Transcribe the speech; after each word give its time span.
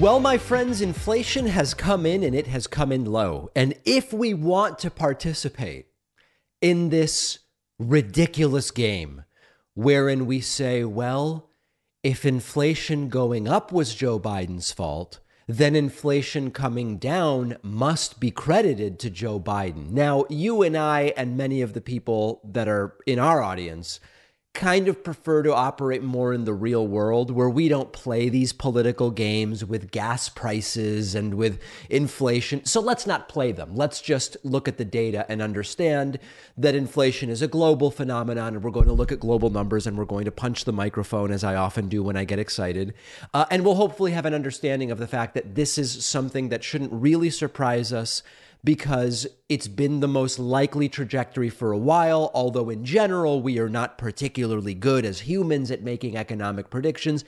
Well, 0.00 0.20
my 0.20 0.38
friends, 0.38 0.80
inflation 0.80 1.46
has 1.48 1.74
come 1.74 2.06
in 2.06 2.22
and 2.22 2.32
it 2.32 2.46
has 2.46 2.68
come 2.68 2.92
in 2.92 3.04
low. 3.04 3.50
And 3.56 3.74
if 3.84 4.12
we 4.12 4.32
want 4.32 4.78
to 4.78 4.92
participate 4.92 5.86
in 6.60 6.90
this 6.90 7.40
ridiculous 7.80 8.70
game 8.70 9.24
wherein 9.74 10.26
we 10.26 10.40
say, 10.40 10.84
well, 10.84 11.50
if 12.04 12.24
inflation 12.24 13.08
going 13.08 13.48
up 13.48 13.72
was 13.72 13.92
Joe 13.92 14.20
Biden's 14.20 14.70
fault, 14.70 15.18
then 15.48 15.74
inflation 15.74 16.52
coming 16.52 16.98
down 16.98 17.56
must 17.64 18.20
be 18.20 18.30
credited 18.30 19.00
to 19.00 19.10
Joe 19.10 19.40
Biden. 19.40 19.90
Now, 19.90 20.26
you 20.28 20.62
and 20.62 20.76
I, 20.76 21.12
and 21.16 21.36
many 21.36 21.60
of 21.60 21.72
the 21.72 21.80
people 21.80 22.40
that 22.44 22.68
are 22.68 22.94
in 23.04 23.18
our 23.18 23.42
audience, 23.42 23.98
kind 24.54 24.88
of 24.88 25.04
prefer 25.04 25.42
to 25.44 25.54
operate 25.54 26.02
more 26.02 26.32
in 26.32 26.44
the 26.44 26.52
real 26.52 26.84
world 26.84 27.30
where 27.30 27.48
we 27.48 27.68
don't 27.68 27.92
play 27.92 28.28
these 28.28 28.52
political 28.52 29.10
games 29.10 29.64
with 29.64 29.92
gas 29.92 30.28
prices 30.28 31.14
and 31.14 31.34
with 31.34 31.60
inflation. 31.88 32.64
So 32.64 32.80
let's 32.80 33.06
not 33.06 33.28
play 33.28 33.52
them. 33.52 33.76
Let's 33.76 34.00
just 34.00 34.36
look 34.42 34.66
at 34.66 34.76
the 34.76 34.84
data 34.84 35.24
and 35.30 35.40
understand 35.40 36.18
that 36.56 36.74
inflation 36.74 37.30
is 37.30 37.40
a 37.40 37.46
global 37.46 37.92
phenomenon 37.92 38.54
and 38.54 38.64
we're 38.64 38.72
going 38.72 38.88
to 38.88 38.92
look 38.92 39.12
at 39.12 39.20
global 39.20 39.50
numbers 39.50 39.86
and 39.86 39.96
we're 39.96 40.04
going 40.04 40.24
to 40.24 40.32
punch 40.32 40.64
the 40.64 40.72
microphone 40.72 41.30
as 41.30 41.44
I 41.44 41.54
often 41.54 41.88
do 41.88 42.02
when 42.02 42.16
I 42.16 42.24
get 42.24 42.40
excited. 42.40 42.94
Uh, 43.32 43.44
and 43.52 43.64
we'll 43.64 43.76
hopefully 43.76 44.10
have 44.10 44.26
an 44.26 44.34
understanding 44.34 44.90
of 44.90 44.98
the 44.98 45.06
fact 45.06 45.34
that 45.34 45.54
this 45.54 45.78
is 45.78 46.04
something 46.04 46.48
that 46.48 46.64
shouldn't 46.64 46.92
really 46.92 47.30
surprise 47.30 47.92
us 47.92 48.24
because 48.64 49.26
it's 49.48 49.68
been 49.68 50.00
the 50.00 50.08
most 50.08 50.38
likely 50.38 50.88
trajectory 50.88 51.48
for 51.48 51.72
a 51.72 51.78
while, 51.78 52.30
although 52.34 52.70
in 52.70 52.84
general, 52.84 53.40
we 53.40 53.58
are 53.58 53.68
not 53.68 53.98
particularly 53.98 54.74
good 54.74 55.04
as 55.04 55.20
humans 55.20 55.70
at 55.70 55.82
making 55.82 56.16
economic 56.16 56.70
predictions. 56.70 57.24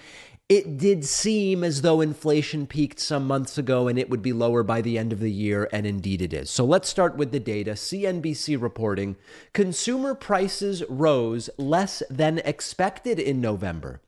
It 0.49 0.79
did 0.79 1.05
seem 1.05 1.63
as 1.63 1.83
though 1.83 2.01
inflation 2.01 2.67
peaked 2.67 2.99
some 2.99 3.25
months 3.25 3.57
ago 3.57 3.87
and 3.87 3.97
it 3.97 4.11
would 4.11 4.21
be 4.21 4.33
lower 4.33 4.65
by 4.65 4.81
the 4.81 4.99
end 4.99 5.13
of 5.13 5.21
the 5.21 5.31
year, 5.31 5.69
and 5.73 5.87
indeed 5.87 6.21
it 6.21 6.33
is. 6.33 6.51
So 6.51 6.65
let's 6.65 6.89
start 6.89 7.17
with 7.17 7.31
the 7.31 7.39
data. 7.39 7.73
CNBC 7.73 8.61
reporting 8.61 9.17
consumer 9.53 10.15
prices 10.15 10.83
rose 10.89 11.51
less 11.57 12.03
than 12.11 12.39
expected 12.39 13.21
in 13.21 13.41
November 13.41 14.01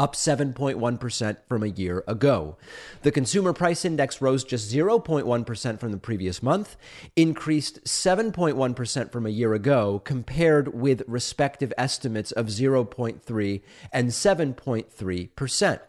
up 0.00 0.14
7.1% 0.14 1.36
from 1.46 1.62
a 1.62 1.66
year 1.66 2.02
ago. 2.08 2.56
The 3.02 3.12
consumer 3.12 3.52
price 3.52 3.84
index 3.84 4.22
rose 4.22 4.44
just 4.44 4.72
0.1% 4.72 5.78
from 5.78 5.92
the 5.92 5.98
previous 5.98 6.42
month, 6.42 6.78
increased 7.16 7.84
7.1% 7.84 9.12
from 9.12 9.26
a 9.26 9.30
year 9.30 9.52
ago, 9.52 9.98
compared 9.98 10.74
with 10.74 11.02
respective 11.06 11.74
estimates 11.76 12.32
of 12.32 12.46
0.3 12.46 13.60
and 13.92 14.08
7.3%. 14.08 15.80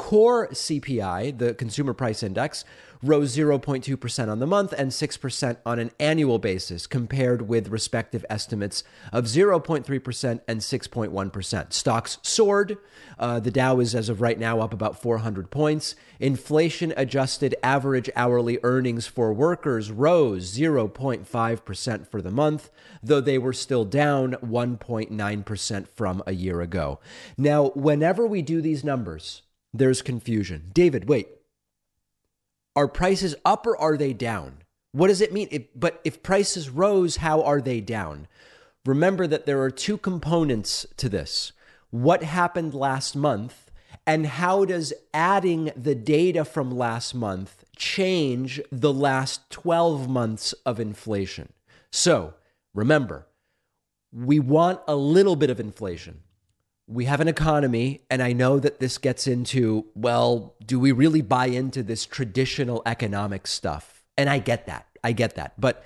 Core 0.00 0.48
CPI, 0.48 1.36
the 1.36 1.52
consumer 1.52 1.92
price 1.92 2.22
index, 2.22 2.64
rose 3.02 3.36
0.2% 3.36 4.28
on 4.28 4.38
the 4.38 4.46
month 4.46 4.72
and 4.72 4.90
6% 4.90 5.56
on 5.66 5.78
an 5.78 5.90
annual 6.00 6.38
basis, 6.38 6.86
compared 6.86 7.42
with 7.42 7.68
respective 7.68 8.24
estimates 8.30 8.82
of 9.12 9.26
0.3% 9.26 10.40
and 10.48 10.60
6.1%. 10.60 11.72
Stocks 11.74 12.18
soared. 12.22 12.78
Uh, 13.18 13.40
the 13.40 13.50
Dow 13.50 13.78
is, 13.78 13.94
as 13.94 14.08
of 14.08 14.22
right 14.22 14.38
now, 14.38 14.60
up 14.60 14.72
about 14.72 15.00
400 15.00 15.50
points. 15.50 15.94
Inflation 16.18 16.94
adjusted 16.96 17.54
average 17.62 18.08
hourly 18.16 18.58
earnings 18.62 19.06
for 19.06 19.34
workers 19.34 19.92
rose 19.92 20.56
0.5% 20.56 22.10
for 22.10 22.22
the 22.22 22.30
month, 22.30 22.70
though 23.02 23.20
they 23.20 23.36
were 23.36 23.52
still 23.52 23.84
down 23.84 24.32
1.9% 24.42 25.88
from 25.88 26.22
a 26.26 26.32
year 26.32 26.62
ago. 26.62 27.00
Now, 27.36 27.68
whenever 27.74 28.26
we 28.26 28.40
do 28.40 28.62
these 28.62 28.82
numbers, 28.82 29.42
there's 29.72 30.02
confusion. 30.02 30.70
David, 30.72 31.08
wait, 31.08 31.28
are 32.76 32.88
prices 32.88 33.34
up 33.44 33.66
or 33.66 33.76
are 33.76 33.96
they 33.96 34.12
down? 34.12 34.58
What 34.92 35.08
does 35.08 35.20
it 35.20 35.32
mean? 35.32 35.48
If, 35.50 35.62
but 35.74 36.00
if 36.04 36.22
prices 36.22 36.68
rose, 36.68 37.16
how 37.16 37.42
are 37.42 37.60
they 37.60 37.80
down? 37.80 38.26
Remember 38.84 39.26
that 39.26 39.46
there 39.46 39.60
are 39.60 39.70
two 39.70 39.98
components 39.98 40.86
to 40.96 41.08
this. 41.08 41.52
What 41.90 42.22
happened 42.22 42.74
last 42.74 43.14
month, 43.14 43.70
and 44.06 44.26
how 44.26 44.64
does 44.64 44.92
adding 45.12 45.70
the 45.76 45.94
data 45.94 46.44
from 46.44 46.70
last 46.70 47.14
month 47.14 47.64
change 47.76 48.60
the 48.72 48.92
last 48.92 49.48
12 49.50 50.08
months 50.08 50.52
of 50.64 50.80
inflation? 50.80 51.52
So 51.90 52.34
remember, 52.74 53.26
we 54.12 54.40
want 54.40 54.80
a 54.88 54.96
little 54.96 55.36
bit 55.36 55.50
of 55.50 55.60
inflation 55.60 56.22
we 56.90 57.04
have 57.04 57.20
an 57.20 57.28
economy, 57.28 58.02
and 58.10 58.20
I 58.20 58.32
know 58.32 58.58
that 58.58 58.80
this 58.80 58.98
gets 58.98 59.28
into, 59.28 59.86
well, 59.94 60.56
do 60.64 60.80
we 60.80 60.90
really 60.90 61.22
buy 61.22 61.46
into 61.46 61.84
this 61.84 62.04
traditional 62.04 62.82
economic 62.84 63.46
stuff? 63.46 64.02
And 64.18 64.28
I 64.28 64.40
get 64.40 64.66
that. 64.66 64.88
I 65.04 65.12
get 65.12 65.36
that. 65.36 65.58
But 65.58 65.84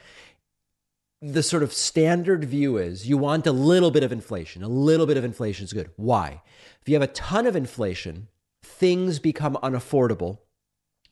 the 1.20 1.42
sort 1.42 1.62
of 1.62 1.74
standard 1.74 2.46
view 2.46 2.78
is 2.78 3.06
you 3.06 3.18
want 3.18 3.46
a 3.46 3.52
little 3.52 3.90
bit 3.90 4.02
of 4.02 4.12
inflation. 4.12 4.62
A 4.62 4.68
little 4.68 5.04
bit 5.06 5.18
of 5.18 5.24
inflation 5.24 5.64
is 5.64 5.74
good. 5.74 5.90
Why? 5.96 6.40
If 6.80 6.88
you 6.88 6.94
have 6.94 7.02
a 7.02 7.12
ton 7.12 7.46
of 7.46 7.54
inflation, 7.54 8.28
things 8.62 9.18
become 9.18 9.58
unaffordable. 9.62 10.38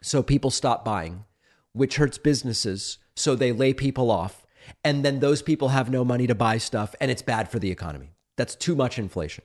So 0.01 0.23
people 0.23 0.51
stop 0.51 0.87
buying, 0.87 1.27
which 1.75 1.97
hurts 1.97 2.17
businesses. 2.17 2.97
So 3.15 3.35
they 3.35 3.53
lay 3.53 3.75
people 3.75 4.11
off. 4.11 4.47
And 4.83 5.05
then 5.05 5.21
those 5.21 5.43
people 5.43 5.69
have 5.69 5.91
no 5.91 6.03
money 6.03 6.27
to 6.27 6.35
buy 6.35 6.57
stuff, 6.57 6.95
and 6.99 7.11
it's 7.11 7.21
bad 7.21 7.51
for 7.51 7.59
the 7.59 7.71
economy. 7.71 8.15
That's 8.39 8.55
too 8.55 8.75
much 8.75 8.99
inflation. 8.99 9.45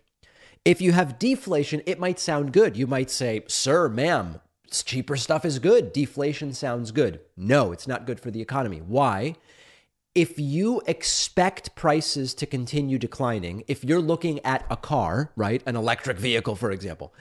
If 0.68 0.82
you 0.82 0.92
have 0.92 1.18
deflation, 1.18 1.82
it 1.86 1.98
might 1.98 2.20
sound 2.20 2.52
good. 2.52 2.76
You 2.76 2.88
might 2.88 3.10
say, 3.10 3.42
Sir, 3.48 3.88
ma'am, 3.88 4.42
cheaper 4.70 5.16
stuff 5.16 5.46
is 5.46 5.60
good. 5.60 5.94
Deflation 5.94 6.52
sounds 6.52 6.92
good. 6.92 7.22
No, 7.38 7.72
it's 7.72 7.88
not 7.88 8.06
good 8.06 8.20
for 8.20 8.32
the 8.32 8.42
economy. 8.42 8.80
Why? 8.80 9.36
If 10.14 10.38
you 10.38 10.82
expect 10.86 11.74
prices 11.74 12.34
to 12.34 12.46
continue 12.46 12.98
declining, 12.98 13.64
if 13.70 13.86
you're 13.86 14.02
looking 14.02 14.44
at 14.44 14.66
a 14.70 14.76
car, 14.76 15.32
right, 15.38 15.64
an 15.66 15.78
electric 15.78 16.18
vehicle, 16.18 16.58
for 16.58 16.72
example, 16.72 17.14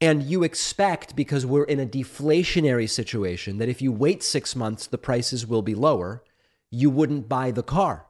and 0.00 0.24
you 0.24 0.42
expect, 0.42 1.14
because 1.14 1.46
we're 1.46 1.62
in 1.62 1.78
a 1.78 1.86
deflationary 1.86 2.90
situation, 2.90 3.58
that 3.58 3.68
if 3.68 3.80
you 3.80 3.92
wait 3.92 4.20
six 4.20 4.56
months, 4.56 4.88
the 4.88 4.98
prices 4.98 5.46
will 5.46 5.62
be 5.62 5.76
lower, 5.76 6.24
you 6.72 6.90
wouldn't 6.90 7.28
buy 7.28 7.52
the 7.52 7.62
car. 7.62 8.06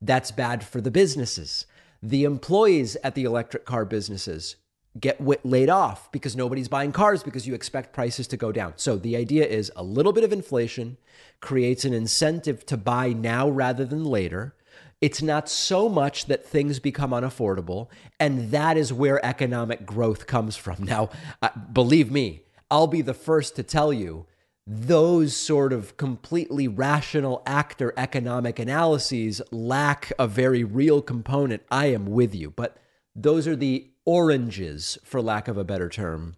That's 0.00 0.30
bad 0.30 0.62
for 0.62 0.80
the 0.80 0.92
businesses 0.92 1.66
the 2.02 2.24
employees 2.24 2.96
at 3.04 3.14
the 3.14 3.24
electric 3.24 3.64
car 3.64 3.84
businesses 3.84 4.56
get 4.98 5.20
laid 5.46 5.70
off 5.70 6.10
because 6.12 6.36
nobody's 6.36 6.68
buying 6.68 6.92
cars 6.92 7.22
because 7.22 7.46
you 7.46 7.54
expect 7.54 7.94
prices 7.94 8.26
to 8.26 8.36
go 8.36 8.52
down. 8.52 8.74
So 8.76 8.96
the 8.96 9.16
idea 9.16 9.46
is 9.46 9.72
a 9.74 9.82
little 9.82 10.12
bit 10.12 10.24
of 10.24 10.32
inflation 10.32 10.98
creates 11.40 11.84
an 11.84 11.94
incentive 11.94 12.66
to 12.66 12.76
buy 12.76 13.12
now 13.12 13.48
rather 13.48 13.84
than 13.84 14.04
later. 14.04 14.54
It's 15.00 15.22
not 15.22 15.48
so 15.48 15.88
much 15.88 16.26
that 16.26 16.44
things 16.44 16.78
become 16.78 17.10
unaffordable, 17.10 17.88
and 18.20 18.50
that 18.52 18.76
is 18.76 18.92
where 18.92 19.24
economic 19.24 19.84
growth 19.84 20.26
comes 20.26 20.56
from. 20.56 20.84
Now, 20.84 21.08
uh, 21.40 21.48
believe 21.72 22.10
me, 22.12 22.42
I'll 22.70 22.86
be 22.86 23.02
the 23.02 23.14
first 23.14 23.56
to 23.56 23.62
tell 23.62 23.92
you 23.92 24.26
those 24.74 25.36
sort 25.36 25.72
of 25.72 25.96
completely 25.98 26.66
rational 26.66 27.42
actor 27.44 27.92
economic 27.96 28.58
analyses 28.58 29.42
lack 29.50 30.12
a 30.18 30.26
very 30.26 30.64
real 30.64 31.02
component. 31.02 31.62
I 31.70 31.86
am 31.86 32.06
with 32.06 32.34
you, 32.34 32.50
but 32.50 32.78
those 33.14 33.46
are 33.46 33.56
the 33.56 33.90
oranges, 34.06 34.96
for 35.04 35.20
lack 35.20 35.46
of 35.46 35.58
a 35.58 35.64
better 35.64 35.90
term, 35.90 36.36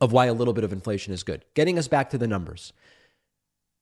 of 0.00 0.10
why 0.10 0.26
a 0.26 0.32
little 0.32 0.52
bit 0.52 0.64
of 0.64 0.72
inflation 0.72 1.12
is 1.12 1.22
good. 1.22 1.44
Getting 1.54 1.78
us 1.78 1.86
back 1.86 2.10
to 2.10 2.18
the 2.18 2.26
numbers. 2.26 2.72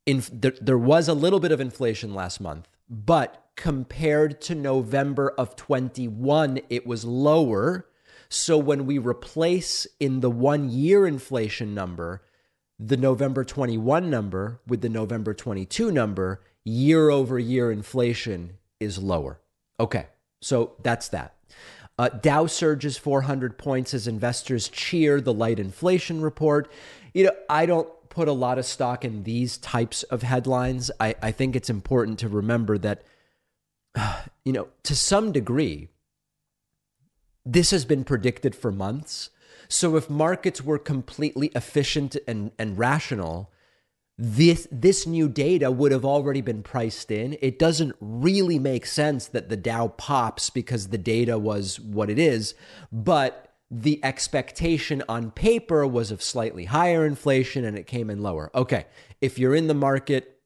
In, 0.04 0.22
there, 0.30 0.54
there 0.60 0.78
was 0.78 1.08
a 1.08 1.14
little 1.14 1.40
bit 1.40 1.52
of 1.52 1.60
inflation 1.60 2.14
last 2.14 2.40
month, 2.40 2.68
but 2.90 3.46
compared 3.56 4.40
to 4.42 4.54
November 4.54 5.30
of 5.38 5.56
21, 5.56 6.60
it 6.68 6.86
was 6.86 7.04
lower. 7.04 7.88
So 8.28 8.58
when 8.58 8.84
we 8.84 8.98
replace 8.98 9.86
in 9.98 10.20
the 10.20 10.30
one 10.30 10.68
year 10.68 11.06
inflation 11.06 11.74
number, 11.74 12.22
the 12.78 12.96
November 12.96 13.44
21 13.44 14.08
number 14.08 14.60
with 14.66 14.80
the 14.80 14.88
November 14.88 15.34
22 15.34 15.90
number, 15.90 16.40
year 16.64 17.10
over 17.10 17.38
year 17.38 17.72
inflation 17.72 18.54
is 18.78 18.98
lower. 18.98 19.40
Okay, 19.80 20.06
so 20.40 20.72
that's 20.82 21.08
that. 21.08 21.34
Uh, 21.98 22.08
Dow 22.08 22.46
surges 22.46 22.96
400 22.96 23.58
points 23.58 23.92
as 23.92 24.06
investors 24.06 24.69
cheer 24.69 25.20
the 25.20 25.34
light 25.34 25.58
inflation 25.58 26.20
report. 26.20 26.70
You 27.12 27.25
know, 27.25 27.32
I 27.50 27.66
don't 27.66 27.88
put 28.08 28.28
a 28.28 28.32
lot 28.32 28.58
of 28.58 28.64
stock 28.64 29.04
in 29.04 29.25
these 29.25 29.58
types 29.58 30.04
of 30.04 30.22
headlines. 30.22 30.90
I, 31.00 31.16
I 31.20 31.32
think 31.32 31.56
it's 31.56 31.70
important 31.70 32.20
to 32.20 32.28
remember 32.28 32.78
that, 32.78 33.02
you 34.44 34.52
know, 34.52 34.69
to 34.84 34.94
some 34.94 35.32
degree, 35.32 35.88
this 37.44 37.72
has 37.72 37.84
been 37.84 38.04
predicted 38.04 38.54
for 38.54 38.70
months. 38.70 39.30
So 39.68 39.96
if 39.96 40.08
markets 40.08 40.62
were 40.62 40.78
completely 40.78 41.48
efficient 41.54 42.16
and, 42.26 42.52
and 42.58 42.78
rational, 42.78 43.50
this 44.20 44.66
this 44.72 45.06
new 45.06 45.28
data 45.28 45.70
would 45.70 45.92
have 45.92 46.04
already 46.04 46.40
been 46.40 46.64
priced 46.64 47.10
in. 47.12 47.38
It 47.40 47.58
doesn't 47.58 47.94
really 48.00 48.58
make 48.58 48.84
sense 48.84 49.28
that 49.28 49.48
the 49.48 49.56
Dow 49.56 49.88
pops 49.88 50.50
because 50.50 50.88
the 50.88 50.98
data 50.98 51.38
was 51.38 51.78
what 51.78 52.10
it 52.10 52.18
is, 52.18 52.54
but 52.90 53.54
the 53.70 54.02
expectation 54.04 55.04
on 55.08 55.30
paper 55.30 55.86
was 55.86 56.10
of 56.10 56.22
slightly 56.22 56.64
higher 56.64 57.06
inflation 57.06 57.64
and 57.64 57.78
it 57.78 57.86
came 57.86 58.10
in 58.10 58.20
lower. 58.20 58.50
Okay, 58.54 58.86
if 59.20 59.38
you're 59.38 59.54
in 59.54 59.68
the 59.68 59.74
market, 59.74 60.40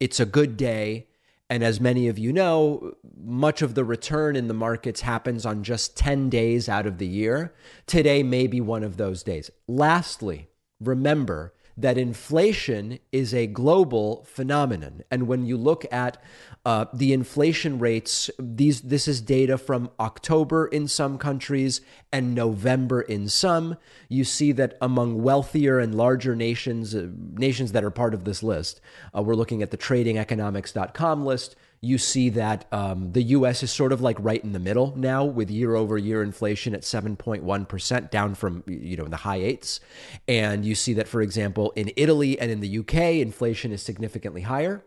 it's 0.00 0.20
a 0.20 0.26
good 0.26 0.56
day. 0.56 1.06
And 1.50 1.62
as 1.62 1.80
many 1.80 2.08
of 2.08 2.18
you 2.18 2.32
know, 2.32 2.94
much 3.16 3.60
of 3.60 3.74
the 3.74 3.84
return 3.84 4.34
in 4.34 4.48
the 4.48 4.54
markets 4.54 5.02
happens 5.02 5.44
on 5.44 5.62
just 5.62 5.96
10 5.96 6.30
days 6.30 6.68
out 6.68 6.86
of 6.86 6.98
the 6.98 7.06
year. 7.06 7.54
Today 7.86 8.22
may 8.22 8.46
be 8.46 8.60
one 8.60 8.82
of 8.82 8.96
those 8.96 9.22
days. 9.22 9.50
Lastly, 9.68 10.48
remember 10.80 11.52
that 11.76 11.98
inflation 11.98 12.98
is 13.10 13.34
a 13.34 13.46
global 13.46 14.24
phenomenon. 14.24 15.02
And 15.10 15.26
when 15.26 15.44
you 15.44 15.56
look 15.56 15.84
at 15.92 16.22
uh, 16.64 16.86
the 16.94 17.12
inflation 17.12 17.78
rates, 17.78 18.30
these 18.38 18.82
this 18.82 19.08
is 19.08 19.20
data 19.20 19.58
from 19.58 19.90
October 19.98 20.66
in 20.66 20.88
some 20.88 21.18
countries 21.18 21.80
and 22.12 22.34
November 22.34 23.02
in 23.02 23.28
some. 23.28 23.76
You 24.08 24.24
see 24.24 24.52
that 24.52 24.76
among 24.80 25.22
wealthier 25.22 25.78
and 25.78 25.94
larger 25.94 26.36
nations, 26.36 26.94
uh, 26.94 27.08
nations 27.32 27.72
that 27.72 27.84
are 27.84 27.90
part 27.90 28.14
of 28.14 28.24
this 28.24 28.42
list, 28.42 28.80
uh, 29.14 29.22
we're 29.22 29.34
looking 29.34 29.62
at 29.62 29.70
the 29.70 29.78
TradingEconomics.com 29.78 31.24
list 31.24 31.56
you 31.84 31.98
see 31.98 32.30
that 32.30 32.66
um, 32.72 33.12
the 33.12 33.22
US 33.22 33.62
is 33.62 33.70
sort 33.70 33.92
of 33.92 34.00
like 34.00 34.16
right 34.18 34.42
in 34.42 34.52
the 34.52 34.58
middle 34.58 34.94
now 34.96 35.24
with 35.24 35.50
year 35.50 35.74
over 35.74 35.98
year 35.98 36.22
inflation 36.22 36.74
at 36.74 36.82
7.1%, 36.82 38.10
down 38.10 38.34
from, 38.34 38.64
you 38.66 38.96
know, 38.96 39.04
in 39.04 39.10
the 39.10 39.18
high 39.18 39.36
eights. 39.36 39.80
And 40.26 40.64
you 40.64 40.74
see 40.74 40.94
that, 40.94 41.08
for 41.08 41.20
example, 41.20 41.72
in 41.76 41.92
Italy 41.96 42.38
and 42.40 42.50
in 42.50 42.60
the 42.60 42.78
UK, 42.78 43.20
inflation 43.20 43.72
is 43.72 43.82
significantly 43.82 44.42
higher. 44.42 44.84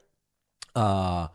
Uh, 0.75 1.27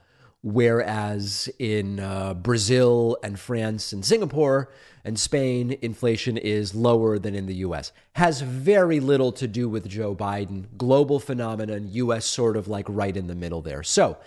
whereas 0.42 1.48
in 1.58 2.00
uh, 2.00 2.34
Brazil 2.34 3.16
and 3.22 3.38
France 3.38 3.92
and 3.92 4.04
Singapore 4.04 4.70
and 5.04 5.18
Spain, 5.18 5.76
inflation 5.82 6.36
is 6.36 6.74
lower 6.74 7.18
than 7.18 7.34
in 7.34 7.46
the 7.46 7.54
US. 7.56 7.92
Has 8.14 8.40
very 8.40 9.00
little 9.00 9.32
to 9.32 9.48
do 9.48 9.68
with 9.68 9.88
Joe 9.88 10.14
Biden. 10.14 10.66
Global 10.76 11.20
phenomenon, 11.20 11.88
US 11.92 12.26
sort 12.26 12.56
of 12.56 12.68
like 12.68 12.86
right 12.88 13.16
in 13.16 13.28
the 13.28 13.34
middle 13.34 13.62
there. 13.62 13.82
So 13.82 14.18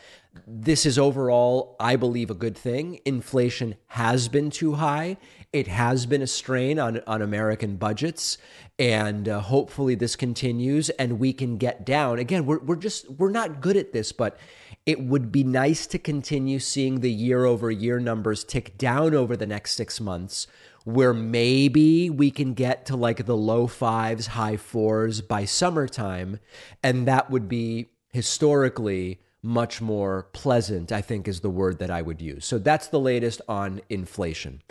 this 0.48 0.86
is 0.86 1.00
overall, 1.00 1.76
I 1.80 1.96
believe, 1.96 2.30
a 2.30 2.36
good 2.36 2.58
thing. 2.58 3.00
Inflation 3.06 3.76
has 3.88 4.28
been 4.28 4.50
too 4.50 4.74
high. 4.74 5.18
It 5.54 5.68
has 5.68 6.06
been 6.06 6.22
a 6.22 6.28
strain 6.28 6.80
on, 6.80 7.02
on 7.08 7.22
American 7.22 7.78
budgets. 7.78 8.38
And 8.78 9.30
uh, 9.30 9.40
hopefully 9.40 9.96
this 9.96 10.16
continues 10.16 10.90
and 10.92 11.20
we 11.20 11.34
can 11.34 11.58
get 11.58 11.86
down. 11.86 12.20
Again, 12.20 12.46
we're, 12.46 12.60
we're 12.60 12.76
just, 12.76 13.10
we're 13.10 13.32
not 13.32 13.62
good 13.62 13.78
at 13.78 13.94
this, 13.94 14.12
but 14.12 14.38
it 14.86 15.02
would 15.02 15.32
be 15.32 15.44
nice 15.44 15.88
to 15.88 15.98
continue 15.98 16.60
seeing 16.60 17.00
the 17.00 17.12
year 17.12 17.46
over 17.46 17.72
year 17.72 18.00
numbers 18.00 18.44
tick 18.44 18.78
down 18.78 19.16
over 19.16 19.36
the 19.36 19.48
next 19.48 19.76
six 19.76 20.00
months, 20.00 20.46
where 20.84 21.14
maybe 21.14 22.10
we 22.10 22.30
can 22.30 22.54
get 22.54 22.86
to 22.86 22.96
like 22.96 23.26
the 23.26 23.38
low 23.38 23.66
fives, 23.66 24.28
high 24.28 24.58
fours 24.58 25.22
by 25.22 25.46
summertime. 25.46 26.40
And 26.84 27.08
that 27.08 27.32
would 27.32 27.48
be 27.48 27.88
historically 28.12 29.20
much 29.46 29.80
more 29.80 30.28
pleasant, 30.34 30.92
I 30.92 31.02
think 31.02 31.28
is 31.28 31.40
the 31.40 31.50
word 31.50 31.80
that 31.80 31.92
I 31.92 32.02
would 32.02 32.22
use. 32.22 32.46
So 32.46 32.58
that's 32.58 32.88
the 32.88 33.00
latest 33.00 33.42
on 33.48 33.82
inflation. 33.90 34.62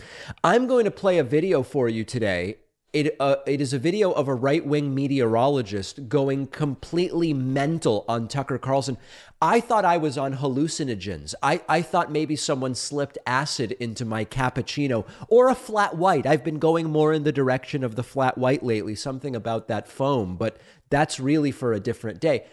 I'm 0.42 0.66
going 0.66 0.84
to 0.84 0.90
play 0.90 1.18
a 1.18 1.24
video 1.24 1.62
for 1.62 1.88
you 1.88 2.04
today. 2.04 2.56
It, 2.92 3.16
uh, 3.18 3.36
it 3.44 3.60
is 3.60 3.72
a 3.72 3.78
video 3.78 4.12
of 4.12 4.28
a 4.28 4.34
right 4.34 4.64
wing 4.64 4.94
meteorologist 4.94 6.08
going 6.08 6.46
completely 6.46 7.32
mental 7.32 8.04
on 8.08 8.28
Tucker 8.28 8.58
Carlson. 8.58 8.98
I 9.42 9.60
thought 9.60 9.84
I 9.84 9.96
was 9.96 10.16
on 10.16 10.36
hallucinogens. 10.36 11.34
I, 11.42 11.60
I 11.68 11.82
thought 11.82 12.12
maybe 12.12 12.36
someone 12.36 12.76
slipped 12.76 13.18
acid 13.26 13.72
into 13.72 14.04
my 14.04 14.24
cappuccino 14.24 15.06
or 15.28 15.48
a 15.48 15.56
flat 15.56 15.96
white. 15.96 16.24
I've 16.24 16.44
been 16.44 16.60
going 16.60 16.88
more 16.88 17.12
in 17.12 17.24
the 17.24 17.32
direction 17.32 17.82
of 17.82 17.96
the 17.96 18.04
flat 18.04 18.38
white 18.38 18.62
lately, 18.62 18.94
something 18.94 19.34
about 19.34 19.66
that 19.68 19.88
foam, 19.88 20.36
but 20.36 20.56
that's 20.88 21.18
really 21.18 21.50
for 21.50 21.72
a 21.72 21.80
different 21.80 22.20
day. 22.20 22.44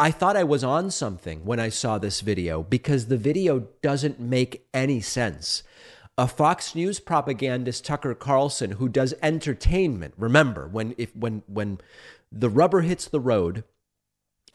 I 0.00 0.10
thought 0.10 0.34
I 0.34 0.44
was 0.44 0.64
on 0.64 0.90
something 0.90 1.44
when 1.44 1.60
I 1.60 1.68
saw 1.68 1.98
this 1.98 2.22
video 2.22 2.62
because 2.62 3.06
the 3.06 3.18
video 3.18 3.68
doesn't 3.82 4.18
make 4.18 4.66
any 4.72 5.02
sense. 5.02 5.62
A 6.16 6.26
Fox 6.26 6.74
News 6.74 6.98
propagandist 6.98 7.84
Tucker 7.84 8.14
Carlson 8.14 8.72
who 8.72 8.88
does 8.88 9.12
entertainment. 9.22 10.14
Remember, 10.16 10.66
when 10.66 10.94
if 10.96 11.14
when 11.14 11.42
when 11.46 11.80
the 12.32 12.48
rubber 12.48 12.80
hits 12.80 13.08
the 13.08 13.20
road 13.20 13.62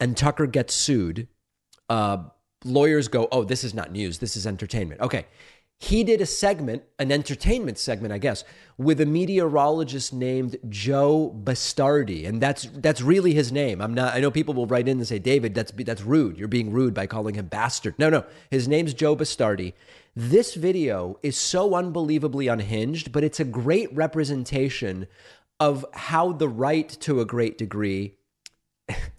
and 0.00 0.16
Tucker 0.16 0.46
gets 0.46 0.74
sued, 0.74 1.28
uh, 1.88 2.24
lawyers 2.64 3.06
go, 3.06 3.28
"Oh, 3.30 3.44
this 3.44 3.62
is 3.62 3.72
not 3.72 3.92
news. 3.92 4.18
This 4.18 4.36
is 4.36 4.48
entertainment." 4.48 5.00
Okay, 5.00 5.26
he 5.78 6.04
did 6.04 6.20
a 6.22 6.26
segment, 6.26 6.84
an 6.98 7.12
entertainment 7.12 7.76
segment, 7.76 8.12
I 8.12 8.18
guess, 8.18 8.44
with 8.78 9.00
a 9.00 9.06
meteorologist 9.06 10.12
named 10.12 10.56
Joe 10.68 11.38
Bastardi, 11.44 12.26
and 12.26 12.40
that's 12.40 12.68
that's 12.74 13.02
really 13.02 13.34
his 13.34 13.52
name. 13.52 13.82
I'm 13.82 13.92
not. 13.92 14.14
I 14.14 14.20
know 14.20 14.30
people 14.30 14.54
will 14.54 14.66
write 14.66 14.88
in 14.88 14.96
and 14.98 15.06
say, 15.06 15.18
David, 15.18 15.54
that's 15.54 15.72
that's 15.72 16.02
rude. 16.02 16.38
You're 16.38 16.48
being 16.48 16.72
rude 16.72 16.94
by 16.94 17.06
calling 17.06 17.34
him 17.34 17.46
bastard. 17.46 17.94
No, 17.98 18.08
no, 18.08 18.24
his 18.50 18.66
name's 18.66 18.94
Joe 18.94 19.14
Bastardi. 19.14 19.74
This 20.14 20.54
video 20.54 21.18
is 21.22 21.36
so 21.36 21.74
unbelievably 21.74 22.48
unhinged, 22.48 23.12
but 23.12 23.22
it's 23.22 23.38
a 23.38 23.44
great 23.44 23.94
representation 23.94 25.06
of 25.60 25.84
how 25.92 26.32
the 26.32 26.48
right, 26.48 26.88
to 27.00 27.20
a 27.20 27.26
great 27.26 27.58
degree, 27.58 28.16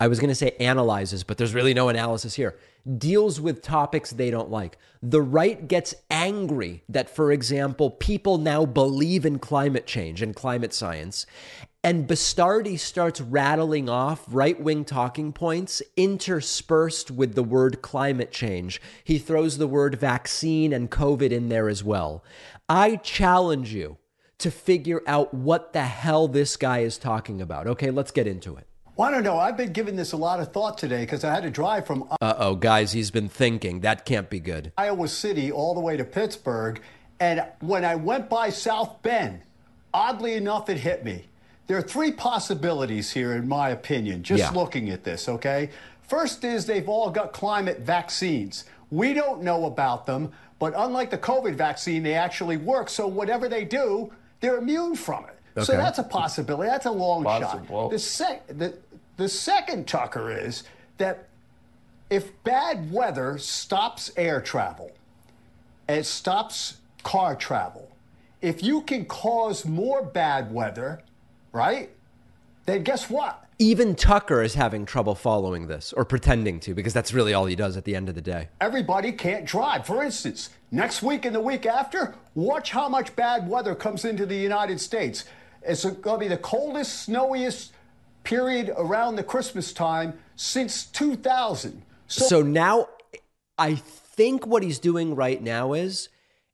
I 0.00 0.08
was 0.08 0.18
going 0.18 0.30
to 0.30 0.34
say 0.34 0.56
analyzes, 0.58 1.22
but 1.22 1.36
there's 1.36 1.54
really 1.54 1.74
no 1.74 1.90
analysis 1.90 2.34
here 2.34 2.56
deals 2.96 3.40
with 3.40 3.60
topics 3.60 4.10
they 4.10 4.30
don't 4.30 4.50
like. 4.50 4.78
The 5.02 5.20
right 5.20 5.68
gets 5.68 5.94
angry 6.10 6.82
that, 6.88 7.14
for 7.14 7.30
example, 7.30 7.90
people 7.90 8.38
now 8.38 8.64
believe 8.64 9.26
in 9.26 9.38
climate 9.38 9.86
change 9.86 10.22
and 10.22 10.34
climate 10.34 10.72
science. 10.72 11.26
And 11.82 12.06
Bastardi 12.08 12.78
starts 12.78 13.20
rattling 13.20 13.88
off 13.88 14.24
right 14.28 14.60
wing 14.60 14.84
talking 14.84 15.32
points 15.32 15.82
interspersed 15.96 17.10
with 17.10 17.34
the 17.34 17.42
word 17.42 17.80
climate 17.82 18.32
change. 18.32 18.80
He 19.04 19.18
throws 19.18 19.58
the 19.58 19.66
word 19.66 19.96
vaccine 19.96 20.72
and 20.72 20.90
COVID 20.90 21.30
in 21.30 21.48
there 21.48 21.68
as 21.68 21.84
well. 21.84 22.24
I 22.68 22.96
challenge 22.96 23.72
you 23.74 23.96
to 24.38 24.50
figure 24.50 25.02
out 25.06 25.34
what 25.34 25.72
the 25.72 25.84
hell 25.84 26.28
this 26.28 26.56
guy 26.56 26.78
is 26.78 26.96
talking 26.98 27.40
about. 27.42 27.66
Okay, 27.66 27.90
let's 27.90 28.10
get 28.10 28.26
into 28.26 28.56
it. 28.56 28.66
Well, 29.00 29.08
I 29.08 29.12
don't 29.12 29.24
know. 29.24 29.38
I've 29.38 29.56
been 29.56 29.72
giving 29.72 29.96
this 29.96 30.12
a 30.12 30.18
lot 30.18 30.40
of 30.40 30.52
thought 30.52 30.76
today 30.76 31.00
because 31.00 31.24
I 31.24 31.32
had 31.32 31.44
to 31.44 31.50
drive 31.50 31.86
from. 31.86 32.06
Uh 32.20 32.34
oh, 32.36 32.54
guys, 32.54 32.92
he's 32.92 33.10
been 33.10 33.30
thinking. 33.30 33.80
That 33.80 34.04
can't 34.04 34.28
be 34.28 34.40
good. 34.40 34.74
Iowa 34.76 35.08
City 35.08 35.50
all 35.50 35.72
the 35.72 35.80
way 35.80 35.96
to 35.96 36.04
Pittsburgh. 36.04 36.82
And 37.18 37.42
when 37.60 37.82
I 37.82 37.94
went 37.94 38.28
by 38.28 38.50
South 38.50 39.00
Bend, 39.00 39.40
oddly 39.94 40.34
enough, 40.34 40.68
it 40.68 40.76
hit 40.76 41.02
me. 41.02 41.24
There 41.66 41.78
are 41.78 41.82
three 41.82 42.12
possibilities 42.12 43.10
here, 43.10 43.32
in 43.32 43.48
my 43.48 43.70
opinion, 43.70 44.22
just 44.22 44.40
yeah. 44.40 44.50
looking 44.50 44.90
at 44.90 45.02
this, 45.02 45.30
okay? 45.30 45.70
First 46.02 46.44
is 46.44 46.66
they've 46.66 46.86
all 46.86 47.10
got 47.10 47.32
climate 47.32 47.78
vaccines. 47.80 48.66
We 48.90 49.14
don't 49.14 49.42
know 49.42 49.64
about 49.64 50.04
them, 50.04 50.30
but 50.58 50.74
unlike 50.76 51.08
the 51.08 51.16
COVID 51.16 51.54
vaccine, 51.54 52.02
they 52.02 52.12
actually 52.12 52.58
work. 52.58 52.90
So 52.90 53.06
whatever 53.06 53.48
they 53.48 53.64
do, 53.64 54.12
they're 54.40 54.58
immune 54.58 54.94
from 54.94 55.24
it. 55.24 55.40
Okay. 55.56 55.64
So 55.64 55.72
that's 55.72 55.98
a 55.98 56.04
possibility. 56.04 56.68
That's 56.70 56.86
a 56.86 56.90
long 56.90 57.24
Possible. 57.24 57.84
shot. 57.84 57.90
The, 57.90 57.98
sec- 57.98 58.46
the, 58.46 58.78
the 59.20 59.28
second, 59.28 59.86
Tucker, 59.86 60.30
is 60.30 60.64
that 60.98 61.28
if 62.08 62.42
bad 62.42 62.90
weather 62.90 63.38
stops 63.38 64.10
air 64.16 64.40
travel, 64.40 64.90
it 65.88 66.06
stops 66.06 66.78
car 67.02 67.36
travel, 67.36 67.90
if 68.40 68.62
you 68.62 68.80
can 68.80 69.04
cause 69.04 69.64
more 69.64 70.02
bad 70.02 70.52
weather, 70.52 71.02
right, 71.52 71.90
then 72.64 72.82
guess 72.82 73.10
what? 73.10 73.44
Even 73.58 73.94
Tucker 73.94 74.42
is 74.42 74.54
having 74.54 74.86
trouble 74.86 75.14
following 75.14 75.66
this 75.66 75.92
or 75.92 76.06
pretending 76.06 76.58
to 76.60 76.72
because 76.74 76.94
that's 76.94 77.12
really 77.12 77.34
all 77.34 77.44
he 77.44 77.54
does 77.54 77.76
at 77.76 77.84
the 77.84 77.94
end 77.94 78.08
of 78.08 78.14
the 78.14 78.22
day. 78.22 78.48
Everybody 78.58 79.12
can't 79.12 79.44
drive. 79.44 79.86
For 79.86 80.02
instance, 80.02 80.48
next 80.70 81.02
week 81.02 81.26
and 81.26 81.34
the 81.34 81.40
week 81.40 81.66
after, 81.66 82.14
watch 82.34 82.70
how 82.70 82.88
much 82.88 83.14
bad 83.16 83.46
weather 83.46 83.74
comes 83.74 84.06
into 84.06 84.24
the 84.24 84.36
United 84.36 84.80
States. 84.80 85.26
It's 85.62 85.84
going 85.84 86.18
to 86.18 86.18
be 86.18 86.28
the 86.28 86.38
coldest, 86.38 87.02
snowiest 87.02 87.74
period 88.30 88.72
around 88.76 89.16
the 89.16 89.24
Christmas 89.24 89.72
time 89.72 90.16
since 90.36 90.86
2000. 90.86 91.82
So, 92.06 92.24
so 92.26 92.42
now 92.42 92.86
I 93.58 93.74
think 93.74 94.46
what 94.46 94.62
he's 94.62 94.78
doing 94.78 95.16
right 95.16 95.42
now 95.42 95.72
is 95.72 96.08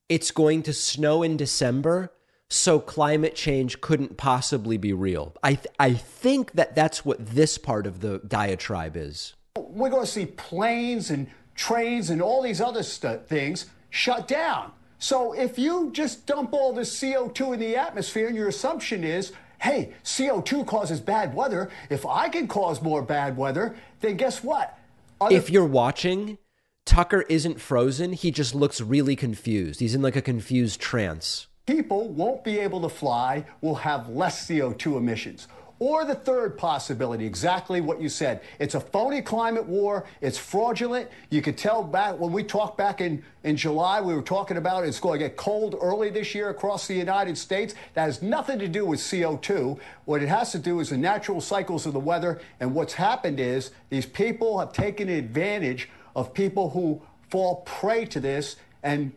it's 0.08 0.30
going 0.30 0.62
to 0.62 0.72
snow 0.72 1.22
in 1.22 1.36
December, 1.36 2.10
so 2.48 2.80
climate 2.80 3.34
change 3.34 3.82
couldn't 3.82 4.16
possibly 4.16 4.78
be 4.78 4.94
real. 4.94 5.34
I 5.42 5.56
th- 5.56 5.74
I 5.78 5.92
think 5.92 6.52
that 6.52 6.74
that's 6.74 7.04
what 7.04 7.18
this 7.26 7.58
part 7.58 7.86
of 7.86 8.00
the 8.00 8.22
diatribe 8.26 8.96
is. 8.96 9.34
We're 9.58 9.90
going 9.90 10.06
to 10.06 10.10
see 10.10 10.24
planes 10.24 11.10
and 11.10 11.26
trains 11.54 12.08
and 12.08 12.22
all 12.22 12.40
these 12.40 12.62
other 12.62 12.82
st- 12.82 13.28
things 13.28 13.66
shut 13.90 14.26
down. 14.26 14.72
So 14.98 15.34
if 15.34 15.58
you 15.58 15.90
just 15.92 16.24
dump 16.24 16.54
all 16.54 16.72
this 16.72 16.98
CO2 16.98 17.54
in 17.54 17.60
the 17.60 17.76
atmosphere 17.76 18.28
and 18.28 18.36
your 18.36 18.48
assumption 18.48 19.04
is 19.04 19.32
hey, 19.66 19.92
CO2 20.04 20.66
causes 20.66 21.00
bad 21.00 21.34
weather. 21.34 21.68
If 21.90 22.06
I 22.06 22.28
can 22.28 22.46
cause 22.46 22.80
more 22.80 23.02
bad 23.02 23.36
weather, 23.36 23.76
then 24.00 24.16
guess 24.16 24.42
what? 24.42 24.78
Other- 25.20 25.34
if 25.34 25.50
you're 25.50 25.64
watching, 25.66 26.38
Tucker 26.84 27.22
isn't 27.28 27.60
frozen. 27.60 28.12
He 28.12 28.30
just 28.30 28.54
looks 28.54 28.80
really 28.80 29.16
confused. 29.16 29.80
He's 29.80 29.94
in 29.94 30.02
like 30.02 30.16
a 30.16 30.22
confused 30.22 30.80
trance. 30.80 31.48
people 31.66 32.08
won't 32.10 32.44
be 32.44 32.60
able 32.60 32.80
to 32.80 32.88
fly, 32.88 33.44
will 33.60 33.74
have 33.74 34.08
less 34.08 34.46
CO2 34.46 34.96
emissions. 34.96 35.48
Or 35.78 36.06
the 36.06 36.14
third 36.14 36.56
possibility, 36.56 37.26
exactly 37.26 37.82
what 37.82 38.00
you 38.00 38.08
said. 38.08 38.40
It's 38.58 38.74
a 38.74 38.80
phony 38.80 39.20
climate 39.20 39.66
war. 39.66 40.06
It's 40.22 40.38
fraudulent. 40.38 41.10
You 41.28 41.42
could 41.42 41.58
tell 41.58 41.82
back 41.82 42.18
when 42.18 42.32
we 42.32 42.44
talked 42.44 42.78
back 42.78 43.02
in, 43.02 43.22
in 43.44 43.58
July, 43.58 44.00
we 44.00 44.14
were 44.14 44.22
talking 44.22 44.56
about 44.56 44.84
it's 44.84 44.98
going 44.98 45.20
to 45.20 45.26
get 45.26 45.36
cold 45.36 45.76
early 45.78 46.08
this 46.08 46.34
year 46.34 46.48
across 46.48 46.86
the 46.86 46.94
United 46.94 47.36
States. 47.36 47.74
That 47.92 48.04
has 48.04 48.22
nothing 48.22 48.58
to 48.60 48.68
do 48.68 48.86
with 48.86 49.00
CO2. 49.00 49.78
What 50.06 50.22
it 50.22 50.28
has 50.28 50.50
to 50.52 50.58
do 50.58 50.80
is 50.80 50.88
the 50.88 50.96
natural 50.96 51.42
cycles 51.42 51.84
of 51.84 51.92
the 51.92 52.00
weather. 52.00 52.40
And 52.58 52.74
what's 52.74 52.94
happened 52.94 53.38
is 53.38 53.70
these 53.90 54.06
people 54.06 54.58
have 54.58 54.72
taken 54.72 55.10
advantage 55.10 55.90
of 56.14 56.32
people 56.32 56.70
who 56.70 57.02
fall 57.28 57.56
prey 57.66 58.06
to 58.06 58.20
this, 58.20 58.56
and 58.82 59.12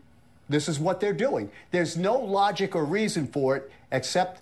this 0.50 0.68
is 0.68 0.78
what 0.78 1.00
they're 1.00 1.14
doing. 1.14 1.50
There's 1.72 1.96
no 1.96 2.18
logic 2.18 2.76
or 2.76 2.84
reason 2.84 3.28
for 3.28 3.56
it 3.56 3.72
except 3.92 4.42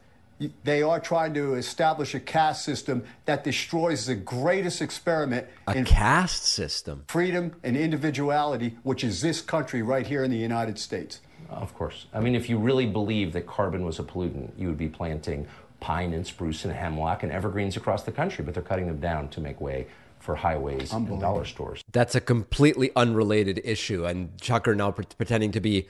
they 0.63 0.81
are 0.81 0.99
trying 0.99 1.33
to 1.33 1.55
establish 1.55 2.13
a 2.13 2.19
caste 2.19 2.63
system 2.63 3.03
that 3.25 3.43
destroys 3.43 4.05
the 4.05 4.15
greatest 4.15 4.81
experiment 4.81 5.47
a 5.67 5.77
in 5.77 5.85
caste 5.85 6.45
system? 6.45 7.03
freedom 7.07 7.55
and 7.63 7.75
individuality 7.75 8.77
which 8.83 9.03
is 9.03 9.21
this 9.21 9.41
country 9.41 9.81
right 9.81 10.05
here 10.07 10.23
in 10.23 10.31
the 10.31 10.37
united 10.37 10.77
states. 10.77 11.21
Of 11.49 11.73
course. 11.73 12.05
I 12.13 12.19
mean 12.19 12.35
if 12.35 12.49
you 12.49 12.57
really 12.57 12.85
believe 12.85 13.33
that 13.33 13.47
carbon 13.47 13.83
was 13.85 13.99
a 13.99 14.03
pollutant 14.03 14.51
you 14.57 14.67
would 14.67 14.77
be 14.77 14.89
planting 14.89 15.47
pine 15.79 16.13
and 16.13 16.25
spruce 16.25 16.65
and 16.65 16.73
hemlock 16.73 17.23
and 17.23 17.31
evergreens 17.31 17.77
across 17.77 18.03
the 18.03 18.11
country 18.11 18.43
but 18.43 18.53
they're 18.53 18.63
cutting 18.63 18.87
them 18.87 18.99
down 18.99 19.29
to 19.29 19.41
make 19.41 19.59
way 19.59 19.87
for 20.19 20.35
highways 20.35 20.91
and 20.93 21.19
dollar 21.19 21.45
stores. 21.45 21.83
That's 21.91 22.15
a 22.15 22.21
completely 22.21 22.91
unrelated 22.95 23.61
issue 23.63 24.05
and 24.05 24.37
Tucker 24.41 24.75
now 24.75 24.91
pretending 24.91 25.51
to 25.51 25.59
be 25.59 25.87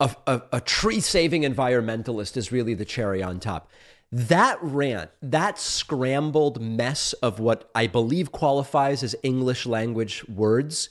a, 0.00 0.14
a, 0.26 0.42
a 0.52 0.60
tree 0.60 1.00
saving 1.00 1.42
environmentalist 1.42 2.36
is 2.36 2.52
really 2.52 2.74
the 2.74 2.84
cherry 2.84 3.22
on 3.22 3.40
top. 3.40 3.70
That 4.10 4.58
rant, 4.62 5.10
that 5.20 5.58
scrambled 5.58 6.62
mess 6.62 7.12
of 7.14 7.40
what 7.40 7.70
I 7.74 7.86
believe 7.86 8.32
qualifies 8.32 9.02
as 9.02 9.14
English 9.22 9.66
language 9.66 10.26
words, 10.28 10.88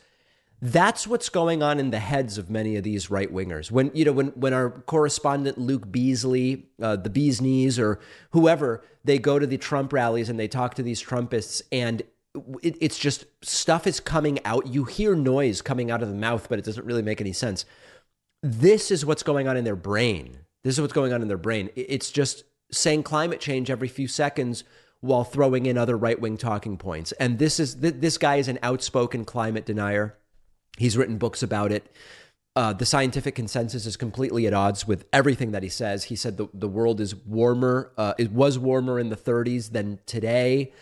that's 0.62 1.08
what's 1.08 1.30
going 1.30 1.64
on 1.64 1.80
in 1.80 1.90
the 1.92 2.00
heads 2.00 2.38
of 2.38 2.50
many 2.50 2.76
of 2.76 2.84
these 2.84 3.10
right 3.10 3.32
wingers. 3.32 3.72
When 3.72 3.92
you 3.94 4.06
know, 4.06 4.12
when 4.12 4.28
when 4.30 4.54
our 4.54 4.70
correspondent 4.70 5.58
Luke 5.58 5.92
Beasley, 5.92 6.68
uh, 6.82 6.96
the 6.96 7.10
Bees 7.10 7.42
Knees, 7.42 7.80
or 7.80 8.00
whoever, 8.32 8.84
they 9.04 9.18
go 9.18 9.40
to 9.40 9.48
the 9.48 9.58
Trump 9.58 9.94
rallies 9.94 10.30
and 10.30 10.40
they 10.40 10.48
talk 10.48 10.76
to 10.76 10.84
these 10.84 11.02
Trumpists, 11.02 11.62
and 11.72 12.04
it, 12.62 12.76
it's 12.82 13.00
just 13.00 13.26
stuff 13.42 13.88
is 13.88 14.00
coming 14.00 14.40
out. 14.46 14.68
You 14.68 14.84
hear 14.84 15.16
noise 15.16 15.62
coming 15.62 15.90
out 15.90 16.04
of 16.04 16.10
the 16.10 16.16
mouth, 16.16 16.48
but 16.50 16.60
it 16.60 16.66
doesn't 16.66 16.86
really 16.86 17.04
make 17.04 17.22
any 17.22 17.34
sense 17.34 17.66
this 18.44 18.92
is 18.92 19.06
what's 19.06 19.24
going 19.24 19.48
on 19.48 19.58
in 19.58 19.64
their 19.64 19.76
brain. 19.76 20.40
This 20.64 20.76
is 20.76 20.82
what's 20.82 20.94
going 20.94 21.14
on 21.14 21.22
in 21.22 21.28
their 21.28 21.38
brain. 21.38 21.70
It's 21.76 22.12
just 22.12 22.44
saying 22.72 23.04
climate 23.04 23.40
change 23.40 23.70
every 23.70 23.88
few 23.88 24.08
seconds 24.08 24.64
while 25.00 25.24
throwing 25.24 25.66
in 25.66 25.78
other 25.78 25.98
right 25.98 26.20
wing 26.20 26.38
talking 26.38 26.78
points. 26.78 27.12
And 27.14 27.40
this 27.40 27.60
is 27.60 27.78
this 27.78 28.18
guy 28.18 28.36
is 28.36 28.48
an 28.48 28.60
outspoken 28.62 29.26
climate 29.26 29.66
denier. 29.66 30.18
He's 30.78 30.98
written 30.98 31.18
books 31.18 31.42
about 31.42 31.72
it. 31.72 31.92
Uh, 32.56 32.74
the 32.74 32.86
scientific 32.86 33.36
consensus 33.36 33.86
is 33.86 33.96
completely 33.96 34.48
at 34.48 34.54
odds 34.54 34.88
with 34.88 35.06
everything 35.14 35.52
that 35.52 35.62
he 35.62 35.70
says. 35.70 36.06
He 36.06 36.16
said 36.16 36.38
the, 36.38 36.48
the 36.56 36.68
world 36.68 37.00
is 37.00 37.14
warmer, 37.14 37.92
uh, 37.98 38.16
it 38.18 38.32
was 38.32 38.58
warmer 38.58 39.00
in 39.00 39.10
the 39.10 39.16
30s 39.16 39.72
than 39.72 40.00
today 40.08 40.74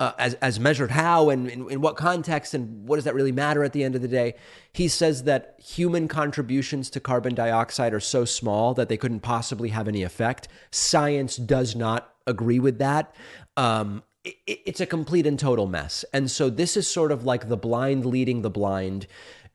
uh, 0.00 0.12
as, 0.18 0.34
as 0.34 0.60
measured 0.60 0.92
how 0.92 1.28
and 1.28 1.48
in, 1.48 1.80
what 1.80 1.96
context 1.96 2.54
and 2.54 2.86
what 2.86 2.96
does 2.96 3.04
that 3.04 3.14
really 3.14 3.32
matter 3.32 3.64
at 3.64 3.72
the 3.72 3.82
end 3.82 3.96
of 3.96 4.02
the 4.02 4.08
day. 4.08 4.34
He 4.72 4.86
says 4.88 5.24
that 5.24 5.56
human 5.58 6.06
contributions 6.06 6.88
to 6.90 7.00
carbon 7.00 7.34
dioxide 7.34 7.92
are 7.92 8.00
so 8.00 8.24
small 8.24 8.74
that 8.74 8.88
they 8.88 8.96
couldn't 8.96 9.20
possibly 9.20 9.70
have 9.70 9.88
any 9.88 10.02
effect. 10.02 10.48
Science 10.70 11.36
does 11.36 11.74
not 11.74 12.14
agree 12.26 12.60
with 12.60 12.78
that. 12.78 13.14
Um, 13.56 14.04
it, 14.24 14.36
it's 14.46 14.80
a 14.80 14.86
complete 14.86 15.26
and 15.26 15.38
total 15.38 15.66
mess. 15.66 16.04
And 16.12 16.30
so 16.30 16.48
this 16.48 16.76
is 16.76 16.86
sort 16.86 17.10
of 17.10 17.24
like 17.24 17.48
the 17.48 17.56
blind 17.56 18.06
leading 18.06 18.42
the 18.42 18.50
blind. 18.50 19.08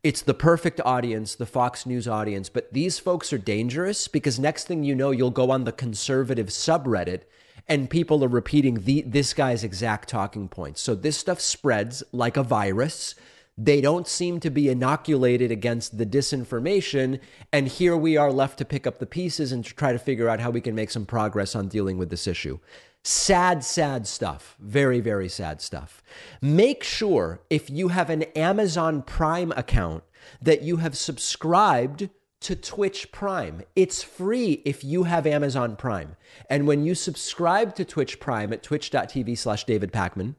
It's 0.03 0.21
the 0.21 0.33
perfect 0.33 0.81
audience, 0.83 1.35
the 1.35 1.45
Fox 1.45 1.85
News 1.85 2.09
audience, 2.09 2.49
but 2.49 2.73
these 2.73 2.99
folks 2.99 3.31
are 3.31 3.37
dangerous 3.37 4.09
because 4.09 4.37
next 4.37 4.67
thing 4.67 4.83
you 4.83 4.93
know, 4.93 5.11
you'll 5.11 5.31
go 5.31 5.49
on 5.51 5.63
the 5.63 5.71
conservative 5.71 6.47
subreddit 6.47 7.21
and 7.67 7.89
people 7.89 8.23
are 8.23 8.29
repeating 8.29 8.83
the, 8.83 9.01
this 9.01 9.33
guy's 9.33 9.63
exact 9.63 10.09
talking 10.09 10.47
points. 10.47 10.81
So 10.81 10.95
this 10.95 11.17
stuff 11.17 11.39
spreads 11.39 12.03
like 12.11 12.37
a 12.37 12.43
virus. 12.43 13.15
They 13.57 13.81
don't 13.81 14.07
seem 14.07 14.39
to 14.41 14.49
be 14.49 14.69
inoculated 14.69 15.51
against 15.51 15.97
the 15.97 16.05
disinformation. 16.05 17.19
And 17.51 17.67
here 17.67 17.95
we 17.95 18.17
are 18.17 18.31
left 18.31 18.57
to 18.57 18.65
pick 18.65 18.87
up 18.87 18.99
the 18.99 19.05
pieces 19.05 19.51
and 19.51 19.63
to 19.63 19.73
try 19.73 19.91
to 19.91 19.99
figure 19.99 20.27
out 20.27 20.39
how 20.39 20.49
we 20.49 20.61
can 20.61 20.75
make 20.75 20.89
some 20.89 21.05
progress 21.05 21.55
on 21.55 21.67
dealing 21.67 21.97
with 21.97 22.09
this 22.09 22.27
issue. 22.27 22.59
Sad, 23.03 23.63
sad 23.63 24.07
stuff. 24.07 24.55
Very, 24.59 25.01
very 25.01 25.29
sad 25.29 25.61
stuff. 25.61 26.01
Make 26.41 26.83
sure 26.83 27.41
if 27.49 27.69
you 27.69 27.89
have 27.89 28.09
an 28.09 28.23
Amazon 28.35 29.01
Prime 29.01 29.51
account 29.55 30.03
that 30.41 30.61
you 30.63 30.77
have 30.77 30.97
subscribed 30.97 32.09
to 32.43 32.55
Twitch 32.55 33.11
Prime. 33.11 33.63
It's 33.75 34.03
free 34.03 34.61
if 34.65 34.83
you 34.83 35.03
have 35.03 35.25
Amazon 35.25 35.75
Prime. 35.75 36.15
And 36.49 36.67
when 36.67 36.83
you 36.83 36.95
subscribe 36.95 37.75
to 37.75 37.85
Twitch 37.85 38.19
Prime 38.19 38.53
at 38.53 38.63
twitch.tv 38.63 39.37
slash 39.37 39.63
David 39.63 39.91
Pakman, 39.91 40.35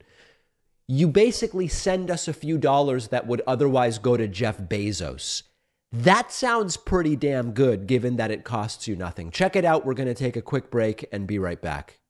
you 0.87 1.09
basically 1.09 1.67
send 1.67 2.11
us 2.11 2.29
a 2.29 2.33
few 2.33 2.59
dollars 2.59 3.09
that 3.09 3.27
would 3.27 3.43
otherwise 3.47 3.99
go 3.99 4.17
to 4.17 4.29
Jeff 4.29 4.59
Bezos. 4.59 5.43
That 5.91 6.31
sounds 6.33 6.77
pretty 6.77 7.17
damn 7.17 7.53
good 7.53 7.87
given 7.87 8.17
that 8.17 8.31
it 8.31 8.45
costs 8.45 8.87
you 8.87 8.97
nothing. 8.97 9.31
Check 9.31 9.57
it 9.57 9.65
out. 9.65 9.87
We're 9.87 9.95
going 9.95 10.09
to 10.09 10.15
take 10.15 10.37
a 10.37 10.43
quick 10.43 10.71
break 10.71 11.07
and 11.13 11.27
be 11.27 11.39
right 11.39 11.61
back. 11.61 12.01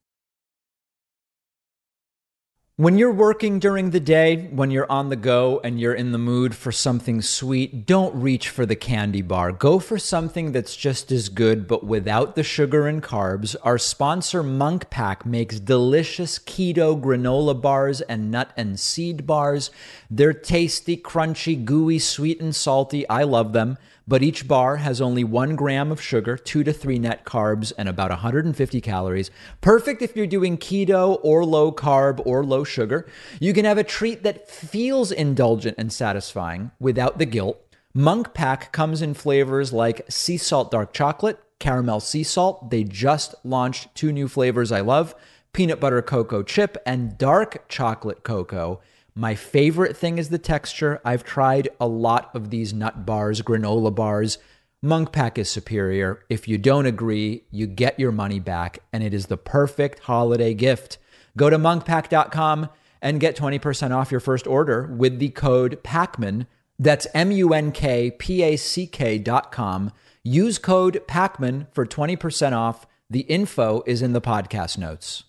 When 2.77 2.99
you're 2.99 3.13
working 3.13 3.61
during 3.61 3.91
the 3.91 4.01
day, 4.01 4.49
when 4.49 4.73
you're 4.73 4.91
on 4.91 5.09
the 5.09 5.15
go 5.15 5.61
and 5.63 5.79
you're 5.79 5.95
in 5.95 6.11
the 6.11 6.19
mood 6.19 6.57
for 6.57 6.73
something 6.73 7.23
sweet, 7.23 7.87
don't 7.87 8.21
reach 8.21 8.49
for 8.49 8.67
the 8.67 8.75
candy 8.75 9.23
bar. 9.23 9.53
Go 9.53 9.79
for 9.79 9.97
something 9.97 10.51
that's 10.51 10.75
just 10.75 11.13
as 11.13 11.29
good, 11.29 11.69
but 11.69 11.87
without 11.87 12.35
the 12.35 12.43
sugar 12.43 12.89
and 12.89 13.01
carbs. 13.01 13.55
Our 13.63 13.79
sponsor, 13.79 14.43
Munk 14.43 14.91
Pack, 14.91 15.25
makes 15.25 15.61
delicious 15.61 16.41
keto 16.41 17.01
granola 17.01 17.63
bars 17.63 18.01
and 18.01 18.33
nut 18.33 18.51
and 18.57 18.81
seed 18.81 19.25
bars. 19.25 19.71
They're 20.11 20.33
tasty, 20.33 20.97
crunchy, 20.97 21.65
gooey, 21.65 22.01
sweet, 22.01 22.41
and 22.41 22.57
salty. 22.57 23.09
I 23.09 23.23
love 23.23 23.53
them 23.53 23.79
but 24.07 24.23
each 24.23 24.47
bar 24.47 24.77
has 24.77 25.01
only 25.01 25.25
one 25.25 25.57
gram 25.57 25.91
of 25.91 26.01
sugar, 26.01 26.37
two 26.37 26.63
to 26.65 26.73
three 26.73 26.99
net 26.99 27.25
carbs, 27.25 27.73
and 27.79 27.89
about 27.89 28.11
150 28.11 28.81
calories. 28.81 29.31
Perfect 29.61 30.03
if 30.03 30.15
you're 30.17 30.27
doing 30.27 30.59
keto 30.59 31.19
or 31.23 31.45
low 31.45 31.73
carb 31.73 32.21
or 32.25 32.45
low 32.45 32.65
sugar. 32.65 33.07
You 33.41 33.53
can 33.53 33.65
have 33.65 33.79
a 33.79 33.85
treat 33.85 34.23
that 34.23 34.49
feels 34.49 35.11
indulgent 35.11 35.77
and 35.79 35.93
satisfying 35.93 36.71
without 36.79 37.19
the 37.19 37.27
guilt. 37.27 37.61
Munk 37.95 38.35
Pack 38.35 38.73
comes 38.73 39.03
in 39.03 39.15
flavors 39.15 39.73
like 39.73 40.05
sea 40.11 40.37
salt 40.37 40.71
dark 40.71 40.93
chocolate, 40.93 41.39
caramel 41.59 42.01
sea 42.01 42.25
salt. 42.25 42.71
They 42.71 42.85
just 42.85 43.35
launched 43.45 43.95
two 43.95 44.13
new 44.13 44.29
flavors 44.29 44.73
I 44.73 44.81
love 44.81 45.15
peanut 45.53 45.79
butter 45.81 46.03
cocoa 46.03 46.43
chip 46.43 46.77
and 46.85 47.17
dark 47.17 47.69
chocolate 47.69 48.25
cocoa. 48.25 48.81
My 49.17 49.37
favorite 49.37 49.97
thing 49.97 50.19
is 50.19 50.31
the 50.31 50.39
texture. 50.39 51.01
I've 51.05 51.23
tried 51.23 51.69
a 51.79 51.87
lot 51.87 52.35
of 52.35 52.51
these 52.51 52.75
nut 52.75 53.07
bars, 53.07 53.43
granola 53.43 53.95
bars. 53.95 54.39
Munk 54.83 55.13
Pack 55.13 55.39
is 55.39 55.49
superior. 55.49 56.25
If 56.29 56.49
you 56.49 56.59
don't 56.59 56.87
agree, 56.87 57.45
you 57.53 57.69
get 57.69 57.99
your 57.99 58.11
money 58.11 58.41
back, 58.41 58.81
and 58.93 59.05
it 59.05 59.15
is 59.15 59.27
the 59.27 59.37
perfect 59.37 60.01
holiday 60.01 60.53
gift. 60.53 60.99
Go 61.37 61.49
to 61.49 61.57
munkpack.com 61.57 62.69
and 63.01 63.21
get 63.21 63.37
20% 63.37 63.95
off 63.95 64.11
your 64.11 64.21
first 64.21 64.49
order 64.49 64.93
with 64.95 65.21
the 65.21 65.29
code 65.31 65.83
PAKMAN. 65.85 66.47
That's 66.79 67.07
M 67.15 67.31
U 67.31 67.55
N 67.55 67.71
K 67.71 68.11
P 68.11 68.43
A 68.43 68.57
C 68.57 68.87
K.com. 68.87 69.93
Use 70.25 70.59
code 70.59 71.03
PAKMAN 71.07 71.69
for 71.73 71.87
20% 71.87 72.53
off. 72.53 72.87
The 73.09 73.21
info 73.21 73.85
is 73.87 74.03
in 74.03 74.13
the 74.13 74.21
podcast 74.21 74.77
notes. 74.77 75.25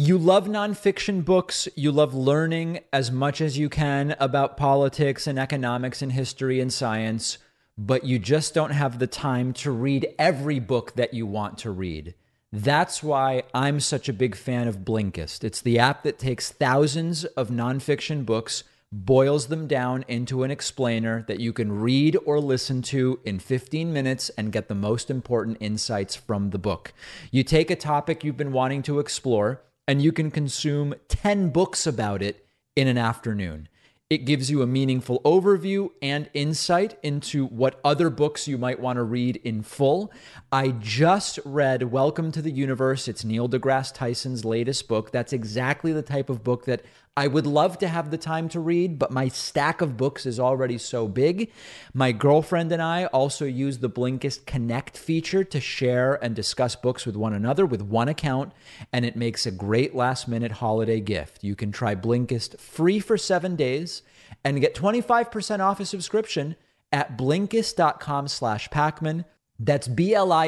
You 0.00 0.16
love 0.16 0.46
nonfiction 0.46 1.24
books. 1.24 1.66
You 1.74 1.90
love 1.90 2.14
learning 2.14 2.78
as 2.92 3.10
much 3.10 3.40
as 3.40 3.58
you 3.58 3.68
can 3.68 4.14
about 4.20 4.56
politics 4.56 5.26
and 5.26 5.40
economics 5.40 6.02
and 6.02 6.12
history 6.12 6.60
and 6.60 6.72
science, 6.72 7.38
but 7.76 8.04
you 8.04 8.20
just 8.20 8.54
don't 8.54 8.70
have 8.70 9.00
the 9.00 9.08
time 9.08 9.52
to 9.54 9.72
read 9.72 10.14
every 10.16 10.60
book 10.60 10.94
that 10.94 11.14
you 11.14 11.26
want 11.26 11.58
to 11.58 11.72
read. 11.72 12.14
That's 12.52 13.02
why 13.02 13.42
I'm 13.52 13.80
such 13.80 14.08
a 14.08 14.12
big 14.12 14.36
fan 14.36 14.68
of 14.68 14.84
Blinkist. 14.84 15.42
It's 15.42 15.60
the 15.60 15.80
app 15.80 16.04
that 16.04 16.20
takes 16.20 16.52
thousands 16.52 17.24
of 17.24 17.48
nonfiction 17.48 18.24
books, 18.24 18.62
boils 18.92 19.48
them 19.48 19.66
down 19.66 20.04
into 20.06 20.44
an 20.44 20.52
explainer 20.52 21.24
that 21.26 21.40
you 21.40 21.52
can 21.52 21.72
read 21.72 22.16
or 22.24 22.38
listen 22.38 22.82
to 22.82 23.18
in 23.24 23.40
15 23.40 23.92
minutes 23.92 24.28
and 24.38 24.52
get 24.52 24.68
the 24.68 24.76
most 24.76 25.10
important 25.10 25.56
insights 25.58 26.14
from 26.14 26.50
the 26.50 26.58
book. 26.58 26.92
You 27.32 27.42
take 27.42 27.68
a 27.68 27.74
topic 27.74 28.22
you've 28.22 28.36
been 28.36 28.52
wanting 28.52 28.82
to 28.82 29.00
explore 29.00 29.60
and 29.88 30.02
you 30.02 30.12
can 30.12 30.30
consume 30.30 30.94
10 31.08 31.48
books 31.48 31.86
about 31.86 32.22
it 32.22 32.46
in 32.76 32.86
an 32.86 32.98
afternoon. 32.98 33.68
It 34.10 34.26
gives 34.26 34.50
you 34.50 34.60
a 34.60 34.66
meaningful 34.66 35.20
overview 35.22 35.90
and 36.02 36.28
insight 36.34 36.98
into 37.02 37.46
what 37.46 37.80
other 37.82 38.10
books 38.10 38.46
you 38.46 38.58
might 38.58 38.80
want 38.80 38.98
to 38.98 39.02
read 39.02 39.36
in 39.36 39.62
full. 39.62 40.12
I 40.52 40.68
just 40.68 41.38
read 41.44 41.84
Welcome 41.84 42.32
to 42.32 42.42
the 42.42 42.50
Universe. 42.50 43.08
It's 43.08 43.24
Neil 43.24 43.48
deGrasse 43.48 43.94
Tyson's 43.94 44.44
latest 44.44 44.88
book. 44.88 45.10
That's 45.10 45.32
exactly 45.32 45.92
the 45.92 46.02
type 46.02 46.28
of 46.28 46.44
book 46.44 46.66
that 46.66 46.84
I 47.18 47.26
would 47.26 47.48
love 47.48 47.78
to 47.78 47.88
have 47.88 48.12
the 48.12 48.16
time 48.16 48.48
to 48.50 48.60
read, 48.60 48.96
but 48.96 49.10
my 49.10 49.26
stack 49.26 49.80
of 49.80 49.96
books 49.96 50.24
is 50.24 50.38
already 50.38 50.78
so 50.78 51.08
big. 51.08 51.50
My 51.92 52.12
girlfriend 52.12 52.70
and 52.70 52.80
I 52.80 53.06
also 53.06 53.44
use 53.44 53.78
the 53.78 53.90
Blinkist 53.90 54.46
Connect 54.46 54.96
feature 54.96 55.42
to 55.42 55.60
share 55.60 56.14
and 56.22 56.36
discuss 56.36 56.76
books 56.76 57.04
with 57.04 57.16
one 57.16 57.34
another 57.34 57.66
with 57.66 57.82
one 57.82 58.06
account, 58.06 58.52
and 58.92 59.04
it 59.04 59.16
makes 59.16 59.46
a 59.46 59.50
great 59.50 59.96
last 59.96 60.28
minute 60.28 60.52
holiday 60.52 61.00
gift. 61.00 61.42
You 61.42 61.56
can 61.56 61.72
try 61.72 61.96
Blinkist 61.96 62.60
free 62.60 63.00
for 63.00 63.18
seven 63.18 63.56
days 63.56 64.02
and 64.44 64.60
get 64.60 64.76
25% 64.76 65.58
off 65.58 65.80
a 65.80 65.86
subscription 65.86 66.54
at 66.92 67.18
blinkist.com 67.18 68.28
slash 68.28 68.68
Pakman. 68.68 69.24
That's 69.58 69.88
B-L-I-N-K-I-S-T 69.88 70.38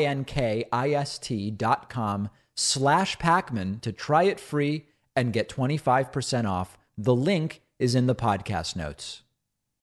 dot 1.51 1.91
com 1.91 2.31
slash 2.55 3.19
Pakman 3.19 3.81
to 3.81 3.91
try 3.91 4.23
it 4.23 4.39
free 4.39 4.85
and 5.21 5.35
get 5.35 5.51
25% 5.51 6.49
off. 6.49 6.79
The 6.97 7.15
link 7.15 7.61
is 7.79 7.95
in 7.95 8.07
the 8.07 8.15
podcast 8.15 8.75
notes. 8.75 9.23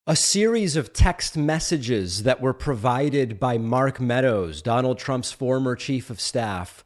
A 0.07 0.15
series 0.15 0.75
of 0.75 0.93
text 0.93 1.37
messages 1.37 2.23
that 2.23 2.41
were 2.41 2.53
provided 2.53 3.39
by 3.39 3.57
Mark 3.57 3.99
Meadows, 3.99 4.61
Donald 4.63 4.97
Trump's 4.97 5.31
former 5.31 5.75
chief 5.75 6.09
of 6.09 6.19
staff, 6.19 6.83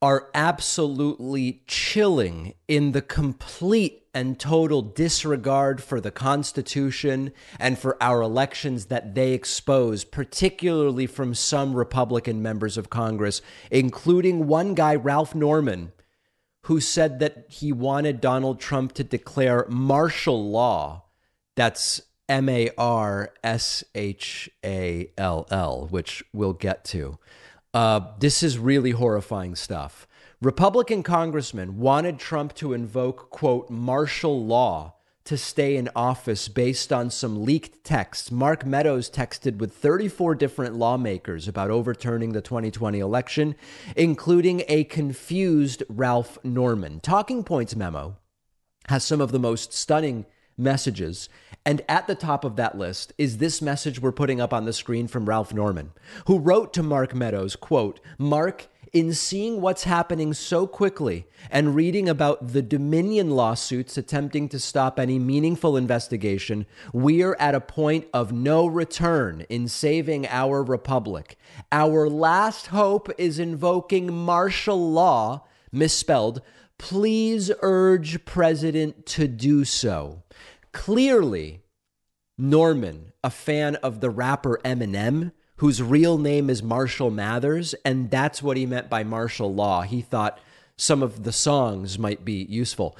are 0.00 0.30
absolutely 0.34 1.62
chilling 1.68 2.54
in 2.66 2.90
the 2.90 3.02
complete 3.02 4.02
and 4.12 4.38
total 4.38 4.82
disregard 4.82 5.80
for 5.80 6.00
the 6.00 6.10
Constitution 6.10 7.32
and 7.60 7.78
for 7.78 8.02
our 8.02 8.20
elections 8.20 8.86
that 8.86 9.14
they 9.14 9.32
expose, 9.32 10.02
particularly 10.02 11.06
from 11.06 11.34
some 11.34 11.74
Republican 11.74 12.42
members 12.42 12.76
of 12.76 12.90
Congress, 12.90 13.42
including 13.70 14.48
one 14.48 14.74
guy, 14.74 14.94
Ralph 14.96 15.36
Norman, 15.36 15.92
who 16.64 16.80
said 16.80 17.18
that 17.18 17.46
he 17.48 17.72
wanted 17.72 18.20
Donald 18.20 18.60
Trump 18.60 18.92
to 18.94 19.04
declare 19.04 19.66
martial 19.68 20.50
law. 20.50 21.04
That's 21.56 22.02
M 22.28 22.48
A 22.48 22.70
R 22.78 23.32
S 23.42 23.84
H 23.94 24.48
A 24.64 25.10
L 25.18 25.46
L, 25.50 25.86
which 25.90 26.22
we'll 26.32 26.52
get 26.52 26.84
to. 26.86 27.18
Uh, 27.74 28.00
this 28.18 28.42
is 28.42 28.58
really 28.58 28.92
horrifying 28.92 29.54
stuff. 29.54 30.06
Republican 30.40 31.02
congressmen 31.02 31.78
wanted 31.78 32.18
Trump 32.18 32.54
to 32.54 32.72
invoke, 32.72 33.30
quote, 33.30 33.70
martial 33.70 34.44
law 34.44 34.94
to 35.24 35.36
stay 35.36 35.76
in 35.76 35.88
office 35.94 36.48
based 36.48 36.92
on 36.92 37.10
some 37.10 37.44
leaked 37.44 37.84
texts. 37.84 38.30
Mark 38.30 38.66
Meadows 38.66 39.08
texted 39.10 39.58
with 39.58 39.72
34 39.74 40.34
different 40.34 40.76
lawmakers 40.76 41.46
about 41.46 41.70
overturning 41.70 42.32
the 42.32 42.40
2020 42.40 42.98
election, 42.98 43.54
including 43.96 44.62
a 44.68 44.84
confused 44.84 45.82
Ralph 45.88 46.38
Norman. 46.44 47.00
Talking 47.00 47.44
Points 47.44 47.76
memo 47.76 48.16
has 48.88 49.04
some 49.04 49.20
of 49.20 49.32
the 49.32 49.38
most 49.38 49.72
stunning 49.72 50.26
messages. 50.56 51.28
And 51.64 51.82
at 51.88 52.06
the 52.06 52.14
top 52.14 52.44
of 52.44 52.56
that 52.56 52.76
list 52.76 53.12
is 53.18 53.38
this 53.38 53.62
message 53.62 54.00
we're 54.00 54.12
putting 54.12 54.40
up 54.40 54.52
on 54.52 54.64
the 54.64 54.72
screen 54.72 55.06
from 55.06 55.26
Ralph 55.26 55.54
Norman, 55.54 55.92
who 56.26 56.38
wrote 56.38 56.72
to 56.74 56.82
Mark 56.82 57.14
Meadows, 57.14 57.56
quote, 57.56 58.00
Mark, 58.18 58.66
in 58.92 59.14
seeing 59.14 59.60
what's 59.60 59.84
happening 59.84 60.34
so 60.34 60.66
quickly 60.66 61.26
and 61.50 61.74
reading 61.74 62.08
about 62.08 62.48
the 62.48 62.60
Dominion 62.60 63.30
lawsuits 63.30 63.96
attempting 63.96 64.50
to 64.50 64.58
stop 64.58 65.00
any 65.00 65.18
meaningful 65.18 65.78
investigation, 65.78 66.66
we 66.92 67.22
are 67.22 67.36
at 67.40 67.54
a 67.54 67.60
point 67.60 68.06
of 68.12 68.32
no 68.32 68.66
return 68.66 69.46
in 69.48 69.66
saving 69.66 70.26
our 70.28 70.62
republic. 70.62 71.38
Our 71.70 72.08
last 72.10 72.66
hope 72.66 73.10
is 73.16 73.38
invoking 73.38 74.12
martial 74.12 74.90
law, 74.92 75.46
misspelled. 75.72 76.42
Please 76.76 77.50
urge 77.62 78.24
President 78.26 79.06
to 79.06 79.26
do 79.26 79.64
so. 79.64 80.22
Clearly, 80.72 81.62
Norman, 82.36 83.12
a 83.24 83.30
fan 83.30 83.76
of 83.76 84.00
the 84.00 84.10
rapper 84.10 84.60
Eminem, 84.64 85.32
whose 85.62 85.80
real 85.80 86.18
name 86.18 86.50
is 86.50 86.60
Marshall 86.60 87.12
Mathers, 87.12 87.72
and 87.84 88.10
that's 88.10 88.42
what 88.42 88.56
he 88.56 88.66
meant 88.66 88.90
by 88.90 89.04
martial 89.04 89.54
law. 89.54 89.82
He 89.82 90.00
thought 90.00 90.40
some 90.76 91.04
of 91.04 91.22
the 91.22 91.30
songs 91.30 92.00
might 92.00 92.24
be 92.24 92.42
useful. 92.50 92.96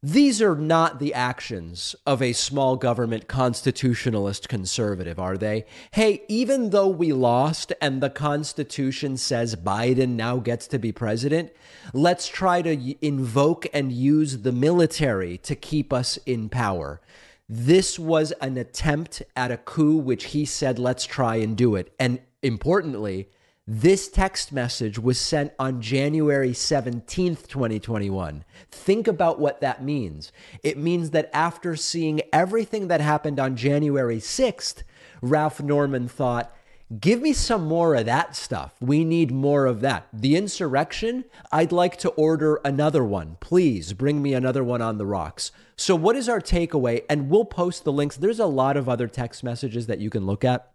These 0.00 0.40
are 0.40 0.54
not 0.54 1.00
the 1.00 1.12
actions 1.12 1.96
of 2.06 2.22
a 2.22 2.32
small 2.32 2.76
government 2.76 3.26
constitutionalist 3.26 4.48
conservative, 4.48 5.18
are 5.18 5.36
they? 5.36 5.66
Hey, 5.90 6.22
even 6.28 6.70
though 6.70 6.86
we 6.86 7.12
lost 7.12 7.72
and 7.80 8.00
the 8.00 8.10
Constitution 8.10 9.16
says 9.16 9.56
Biden 9.56 10.10
now 10.10 10.36
gets 10.36 10.68
to 10.68 10.78
be 10.78 10.92
president, 10.92 11.50
let's 11.92 12.28
try 12.28 12.62
to 12.62 12.94
invoke 13.04 13.66
and 13.74 13.90
use 13.90 14.42
the 14.42 14.52
military 14.52 15.36
to 15.38 15.56
keep 15.56 15.92
us 15.92 16.16
in 16.26 16.48
power. 16.48 17.00
This 17.48 17.98
was 17.98 18.32
an 18.40 18.56
attempt 18.56 19.22
at 19.36 19.50
a 19.50 19.58
coup, 19.58 19.96
which 19.98 20.26
he 20.26 20.44
said, 20.44 20.78
let's 20.78 21.04
try 21.04 21.36
and 21.36 21.56
do 21.56 21.74
it. 21.76 21.94
And 21.98 22.20
importantly, 22.42 23.28
this 23.66 24.08
text 24.08 24.52
message 24.52 24.98
was 24.98 25.18
sent 25.18 25.52
on 25.58 25.80
January 25.80 26.50
17th, 26.50 27.46
2021. 27.46 28.44
Think 28.70 29.08
about 29.08 29.40
what 29.40 29.60
that 29.60 29.82
means. 29.82 30.32
It 30.62 30.76
means 30.76 31.10
that 31.10 31.30
after 31.32 31.76
seeing 31.76 32.20
everything 32.32 32.88
that 32.88 33.00
happened 33.00 33.40
on 33.40 33.56
January 33.56 34.18
6th, 34.18 34.82
Ralph 35.22 35.62
Norman 35.62 36.08
thought, 36.08 36.54
Give 37.00 37.22
me 37.22 37.32
some 37.32 37.64
more 37.64 37.94
of 37.94 38.04
that 38.06 38.36
stuff. 38.36 38.74
We 38.80 39.04
need 39.04 39.32
more 39.32 39.64
of 39.64 39.80
that. 39.80 40.06
The 40.12 40.36
insurrection, 40.36 41.24
I'd 41.50 41.72
like 41.72 41.96
to 41.98 42.10
order 42.10 42.60
another 42.64 43.02
one. 43.02 43.38
Please 43.40 43.94
bring 43.94 44.20
me 44.20 44.34
another 44.34 44.62
one 44.62 44.82
on 44.82 44.98
the 44.98 45.06
rocks. 45.06 45.50
So, 45.76 45.96
what 45.96 46.14
is 46.14 46.28
our 46.28 46.40
takeaway? 46.40 47.04
And 47.08 47.30
we'll 47.30 47.46
post 47.46 47.84
the 47.84 47.92
links. 47.92 48.16
There's 48.16 48.38
a 48.38 48.46
lot 48.46 48.76
of 48.76 48.88
other 48.88 49.08
text 49.08 49.42
messages 49.42 49.86
that 49.86 49.98
you 49.98 50.10
can 50.10 50.26
look 50.26 50.44
at. 50.44 50.70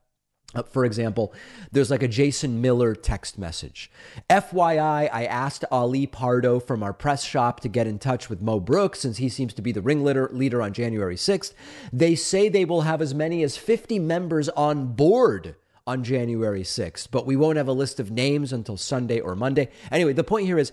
Uh, 0.56 0.64
for 0.64 0.84
example, 0.84 1.32
there's 1.72 1.92
like 1.92 2.02
a 2.02 2.08
Jason 2.08 2.60
Miller 2.60 2.96
text 2.96 3.38
message. 3.38 3.92
FYI, 4.32 5.08
I 5.14 5.26
asked 5.26 5.64
Ali 5.72 6.08
Pardo 6.08 6.60
from 6.60 6.82
our 6.82 6.94
press 6.94 7.24
shop 7.24 7.60
to 7.60 7.70
get 7.70 7.86
in 7.86 8.00
touch 8.00 8.32
with 8.32 8.42
Mo 8.42 8.60
Brooks 8.60 9.02
since 9.02 9.18
he 9.18 9.30
seems 9.30 9.54
to 9.54 9.62
be 9.62 9.72
the 9.72 9.82
ringleader 9.82 10.28
leader 10.34 10.60
on 10.60 10.74
January 10.74 11.16
6th. 11.16 11.54
They 11.94 12.16
say 12.16 12.50
they 12.50 12.66
will 12.66 12.82
have 12.82 13.00
as 13.00 13.14
many 13.14 13.44
as 13.44 13.58
50 13.58 14.00
members 14.00 14.50
on 14.50 14.94
board 14.94 15.56
on 15.90 16.04
January 16.04 16.62
6th, 16.62 17.08
but 17.10 17.26
we 17.26 17.36
won't 17.36 17.58
have 17.58 17.68
a 17.68 17.74
list 17.74 18.00
of 18.00 18.12
names 18.12 18.54
until 18.54 18.78
Sunday 18.78 19.20
or 19.20 19.36
Monday. 19.36 19.70
Anyway, 19.92 20.14
the 20.14 20.24
point 20.24 20.46
here 20.46 20.60
is 20.60 20.72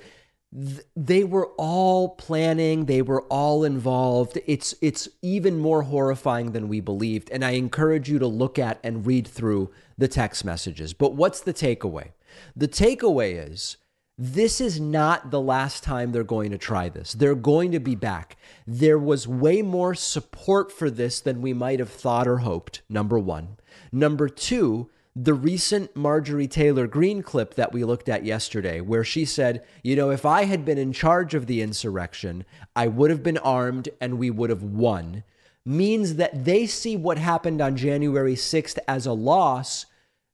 th- 0.54 0.82
they 0.94 1.24
were 1.24 1.48
all 1.56 2.10
planning, 2.10 2.84
they 2.84 3.00
were 3.00 3.22
all 3.22 3.64
involved. 3.64 4.38
It's 4.46 4.74
it's 4.82 5.08
even 5.22 5.58
more 5.58 5.82
horrifying 5.82 6.52
than 6.52 6.68
we 6.68 6.80
believed, 6.80 7.30
and 7.30 7.42
I 7.42 7.52
encourage 7.52 8.10
you 8.10 8.18
to 8.18 8.26
look 8.26 8.58
at 8.58 8.78
and 8.84 9.06
read 9.06 9.26
through 9.26 9.70
the 9.96 10.06
text 10.06 10.44
messages. 10.44 10.92
But 10.92 11.14
what's 11.14 11.40
the 11.40 11.54
takeaway? 11.54 12.10
The 12.54 12.68
takeaway 12.68 13.50
is 13.50 13.78
this 14.18 14.60
is 14.60 14.78
not 14.78 15.30
the 15.30 15.40
last 15.40 15.82
time 15.82 16.12
they're 16.12 16.24
going 16.24 16.50
to 16.50 16.58
try 16.58 16.90
this. 16.90 17.14
They're 17.14 17.34
going 17.34 17.72
to 17.72 17.80
be 17.80 17.94
back. 17.94 18.36
There 18.66 18.98
was 18.98 19.26
way 19.26 19.62
more 19.62 19.94
support 19.94 20.70
for 20.70 20.90
this 20.90 21.20
than 21.20 21.40
we 21.40 21.54
might 21.54 21.78
have 21.78 21.90
thought 21.90 22.28
or 22.28 22.38
hoped, 22.38 22.82
number 22.88 23.18
one. 23.18 23.56
Number 23.92 24.28
two, 24.28 24.90
the 25.18 25.32
recent 25.32 25.96
Marjorie 25.96 26.46
Taylor 26.46 26.86
Greene 26.86 27.22
clip 27.22 27.54
that 27.54 27.72
we 27.72 27.84
looked 27.84 28.10
at 28.10 28.26
yesterday, 28.26 28.82
where 28.82 29.02
she 29.02 29.24
said, 29.24 29.64
You 29.82 29.96
know, 29.96 30.10
if 30.10 30.26
I 30.26 30.44
had 30.44 30.66
been 30.66 30.76
in 30.76 30.92
charge 30.92 31.32
of 31.32 31.46
the 31.46 31.62
insurrection, 31.62 32.44
I 32.76 32.88
would 32.88 33.10
have 33.10 33.22
been 33.22 33.38
armed 33.38 33.88
and 33.98 34.18
we 34.18 34.28
would 34.28 34.50
have 34.50 34.62
won, 34.62 35.24
means 35.64 36.16
that 36.16 36.44
they 36.44 36.66
see 36.66 36.98
what 36.98 37.16
happened 37.16 37.62
on 37.62 37.78
January 37.78 38.34
6th 38.34 38.76
as 38.86 39.06
a 39.06 39.14
loss, 39.14 39.86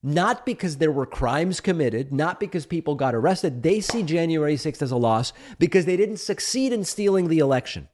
not 0.03 0.45
because 0.45 0.79
there 0.79 0.91
were 0.91 1.07
crimes 1.07 1.61
committed, 1.61 2.13
not 2.13 2.41
because 2.41 2.67
people 2.67 2.97
got 2.97 3.15
arrested. 3.15 3.63
They 3.63 3.81
see 3.81 4.03
January 4.03 4.57
6th 4.57 4.83
as 4.83 4.91
a 4.91 4.97
loss 4.97 5.33
because 5.61 5.85
they 5.85 5.97
didn't 5.97 6.17
succeed 6.17 6.73
in 6.73 6.83
stealing 6.83 7.29
the 7.29 7.39
election 7.39 7.89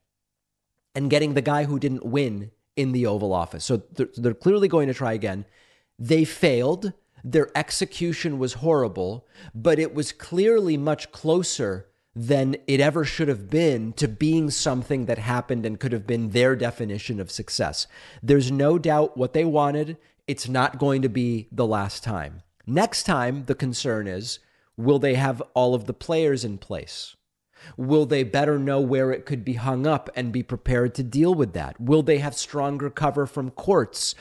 and 0.94 1.10
getting 1.10 1.34
the 1.34 1.42
guy 1.42 1.64
who 1.64 1.78
didn't 1.78 2.06
win 2.06 2.50
in 2.76 2.92
the 2.92 3.04
Oval 3.04 3.34
Office. 3.34 3.66
So 3.66 3.82
they're, 3.92 4.08
they're 4.16 4.32
clearly 4.32 4.68
going 4.68 4.88
to 4.88 4.94
try 4.94 5.12
again. 5.12 5.44
They 5.98 6.24
failed. 6.24 6.92
Their 7.24 7.50
execution 7.56 8.38
was 8.38 8.54
horrible, 8.54 9.26
but 9.54 9.78
it 9.78 9.94
was 9.94 10.12
clearly 10.12 10.76
much 10.76 11.10
closer 11.10 11.88
than 12.14 12.56
it 12.66 12.80
ever 12.80 13.04
should 13.04 13.28
have 13.28 13.50
been 13.50 13.92
to 13.92 14.08
being 14.08 14.50
something 14.50 15.06
that 15.06 15.18
happened 15.18 15.64
and 15.64 15.78
could 15.78 15.92
have 15.92 16.06
been 16.06 16.30
their 16.30 16.56
definition 16.56 17.20
of 17.20 17.30
success. 17.30 17.86
There's 18.22 18.50
no 18.50 18.78
doubt 18.78 19.16
what 19.16 19.34
they 19.34 19.44
wanted. 19.44 19.98
It's 20.26 20.48
not 20.48 20.78
going 20.78 21.02
to 21.02 21.08
be 21.08 21.48
the 21.52 21.66
last 21.66 22.02
time. 22.02 22.42
Next 22.66 23.04
time, 23.04 23.44
the 23.46 23.54
concern 23.54 24.06
is 24.06 24.40
will 24.76 24.98
they 24.98 25.14
have 25.14 25.42
all 25.54 25.74
of 25.74 25.86
the 25.86 25.94
players 25.94 26.44
in 26.44 26.58
place? 26.58 27.16
Will 27.76 28.06
they 28.06 28.22
better 28.22 28.58
know 28.58 28.80
where 28.80 29.10
it 29.10 29.26
could 29.26 29.44
be 29.44 29.54
hung 29.54 29.86
up 29.86 30.08
and 30.14 30.32
be 30.32 30.42
prepared 30.42 30.94
to 30.94 31.02
deal 31.02 31.34
with 31.34 31.52
that? 31.54 31.80
Will 31.80 32.02
they 32.02 32.18
have 32.18 32.34
stronger 32.34 32.90
cover 32.90 33.26
from 33.26 33.50
courts? 33.50 34.14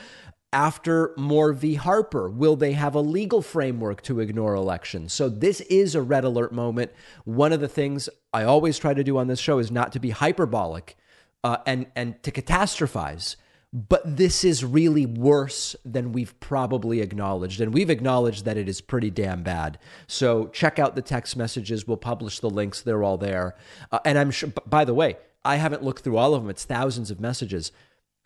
After 0.58 1.14
Moore 1.18 1.54
v. 1.54 1.76
Harper, 1.76 2.28
will 2.28 2.56
they 2.56 2.72
have 2.72 2.96
a 2.96 3.00
legal 3.00 3.44
framework 3.44 4.02
to 4.02 4.20
ignore 4.20 4.56
elections? 4.56 5.14
So, 5.14 5.30
this 5.30 5.62
is 5.62 5.94
a 5.94 6.02
red 6.02 6.24
alert 6.24 6.52
moment. 6.52 6.92
One 7.26 7.54
of 7.54 7.60
the 7.60 7.68
things 7.68 8.10
I 8.34 8.44
always 8.44 8.80
try 8.80 8.96
to 8.96 9.04
do 9.04 9.20
on 9.20 9.28
this 9.28 9.40
show 9.40 9.60
is 9.60 9.70
not 9.70 9.92
to 9.92 10.00
be 10.00 10.10
hyperbolic 10.10 10.98
uh, 11.44 11.58
and, 11.68 11.86
and 11.96 12.24
to 12.24 12.32
catastrophize 12.32 13.36
but 13.74 14.02
this 14.18 14.44
is 14.46 14.64
really 14.64 15.06
worse 15.06 15.76
than 15.84 16.14
we've 16.14 16.40
probably 16.40 17.02
acknowledged. 17.02 17.60
And 17.60 17.74
we've 17.74 17.90
acknowledged 17.90 18.46
that 18.46 18.58
it 18.58 18.70
is 18.70 18.80
pretty 18.80 19.12
damn 19.12 19.44
bad. 19.44 19.78
So 20.08 20.48
check 20.48 20.80
out 20.80 20.96
the 20.96 21.02
text 21.02 21.36
messages. 21.36 21.86
We'll 21.86 21.98
publish 21.98 22.40
the 22.40 22.50
links, 22.50 22.82
they're 22.82 23.04
all 23.04 23.18
there. 23.18 23.56
Uh, 23.92 24.00
and 24.06 24.18
I'm 24.18 24.32
sure, 24.32 24.50
by 24.66 24.86
the 24.86 24.94
way, 24.94 25.18
I 25.44 25.58
haven't 25.58 25.84
looked 25.84 26.04
through 26.04 26.18
all 26.18 26.34
of 26.34 26.42
them, 26.42 26.50
it's 26.50 26.64
thousands 26.64 27.12
of 27.12 27.20
messages. 27.20 27.72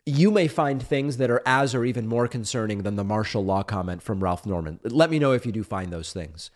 You 0.06 0.32
may 0.32 0.48
find 0.48 0.82
things 0.82 1.18
that 1.18 1.30
are 1.30 1.44
as 1.46 1.76
or 1.76 1.86
even 1.86 2.08
more 2.08 2.28
concerning 2.28 2.84
than 2.84 2.96
the 2.96 3.04
martial 3.04 3.46
law 3.46 3.64
comment 3.64 4.02
from 4.02 4.24
Ralph 4.24 4.46
Norman. 4.46 4.80
Let 4.84 5.12
me 5.12 5.20
know 5.20 5.34
if 5.34 5.46
you 5.46 5.52
do 5.52 5.64
find 5.64 5.92
those 5.92 6.12
things. 6.12 6.50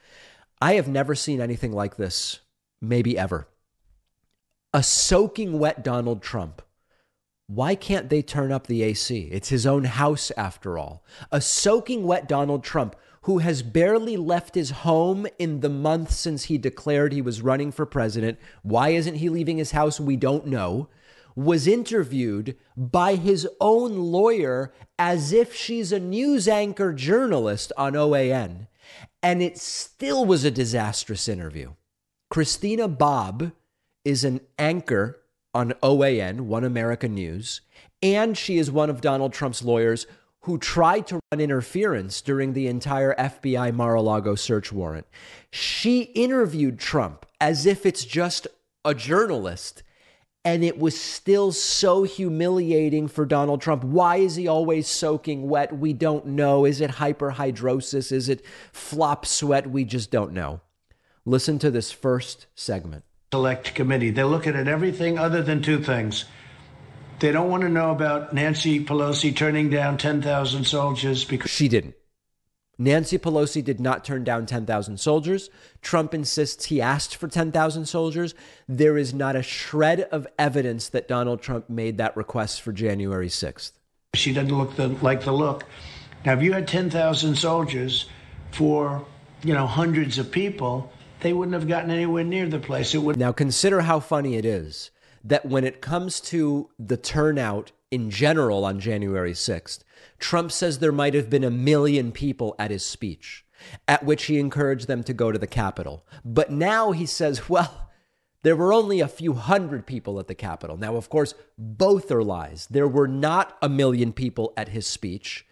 I 0.62 0.74
have 0.74 0.88
never 0.88 1.16
seen 1.16 1.42
anything 1.42 1.72
like 1.72 1.98
this, 1.98 2.40
maybe 2.82 3.18
ever. 3.18 3.48
A 4.74 4.82
soaking 4.82 5.60
wet 5.60 5.84
Donald 5.84 6.22
Trump 6.22 6.62
why 7.48 7.76
can't 7.76 8.10
they 8.10 8.24
turn 8.24 8.52
up 8.52 8.66
the 8.66 8.82
AC? 8.82 9.30
It's 9.32 9.50
his 9.50 9.68
own 9.68 9.84
house, 9.84 10.32
after 10.36 10.80
all. 10.80 11.04
A 11.32 11.40
soaking 11.40 12.04
wet 12.06 12.28
Donald 12.28 12.64
Trump, 12.64 12.96
who 13.22 13.38
has 13.38 13.62
barely 13.62 14.18
left 14.18 14.56
his 14.56 14.72
home 14.72 15.28
in 15.38 15.60
the 15.60 15.70
month 15.70 16.12
since 16.12 16.46
he 16.46 16.58
declared 16.58 17.14
he 17.14 17.22
was 17.22 17.44
running 17.44 17.72
for 17.72 17.86
president. 17.86 18.40
Why 18.64 18.90
isn't 18.90 19.16
he 19.16 19.30
leaving 19.30 19.58
his 19.58 19.72
house? 19.72 20.00
We 20.00 20.16
don't 20.16 20.48
know. 20.48 20.90
Was 21.36 21.68
interviewed 21.68 22.56
by 22.78 23.16
his 23.16 23.48
own 23.60 23.98
lawyer 23.98 24.74
as 24.98 25.34
if 25.34 25.54
she's 25.54 25.92
a 25.92 26.00
news 26.00 26.48
anchor 26.48 26.94
journalist 26.94 27.74
on 27.78 27.94
OAN. 27.94 28.68
And 29.22 29.42
it 29.42 29.58
still 29.58 30.26
was 30.26 30.46
a 30.46 30.52
disastrous 30.52 31.28
interview. 31.28 31.74
Christina 32.30 32.88
Bobb 32.88 33.52
is 34.04 34.24
an 34.24 34.42
anchor 34.58 35.20
on 35.54 35.74
OAN, 35.82 36.42
One 36.42 36.64
America 36.64 37.08
News, 37.08 37.62
and 38.04 38.38
she 38.38 38.58
is 38.58 38.70
one 38.70 38.90
of 38.90 39.02
Donald 39.02 39.34
Trump's 39.34 39.64
lawyers 39.64 40.06
who 40.42 40.60
tried 40.60 41.08
to 41.08 41.20
run 41.32 41.42
interference 41.42 42.22
during 42.22 42.54
the 42.54 42.68
entire 42.68 43.16
FBI 43.16 43.74
Mar 43.74 43.96
a 43.96 44.02
Lago 44.02 44.36
search 44.36 44.72
warrant. 44.72 45.08
She 45.50 46.02
interviewed 46.14 46.78
Trump 46.78 47.26
as 47.42 47.66
if 47.66 47.84
it's 47.84 48.06
just 48.06 48.46
a 48.84 48.94
journalist. 48.94 49.82
And 50.46 50.64
it 50.64 50.78
was 50.78 51.00
still 51.00 51.52
so 51.52 52.04
humiliating 52.04 53.08
for 53.08 53.26
Donald 53.26 53.62
Trump. 53.62 53.84
Why 53.84 54.18
is 54.18 54.36
he 54.36 54.48
always 54.48 54.88
soaking 54.88 55.50
wet? 55.50 55.76
We 55.76 55.92
don't 55.92 56.28
know. 56.28 56.66
Is 56.66 56.82
it 56.82 56.92
hyperhidrosis? 56.92 58.12
Is 58.12 58.30
it 58.30 58.46
flop 58.72 59.26
sweat? 59.26 59.70
We 59.70 59.84
just 59.86 60.12
don't 60.12 60.34
know. 60.34 60.62
Listen 61.26 61.58
to 61.60 61.72
this 61.72 61.92
first 61.92 62.46
segment. 62.54 63.04
Select 63.34 63.74
Committee. 63.74 64.12
They're 64.12 64.26
looking 64.26 64.56
at 64.56 64.68
everything 64.68 65.18
other 65.18 65.42
than 65.42 65.64
two 65.64 65.82
things. 65.82 66.26
They 67.20 67.32
don't 67.32 67.50
want 67.50 67.64
to 67.64 67.70
know 67.70 67.90
about 67.92 68.34
Nancy 68.34 68.86
Pelosi 68.86 69.36
turning 69.36 69.72
down 69.72 69.98
10,000 69.98 70.64
soldiers 70.66 71.26
because 71.26 71.50
she 71.50 71.68
didn't. 71.68 71.96
Nancy 72.78 73.18
Pelosi 73.18 73.64
did 73.64 73.80
not 73.80 74.04
turn 74.04 74.24
down 74.24 74.46
10,000 74.46 75.00
soldiers. 75.00 75.50
Trump 75.82 76.14
insists 76.14 76.66
he 76.66 76.82
asked 76.82 77.16
for 77.16 77.28
10,000 77.28 77.86
soldiers. 77.86 78.34
There 78.68 78.98
is 78.98 79.14
not 79.14 79.36
a 79.36 79.44
shred 79.44 80.02
of 80.12 80.28
evidence 80.38 80.90
that 80.90 81.08
Donald 81.08 81.42
Trump 81.42 81.70
made 81.70 81.98
that 81.98 82.16
request 82.18 82.62
for 82.62 82.72
January 82.72 83.30
6th. 83.30 83.72
She 84.14 84.34
doesn't 84.34 84.58
look 84.58 84.76
the, 84.76 84.90
like 85.02 85.24
the 85.24 85.32
look. 85.32 85.66
Now, 86.26 86.34
if 86.34 86.42
you 86.42 86.54
had 86.54 86.68
10,000 86.68 87.36
soldiers 87.36 88.10
for, 88.52 89.06
you 89.44 89.54
know, 89.54 89.68
hundreds 89.68 90.18
of 90.18 90.32
people, 90.32 90.92
they 91.22 91.34
wouldn't 91.34 91.54
have 91.54 91.68
gotten 91.68 91.92
anywhere 91.92 92.24
near 92.24 92.48
the 92.48 92.60
place. 92.60 92.94
It 92.94 93.00
would 93.00 93.18
now 93.18 93.32
consider 93.32 93.82
how 93.82 94.00
funny 94.00 94.36
it 94.36 94.46
is 94.46 94.92
that 95.24 95.46
when 95.46 95.64
it 95.64 95.82
comes 95.82 96.22
to 96.22 96.70
the 96.78 96.98
turnout 96.98 97.72
in 97.90 98.10
general 98.10 98.64
on 98.64 98.80
January 98.80 99.34
6th, 99.34 99.80
Trump 100.20 100.52
says 100.52 100.80
there 100.80 100.92
might 100.92 101.14
have 101.14 101.30
been 101.30 101.44
a 101.44 101.52
million 101.52 102.12
people 102.12 102.56
at 102.58 102.72
his 102.72 102.86
speech, 102.86 103.46
at 103.88 104.06
which 104.06 104.26
he 104.26 104.40
encouraged 104.40 104.88
them 104.88 105.04
to 105.04 105.14
go 105.14 105.32
to 105.32 105.40
the 105.40 105.48
Capitol. 105.48 106.06
But 106.24 106.52
now 106.52 106.92
he 106.92 107.06
says, 107.06 107.50
well, 107.50 107.90
there 108.44 108.56
were 108.56 108.74
only 108.74 109.00
a 109.00 109.08
few 109.08 109.34
hundred 109.34 109.88
people 109.88 110.20
at 110.20 110.28
the 110.28 110.36
Capitol. 110.36 110.78
Now, 110.78 110.96
of 110.96 111.10
course, 111.10 111.34
both 111.58 112.12
are 112.12 112.24
lies. 112.24 112.68
There 112.70 112.88
were 112.88 113.08
not 113.08 113.58
a 113.62 113.70
million 113.70 114.14
people 114.14 114.54
at 114.56 114.70
his 114.70 114.86
speech 114.86 115.46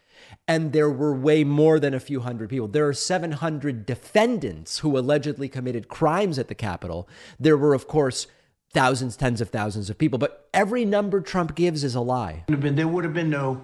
and 0.47 0.73
there 0.73 0.89
were 0.89 1.13
way 1.13 1.43
more 1.43 1.79
than 1.79 1.93
a 1.93 1.99
few 1.99 2.21
hundred 2.21 2.49
people. 2.49 2.67
There 2.67 2.87
are 2.87 2.93
700 2.93 3.85
defendants 3.85 4.79
who 4.79 4.97
allegedly 4.97 5.47
committed 5.47 5.87
crimes 5.87 6.37
at 6.39 6.47
the 6.47 6.55
Capitol. 6.55 7.07
There 7.39 7.57
were, 7.57 7.73
of 7.73 7.87
course, 7.87 8.27
thousands, 8.71 9.15
tens 9.15 9.41
of 9.41 9.49
thousands 9.49 9.89
of 9.89 9.97
people, 9.97 10.19
but 10.19 10.49
every 10.53 10.83
number 10.85 11.21
Trump 11.21 11.55
gives 11.55 11.83
is 11.83 11.95
a 11.95 12.01
lie. 12.01 12.43
There 12.47 12.87
would 12.87 13.03
have 13.03 13.13
been 13.13 13.29
no, 13.29 13.63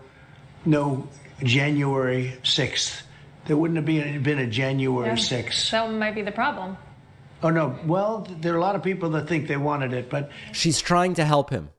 no 0.69 1.07
January 1.43 2.33
6th. 2.43 3.01
There 3.45 3.57
wouldn't 3.57 3.77
have 3.77 3.85
been, 3.85 4.21
been 4.21 4.39
a 4.39 4.47
January 4.47 5.07
yeah, 5.09 5.15
6th. 5.15 5.71
That 5.71 5.91
might 5.91 6.15
be 6.15 6.21
the 6.21 6.31
problem. 6.31 6.77
Oh, 7.41 7.49
no. 7.49 7.79
Well, 7.85 8.27
there 8.41 8.53
are 8.53 8.57
a 8.57 8.61
lot 8.61 8.75
of 8.75 8.83
people 8.83 9.09
that 9.11 9.27
think 9.27 9.47
they 9.47 9.57
wanted 9.57 9.93
it, 9.93 10.09
but. 10.09 10.29
She's 10.51 10.81
trying 10.81 11.15
to 11.15 11.25
help 11.25 11.49
him 11.49 11.69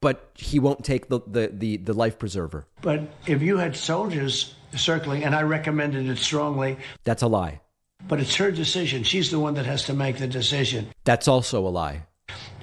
but 0.00 0.32
he 0.34 0.58
won't 0.58 0.84
take 0.84 1.08
the, 1.08 1.20
the, 1.28 1.48
the, 1.52 1.76
the, 1.76 1.92
life 1.92 2.18
preserver. 2.18 2.66
But 2.80 3.02
if 3.28 3.40
you 3.40 3.56
had 3.58 3.76
soldiers 3.76 4.52
circling, 4.76 5.24
and 5.24 5.34
I 5.34 5.42
recommended 5.42 6.08
it 6.08 6.18
strongly. 6.18 6.76
That's 7.04 7.22
a 7.22 7.28
lie. 7.28 7.60
But 8.08 8.20
it's 8.20 8.34
her 8.36 8.50
decision. 8.50 9.04
She's 9.04 9.30
the 9.30 9.38
one 9.38 9.54
that 9.54 9.66
has 9.66 9.84
to 9.84 9.94
make 9.94 10.18
the 10.18 10.26
decision. 10.26 10.88
That's 11.04 11.28
also 11.28 11.66
a 11.66 11.70
lie. 11.70 12.02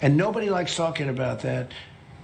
And 0.02 0.18
nobody 0.18 0.50
likes 0.50 0.76
talking 0.76 1.10
about 1.10 1.42
that. 1.42 1.72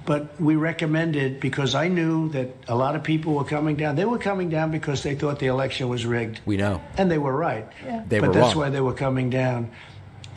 But 0.06 0.39
we 0.39 0.56
recommended 0.56 1.39
because 1.39 1.74
I 1.74 1.88
knew 1.88 2.30
that 2.30 2.50
a 2.68 2.76
lot 2.76 2.96
of 2.96 3.04
people 3.04 3.34
were 3.34 3.44
coming 3.44 3.76
down. 3.76 3.96
They 3.96 4.06
were 4.06 4.20
coming 4.20 4.50
down 4.50 4.72
because 4.72 5.02
they 5.02 5.15
thought 5.15 5.39
the 5.39 5.48
election 5.48 5.89
was 5.89 6.06
rigged. 6.06 6.41
We 6.46 6.58
know. 6.58 6.82
And 6.98 7.10
they 7.10 7.18
were 7.18 7.36
right. 7.36 7.68
Yeah. 7.84 8.04
They 8.08 8.20
but 8.20 8.28
were 8.28 8.34
that's 8.34 8.56
wrong. 8.56 8.65
why 8.65 8.70
they 8.70 8.82
were 8.82 8.94
coming 8.94 9.32
down. 9.32 9.72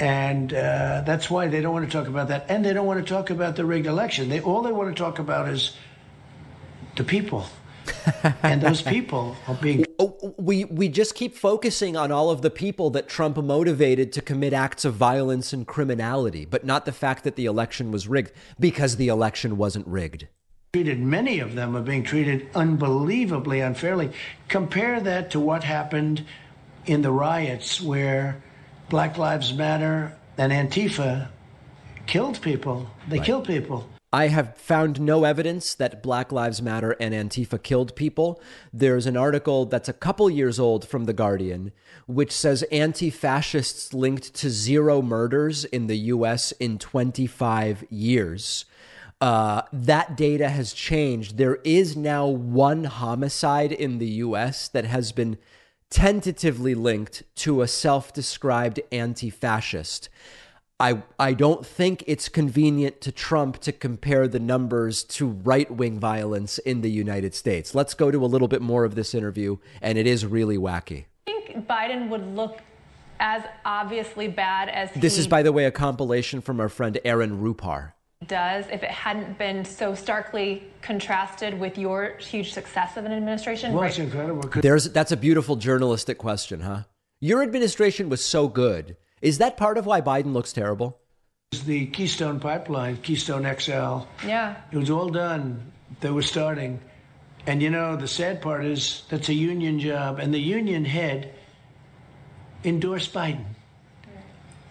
And 0.00 0.54
uh, 0.54 1.02
that's 1.04 1.28
why 1.28 1.48
they 1.48 1.60
don't 1.60 1.72
want 1.72 1.90
to 1.90 1.92
talk 1.92 2.08
about 2.08 2.28
that. 2.28 2.46
And 2.48 2.64
they 2.64 2.72
don't 2.72 2.86
want 2.86 3.04
to 3.04 3.08
talk 3.08 3.30
about 3.30 3.56
the 3.56 3.64
rigged 3.64 3.86
election. 3.86 4.28
They, 4.28 4.40
all 4.40 4.62
they 4.62 4.72
want 4.72 4.96
to 4.96 5.02
talk 5.02 5.18
about 5.18 5.48
is 5.48 5.76
the 6.96 7.04
people. 7.04 7.46
and 8.42 8.62
those 8.62 8.80
people 8.82 9.36
are 9.46 9.54
being. 9.54 9.84
Oh, 10.00 10.34
we, 10.38 10.64
we 10.64 10.88
just 10.88 11.16
keep 11.16 11.34
focusing 11.36 11.96
on 11.96 12.12
all 12.12 12.30
of 12.30 12.40
the 12.40 12.50
people 12.50 12.90
that 12.90 13.08
Trump 13.08 13.36
motivated 13.36 14.12
to 14.12 14.22
commit 14.22 14.52
acts 14.52 14.84
of 14.84 14.94
violence 14.94 15.52
and 15.52 15.66
criminality, 15.66 16.44
but 16.44 16.64
not 16.64 16.84
the 16.84 16.92
fact 16.92 17.24
that 17.24 17.34
the 17.34 17.46
election 17.46 17.90
was 17.90 18.06
rigged 18.06 18.30
because 18.60 18.96
the 18.96 19.08
election 19.08 19.56
wasn't 19.56 19.86
rigged. 19.88 20.28
Treated, 20.72 21.00
many 21.00 21.40
of 21.40 21.56
them 21.56 21.76
are 21.76 21.82
being 21.82 22.04
treated 22.04 22.48
unbelievably 22.54 23.60
unfairly. 23.60 24.12
Compare 24.46 25.00
that 25.00 25.32
to 25.32 25.40
what 25.40 25.64
happened 25.64 26.24
in 26.86 27.02
the 27.02 27.10
riots 27.10 27.80
where 27.80 28.40
Black 28.88 29.18
Lives 29.18 29.52
Matter 29.52 30.16
and 30.36 30.52
Antifa 30.52 31.28
killed 32.06 32.40
people. 32.40 32.88
They 33.08 33.18
right. 33.18 33.26
killed 33.26 33.46
people. 33.46 33.88
I 34.12 34.28
have 34.28 34.56
found 34.56 35.02
no 35.02 35.24
evidence 35.24 35.74
that 35.74 36.02
Black 36.02 36.32
Lives 36.32 36.62
Matter 36.62 36.92
and 36.98 37.12
Antifa 37.12 37.62
killed 37.62 37.94
people. 37.94 38.40
There's 38.72 39.04
an 39.04 39.18
article 39.18 39.66
that's 39.66 39.88
a 39.88 39.92
couple 39.92 40.30
years 40.30 40.58
old 40.58 40.88
from 40.88 41.04
The 41.04 41.12
Guardian, 41.12 41.72
which 42.06 42.32
says 42.32 42.62
anti 42.72 43.10
fascists 43.10 43.92
linked 43.92 44.32
to 44.36 44.48
zero 44.48 45.02
murders 45.02 45.66
in 45.66 45.88
the 45.88 45.98
US 45.98 46.52
in 46.52 46.78
25 46.78 47.84
years. 47.90 48.64
Uh, 49.20 49.62
that 49.72 50.16
data 50.16 50.48
has 50.48 50.72
changed. 50.72 51.36
There 51.36 51.56
is 51.56 51.94
now 51.94 52.26
one 52.26 52.84
homicide 52.84 53.72
in 53.72 53.98
the 53.98 54.06
US 54.06 54.68
that 54.68 54.86
has 54.86 55.12
been 55.12 55.36
tentatively 55.90 56.74
linked 56.74 57.24
to 57.36 57.60
a 57.60 57.68
self 57.68 58.14
described 58.14 58.80
anti 58.90 59.28
fascist. 59.28 60.08
I, 60.80 61.02
I 61.18 61.32
don't 61.32 61.66
think 61.66 62.04
it's 62.06 62.28
convenient 62.28 63.00
to 63.00 63.10
Trump 63.10 63.58
to 63.60 63.72
compare 63.72 64.28
the 64.28 64.38
numbers 64.38 65.02
to 65.04 65.26
right 65.26 65.68
wing 65.70 65.98
violence 65.98 66.58
in 66.58 66.82
the 66.82 66.90
United 66.90 67.34
States. 67.34 67.74
Let's 67.74 67.94
go 67.94 68.12
to 68.12 68.24
a 68.24 68.26
little 68.26 68.46
bit 68.46 68.62
more 68.62 68.84
of 68.84 68.94
this 68.94 69.12
interview, 69.12 69.58
and 69.82 69.98
it 69.98 70.06
is 70.06 70.24
really 70.24 70.56
wacky. 70.56 71.06
I 71.26 71.40
think 71.46 71.66
Biden 71.66 72.08
would 72.10 72.26
look 72.36 72.60
as 73.18 73.42
obviously 73.64 74.28
bad 74.28 74.68
as 74.68 74.90
this 74.92 75.18
is, 75.18 75.26
by 75.26 75.42
the 75.42 75.50
way, 75.50 75.64
a 75.64 75.72
compilation 75.72 76.40
from 76.40 76.60
our 76.60 76.68
friend 76.68 76.98
Aaron 77.04 77.42
Rupar 77.42 77.94
does 78.26 78.66
if 78.70 78.82
it 78.82 78.90
hadn't 78.90 79.38
been 79.38 79.64
so 79.64 79.94
starkly 79.94 80.64
contrasted 80.82 81.58
with 81.58 81.78
your 81.78 82.16
huge 82.18 82.52
success 82.52 82.96
of 82.96 83.04
an 83.04 83.12
administration? 83.12 83.72
Well, 83.72 83.82
right? 83.82 83.98
incredible. 83.98 84.48
There's 84.60 84.90
that's 84.90 85.12
a 85.12 85.16
beautiful 85.16 85.56
journalistic 85.56 86.18
question, 86.18 86.60
huh? 86.60 86.82
Your 87.20 87.42
administration 87.42 88.08
was 88.08 88.24
so 88.24 88.48
good. 88.48 88.96
Is 89.20 89.38
that 89.38 89.56
part 89.56 89.78
of 89.78 89.86
why 89.86 90.00
Biden 90.00 90.32
looks 90.32 90.52
terrible? 90.52 90.98
The 91.64 91.86
Keystone 91.86 92.40
Pipeline, 92.40 92.98
Keystone 92.98 93.44
XL. 93.58 94.06
Yeah. 94.26 94.56
It 94.70 94.76
was 94.76 94.90
all 94.90 95.08
done. 95.08 95.72
They 96.00 96.10
were 96.10 96.22
starting. 96.22 96.80
And 97.46 97.62
you 97.62 97.70
know, 97.70 97.96
the 97.96 98.08
sad 98.08 98.42
part 98.42 98.64
is 98.64 99.04
that's 99.08 99.28
a 99.30 99.34
union 99.34 99.80
job, 99.80 100.18
and 100.18 100.34
the 100.34 100.38
union 100.38 100.84
head 100.84 101.34
endorsed 102.64 103.14
Biden. 103.14 103.46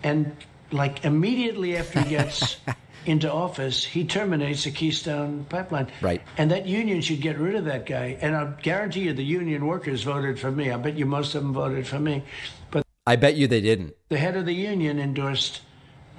And 0.03 0.35
like 0.71 1.03
immediately 1.03 1.75
after 1.77 2.01
he 2.01 2.09
gets 2.11 2.57
into 3.07 3.31
office, 3.31 3.83
he 3.83 4.05
terminates 4.05 4.65
the 4.65 4.71
Keystone 4.71 5.45
Pipeline. 5.49 5.87
Right. 6.01 6.21
And 6.37 6.51
that 6.51 6.67
union 6.67 7.01
should 7.01 7.21
get 7.21 7.39
rid 7.39 7.55
of 7.55 7.65
that 7.65 7.85
guy. 7.85 8.17
And 8.21 8.35
I 8.35 8.45
guarantee 8.61 9.01
you 9.01 9.13
the 9.13 9.23
union 9.23 9.65
workers 9.65 10.03
voted 10.03 10.39
for 10.39 10.51
me. 10.51 10.71
I 10.71 10.77
bet 10.77 10.95
you 10.95 11.05
most 11.05 11.33
of 11.33 11.41
them 11.41 11.53
voted 11.53 11.87
for 11.87 11.99
me. 11.99 12.23
But 12.69 12.85
I 13.07 13.15
bet 13.15 13.35
you 13.35 13.47
they 13.47 13.61
didn't. 13.61 13.95
The 14.09 14.17
head 14.17 14.35
of 14.35 14.45
the 14.45 14.53
union 14.53 14.99
endorsed 14.99 15.61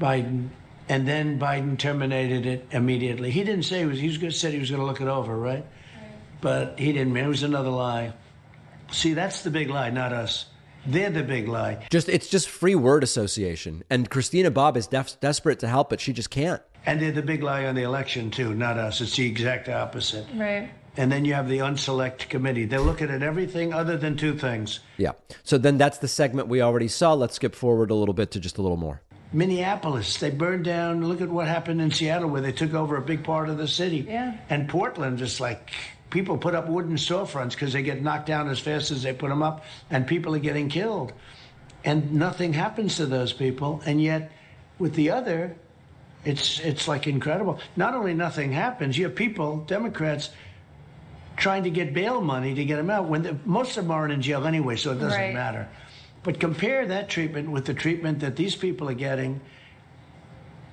Biden, 0.00 0.48
and 0.88 1.06
then 1.06 1.38
Biden 1.38 1.78
terminated 1.78 2.46
it 2.46 2.66
immediately. 2.70 3.30
He 3.30 3.44
didn't 3.44 3.64
say 3.64 3.80
he 3.80 3.84
was, 3.84 4.00
he 4.00 4.16
was 4.26 4.40
said 4.40 4.54
he 4.54 4.58
was 4.58 4.70
going 4.70 4.80
to 4.80 4.86
look 4.86 5.02
it 5.02 5.06
over, 5.06 5.36
right? 5.36 5.56
right? 5.56 5.66
But 6.40 6.78
he 6.78 6.92
didn't. 6.94 7.14
It 7.14 7.26
was 7.26 7.42
another 7.42 7.68
lie. 7.68 8.14
See, 8.90 9.12
that's 9.12 9.42
the 9.42 9.50
big 9.50 9.68
lie, 9.68 9.90
not 9.90 10.14
us. 10.14 10.46
They're 10.86 11.10
the 11.10 11.22
big 11.22 11.46
lie. 11.46 11.86
Just 11.90 12.08
it's 12.08 12.28
just 12.28 12.48
free 12.48 12.74
word 12.74 13.04
association, 13.04 13.84
and 13.90 14.08
Christina 14.08 14.50
Bobb 14.50 14.78
is 14.78 14.86
def- 14.86 15.20
desperate 15.20 15.58
to 15.58 15.68
help, 15.68 15.90
but 15.90 16.00
she 16.00 16.14
just 16.14 16.30
can't. 16.30 16.62
And 16.86 17.02
they're 17.02 17.12
the 17.12 17.20
big 17.20 17.42
lie 17.42 17.66
on 17.66 17.74
the 17.74 17.82
election 17.82 18.30
too, 18.30 18.54
not 18.54 18.78
us. 18.78 19.02
It's 19.02 19.14
the 19.14 19.26
exact 19.26 19.68
opposite. 19.68 20.24
Right. 20.34 20.70
And 20.98 21.12
then 21.12 21.24
you 21.24 21.34
have 21.34 21.48
the 21.48 21.58
unselect 21.58 22.28
committee. 22.28 22.64
They're 22.64 22.80
looking 22.80 23.08
at 23.08 23.22
everything 23.22 23.72
other 23.72 23.96
than 23.96 24.16
two 24.16 24.36
things. 24.36 24.80
Yeah. 24.96 25.12
So 25.44 25.56
then 25.56 25.78
that's 25.78 25.98
the 25.98 26.08
segment 26.08 26.48
we 26.48 26.60
already 26.60 26.88
saw. 26.88 27.14
Let's 27.14 27.36
skip 27.36 27.54
forward 27.54 27.92
a 27.92 27.94
little 27.94 28.14
bit 28.14 28.32
to 28.32 28.40
just 28.40 28.58
a 28.58 28.62
little 28.62 28.76
more. 28.76 29.00
Minneapolis, 29.32 30.16
they 30.16 30.30
burned 30.30 30.64
down. 30.64 31.06
Look 31.06 31.20
at 31.20 31.28
what 31.28 31.46
happened 31.46 31.80
in 31.80 31.92
Seattle, 31.92 32.28
where 32.28 32.40
they 32.40 32.50
took 32.50 32.74
over 32.74 32.96
a 32.96 33.00
big 33.00 33.22
part 33.22 33.48
of 33.48 33.58
the 33.58 33.68
city. 33.68 34.06
Yeah. 34.08 34.38
And 34.50 34.68
Portland, 34.68 35.18
just 35.18 35.38
like 35.38 35.70
people 36.10 36.36
put 36.36 36.56
up 36.56 36.68
wooden 36.68 36.96
storefronts 36.96 37.52
because 37.52 37.72
they 37.72 37.82
get 37.82 38.02
knocked 38.02 38.26
down 38.26 38.48
as 38.48 38.58
fast 38.58 38.90
as 38.90 39.04
they 39.04 39.12
put 39.12 39.28
them 39.28 39.42
up, 39.42 39.64
and 39.90 40.04
people 40.04 40.34
are 40.34 40.40
getting 40.40 40.68
killed. 40.68 41.12
And 41.84 42.14
nothing 42.14 42.54
happens 42.54 42.96
to 42.96 43.06
those 43.06 43.32
people. 43.32 43.82
And 43.86 44.02
yet, 44.02 44.32
with 44.80 44.94
the 44.94 45.10
other, 45.10 45.54
it's 46.24 46.58
it's 46.58 46.88
like 46.88 47.06
incredible. 47.06 47.60
Not 47.76 47.94
only 47.94 48.14
nothing 48.14 48.50
happens, 48.50 48.98
you 48.98 49.04
have 49.04 49.14
people, 49.14 49.58
Democrats, 49.58 50.30
trying 51.38 51.62
to 51.62 51.70
get 51.70 51.94
bail 51.94 52.20
money 52.20 52.54
to 52.54 52.64
get 52.64 52.76
them 52.76 52.90
out 52.90 53.08
when 53.08 53.22
the, 53.22 53.38
most 53.44 53.76
of 53.76 53.84
them 53.84 53.90
aren't 53.90 54.12
in 54.12 54.20
jail 54.20 54.46
anyway, 54.46 54.76
so 54.76 54.92
it 54.92 54.96
doesn't 54.96 55.18
right. 55.18 55.34
matter. 55.34 55.68
But 56.22 56.40
compare 56.40 56.86
that 56.86 57.08
treatment 57.08 57.50
with 57.50 57.64
the 57.64 57.74
treatment 57.74 58.20
that 58.20 58.36
these 58.36 58.56
people 58.56 58.88
are 58.90 58.94
getting, 58.94 59.40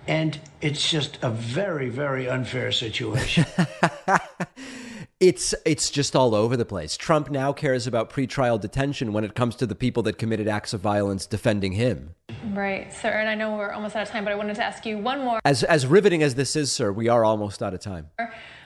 and 0.08 0.39
it's 0.62 0.89
just 0.89 1.19
a 1.21 1.30
very, 1.30 1.89
very 1.89 2.28
unfair 2.28 2.71
situation. 2.71 3.45
it's 5.19 5.54
it's 5.65 5.89
just 5.89 6.15
all 6.15 6.34
over 6.34 6.58
the 6.58 6.65
place. 6.65 6.97
Trump 6.97 7.30
now 7.30 7.54
cares 7.54 7.88
about 7.88 8.10
pretrial 8.10 8.60
detention 8.60 9.13
when 9.13 9.23
it 9.23 9.36
comes 9.36 9.56
to 9.58 9.67
the 9.67 9.75
people 9.75 10.04
that 10.04 10.17
committed 10.17 10.47
acts 10.47 10.73
of 10.73 10.82
violence 10.82 11.25
defending 11.25 11.73
him. 11.73 12.15
Right, 12.51 12.91
sir. 12.91 13.10
And 13.10 13.30
I 13.30 13.36
know 13.36 13.56
we're 13.56 13.71
almost 13.71 13.95
out 13.95 14.04
of 14.04 14.10
time, 14.10 14.23
but 14.23 14.34
I 14.34 14.36
wanted 14.36 14.56
to 14.56 14.63
ask 14.63 14.86
you 14.86 14.97
one 14.97 15.23
more. 15.23 15.39
As 15.45 15.63
as 15.63 15.86
riveting 15.86 16.23
as 16.23 16.36
this 16.36 16.56
is, 16.56 16.71
sir, 16.71 16.91
we 16.91 17.08
are 17.08 17.23
almost 17.23 17.62
out 17.62 17.73
of 17.73 17.80
time. 17.80 18.10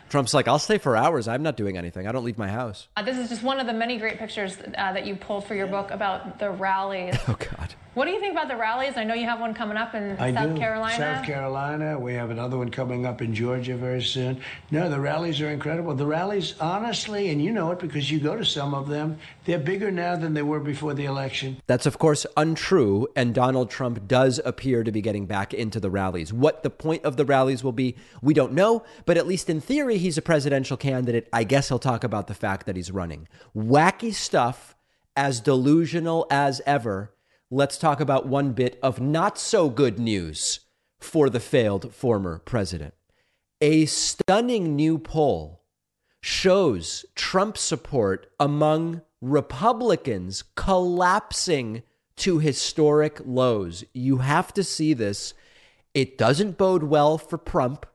Trump's 0.10 0.34
like, 0.34 0.48
I'll 0.48 0.60
stay 0.60 0.78
for 0.78 0.98
hours. 0.98 1.28
I'm 1.28 1.44
not 1.44 1.56
doing 1.56 1.78
anything. 1.78 2.08
I 2.08 2.12
don't 2.12 2.26
leave 2.26 2.38
my 2.38 2.50
house. 2.50 2.88
Uh, 2.98 3.04
this 3.04 3.18
is 3.18 3.30
just 3.30 3.44
one 3.44 3.60
of 3.60 3.68
the 3.68 3.74
many 3.74 3.98
great 3.98 4.18
pictures 4.18 4.58
uh, 4.60 4.94
that 4.94 5.06
you 5.06 5.16
pulled 5.16 5.46
for 5.46 5.56
your 5.56 5.68
book 5.68 5.92
about 5.92 6.40
the 6.40 6.50
rallies. 6.50 7.16
Oh 7.28 7.38
God. 7.58 7.76
What 8.00 8.06
do 8.06 8.12
you 8.12 8.22
think 8.22 8.32
about 8.32 8.48
the 8.48 8.56
rallies? 8.56 8.96
I 8.96 9.04
know 9.04 9.14
you 9.14 9.26
have 9.26 9.42
one 9.42 9.54
coming 9.54 9.76
up 9.76 9.94
in 9.94 10.16
I 10.18 10.34
South 10.34 10.52
do. 10.54 10.58
Carolina. 10.58 10.96
South 10.96 11.26
Carolina. 11.26 12.00
We 12.00 12.14
have 12.14 12.30
another 12.30 12.58
one 12.58 12.72
coming 12.72 13.06
up 13.06 13.22
in 13.22 13.36
Georgia 13.36 13.76
very 13.76 14.02
soon. 14.02 14.40
No, 14.72 14.90
the 14.90 15.02
rallies 15.02 15.42
are 15.42 15.50
incredible. 15.50 15.94
The 15.94 16.06
rallies, 16.06 16.56
honestly, 16.62 17.28
and 17.30 17.44
you 17.44 17.52
know 17.52 17.72
it 17.72 17.80
because 17.80 18.10
you 18.10 18.22
go 18.22 18.38
to 18.38 18.46
some 18.46 18.74
of 18.74 18.88
them, 18.88 19.18
they're 19.44 19.60
bigger 19.60 19.92
now 19.92 20.16
than 20.16 20.34
they 20.34 20.44
were 20.44 20.62
before 20.62 20.94
the 20.94 21.04
election. 21.04 21.62
That's, 21.68 21.86
of 21.86 22.00
course, 22.00 22.26
untrue. 22.38 23.10
And 23.18 23.36
Donald 23.36 23.70
Trump 23.70 24.08
does 24.08 24.40
appear 24.46 24.86
to 24.86 24.94
be 24.94 25.02
getting 25.02 25.26
back 25.26 25.54
into 25.54 25.82
the 25.82 25.90
rallies. 25.90 26.32
What 26.32 26.64
the 26.64 26.70
point 26.70 27.04
of 27.04 27.18
the 27.18 27.26
rallies 27.26 27.66
will 27.66 27.74
be, 27.74 27.98
we 28.22 28.34
don't 28.34 28.54
know. 28.54 28.82
But 29.06 29.18
at 29.18 29.28
least 29.28 29.50
in 29.50 29.60
theory, 29.60 29.98
he's 29.98 30.18
a 30.18 30.22
presidential 30.22 30.78
candidate. 30.78 31.28
I 31.34 31.44
guess 31.44 31.68
he'll 31.68 31.80
talk 31.80 32.06
about 32.06 32.28
the 32.28 32.34
fact 32.34 32.66
that 32.66 32.78
he's 32.78 32.92
running. 32.92 33.28
Wacky 33.54 34.14
stuff, 34.14 34.78
as 35.18 35.42
delusional 35.42 36.28
as 36.32 36.62
ever 36.66 37.12
let's 37.52 37.78
talk 37.78 38.00
about 38.00 38.28
one 38.28 38.54
bit 38.54 38.78
of 38.84 39.02
not 39.02 39.38
so 39.38 39.70
good 39.70 40.00
news 40.00 40.60
for 41.00 41.30
the 41.30 41.40
failed 41.40 41.94
former 41.94 42.40
president. 42.40 42.94
A 43.62 43.86
stunning 43.86 44.76
new 44.76 44.98
poll 44.98 45.64
shows 46.22 47.06
Trump 47.16 47.58
support 47.58 48.32
among 48.40 49.02
Republicans 49.22 50.44
collapsing 50.56 51.84
to 52.18 52.40
historic 52.40 53.20
lows. 53.26 53.84
You 53.94 54.18
have 54.18 54.54
to 54.54 54.64
see 54.64 54.94
this. 54.94 55.34
It 55.94 56.18
doesn't 56.18 56.58
bode 56.58 56.84
well 56.84 57.18
for 57.18 57.38
Trump, 57.38 57.86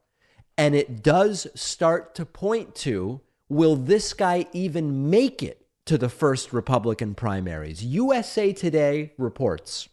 and 0.59 0.75
it 0.75 1.03
does 1.03 1.47
start 1.55 2.15
to 2.17 2.27
point 2.27 2.75
to 2.77 3.21
will 3.49 3.77
this 3.77 4.15
guy 4.15 4.47
even 4.53 5.11
make 5.11 5.43
it 5.43 5.64
to 5.87 5.99
the 5.99 6.09
first 6.09 6.53
Republican 6.53 7.15
primaries. 7.15 7.85
USA 7.85 8.53
Today 8.53 9.13
reports 9.19 9.89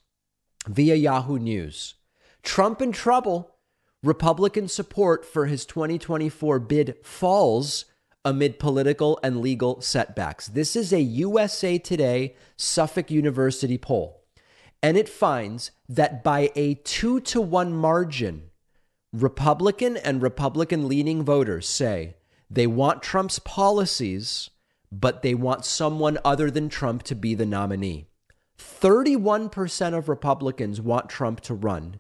via 0.68 0.96
Yahoo 0.96 1.40
News 1.40 1.96
Trump 2.44 2.82
in 2.82 2.92
trouble. 2.92 3.56
Republican 4.04 4.68
support 4.68 5.24
for 5.24 5.46
his 5.46 5.64
2024 5.66 6.60
bid 6.60 6.96
falls 7.04 7.86
amid 8.26 8.58
political 8.58 9.20
and 9.22 9.42
legal 9.42 9.80
setbacks. 9.82 10.48
This 10.48 10.76
is 10.76 10.92
a 10.92 11.02
USA 11.02 11.78
Today 11.78 12.36
Suffolk 12.58 13.12
University 13.12 13.78
poll, 13.78 14.24
and 14.82 14.98
it 14.98 15.10
finds 15.10 15.72
that 15.88 16.24
by 16.24 16.52
a 16.56 16.76
two 16.76 17.20
to 17.22 17.42
one 17.42 17.74
margin, 17.74 18.50
Republican 19.14 19.98
and 19.98 20.22
Republican 20.22 20.88
leaning 20.88 21.24
voters 21.24 21.68
say 21.68 22.16
they 22.50 22.66
want 22.66 23.04
Trump's 23.04 23.40
policies 23.40 24.50
but 24.92 25.22
they 25.22 25.34
want 25.34 25.64
someone 25.66 26.18
other 26.26 26.52
than 26.52 26.68
Trump 26.70 27.04
to 27.04 27.16
be 27.16 27.34
the 27.34 27.46
nominee. 27.46 28.08
31% 28.60 29.98
of 29.98 30.10
Republicans 30.10 30.82
want 30.82 31.10
Trump 31.10 31.40
to 31.42 31.54
run. 31.54 32.00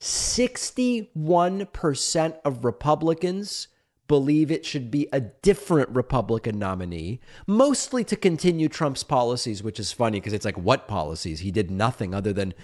61% 0.00 2.38
of 2.44 2.64
Republicans 2.64 3.68
believe 4.06 4.50
it 4.50 4.64
should 4.64 4.90
be 4.90 5.06
a 5.12 5.20
different 5.20 5.90
Republican 5.90 6.58
nominee, 6.58 7.20
mostly 7.46 8.02
to 8.04 8.16
continue 8.16 8.66
Trump's 8.68 9.04
policies, 9.04 9.62
which 9.62 9.78
is 9.78 9.92
funny 9.92 10.18
because 10.18 10.32
it's 10.32 10.46
like, 10.46 10.56
what 10.56 10.88
policies? 10.88 11.40
He 11.40 11.50
did 11.50 11.70
nothing 11.70 12.14
other 12.14 12.32
than 12.32 12.54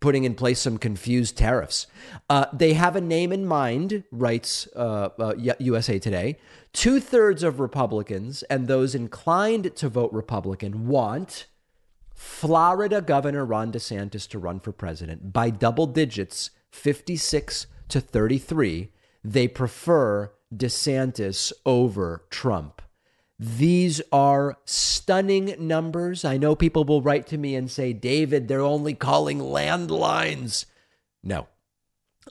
putting 0.00 0.24
in 0.24 0.34
place 0.34 0.60
some 0.60 0.78
confused 0.78 1.36
tariffs. 1.36 1.86
Uh, 2.30 2.46
they 2.52 2.74
have 2.74 2.96
a 2.96 3.00
name 3.00 3.32
in 3.32 3.44
mind, 3.44 4.04
writes 4.10 4.68
uh, 4.76 5.08
uh, 5.18 5.34
USA 5.58 5.98
Today. 5.98 6.38
Two 6.72 7.00
thirds 7.00 7.42
of 7.42 7.60
Republicans 7.60 8.42
and 8.44 8.66
those 8.66 8.94
inclined 8.94 9.76
to 9.76 9.88
vote 9.88 10.12
Republican 10.12 10.88
want 10.88 11.46
Florida 12.14 13.02
Governor 13.02 13.44
Ron 13.44 13.72
DeSantis 13.72 14.28
to 14.28 14.38
run 14.38 14.58
for 14.60 14.72
president 14.72 15.32
by 15.32 15.50
double 15.50 15.86
digits, 15.86 16.50
56 16.70 17.66
to 17.88 18.00
33. 18.00 18.90
They 19.22 19.48
prefer 19.48 20.32
DeSantis 20.54 21.52
over 21.66 22.24
Trump. 22.30 22.80
These 23.38 24.00
are 24.12 24.56
stunning 24.64 25.56
numbers. 25.58 26.24
I 26.24 26.36
know 26.36 26.54
people 26.54 26.84
will 26.84 27.02
write 27.02 27.26
to 27.28 27.38
me 27.38 27.54
and 27.54 27.70
say, 27.70 27.92
David, 27.92 28.46
they're 28.48 28.60
only 28.60 28.94
calling 28.94 29.40
landlines. 29.40 30.66
No. 31.22 31.48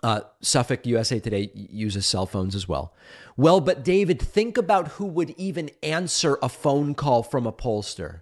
Uh, 0.04 0.21
Suffolk 0.41 0.86
USA 0.86 1.19
Today 1.19 1.51
uses 1.54 2.06
cell 2.06 2.25
phones 2.25 2.56
as 2.56 2.67
well. 2.67 2.93
Well, 3.38 3.60
but 3.60 3.84
David, 3.84 4.21
think 4.21 4.58
about 4.58 4.89
who 4.89 5.06
would 5.06 5.32
even 5.32 5.69
answer 5.84 6.38
a 6.41 6.49
phone 6.49 6.95
call 6.95 7.23
from 7.23 7.45
a 7.45 7.51
pollster. 7.51 8.21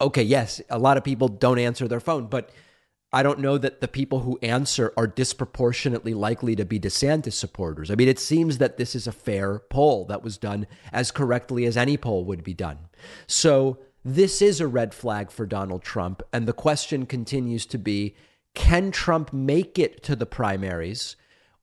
Okay, 0.00 0.22
yes, 0.22 0.60
a 0.70 0.78
lot 0.78 0.96
of 0.96 1.04
people 1.04 1.28
don't 1.28 1.58
answer 1.58 1.86
their 1.86 2.00
phone, 2.00 2.26
but 2.26 2.50
I 3.12 3.22
don't 3.22 3.38
know 3.38 3.58
that 3.58 3.80
the 3.80 3.86
people 3.86 4.20
who 4.20 4.40
answer 4.42 4.92
are 4.96 5.06
disproportionately 5.06 6.14
likely 6.14 6.56
to 6.56 6.64
be 6.64 6.80
DeSantis 6.80 7.34
supporters. 7.34 7.88
I 7.90 7.94
mean, 7.94 8.08
it 8.08 8.18
seems 8.18 8.58
that 8.58 8.76
this 8.76 8.96
is 8.96 9.06
a 9.06 9.12
fair 9.12 9.60
poll 9.70 10.04
that 10.06 10.24
was 10.24 10.36
done 10.36 10.66
as 10.92 11.12
correctly 11.12 11.64
as 11.64 11.76
any 11.76 11.96
poll 11.96 12.24
would 12.24 12.42
be 12.42 12.54
done. 12.54 12.78
So, 13.28 13.78
this 14.04 14.42
is 14.42 14.60
a 14.60 14.66
red 14.66 14.92
flag 14.92 15.30
for 15.30 15.46
Donald 15.46 15.82
Trump. 15.82 16.22
And 16.32 16.46
the 16.46 16.52
question 16.52 17.06
continues 17.06 17.64
to 17.66 17.78
be 17.78 18.16
can 18.54 18.90
Trump 18.90 19.32
make 19.32 19.78
it 19.78 20.02
to 20.04 20.16
the 20.16 20.26
primaries? 20.26 21.16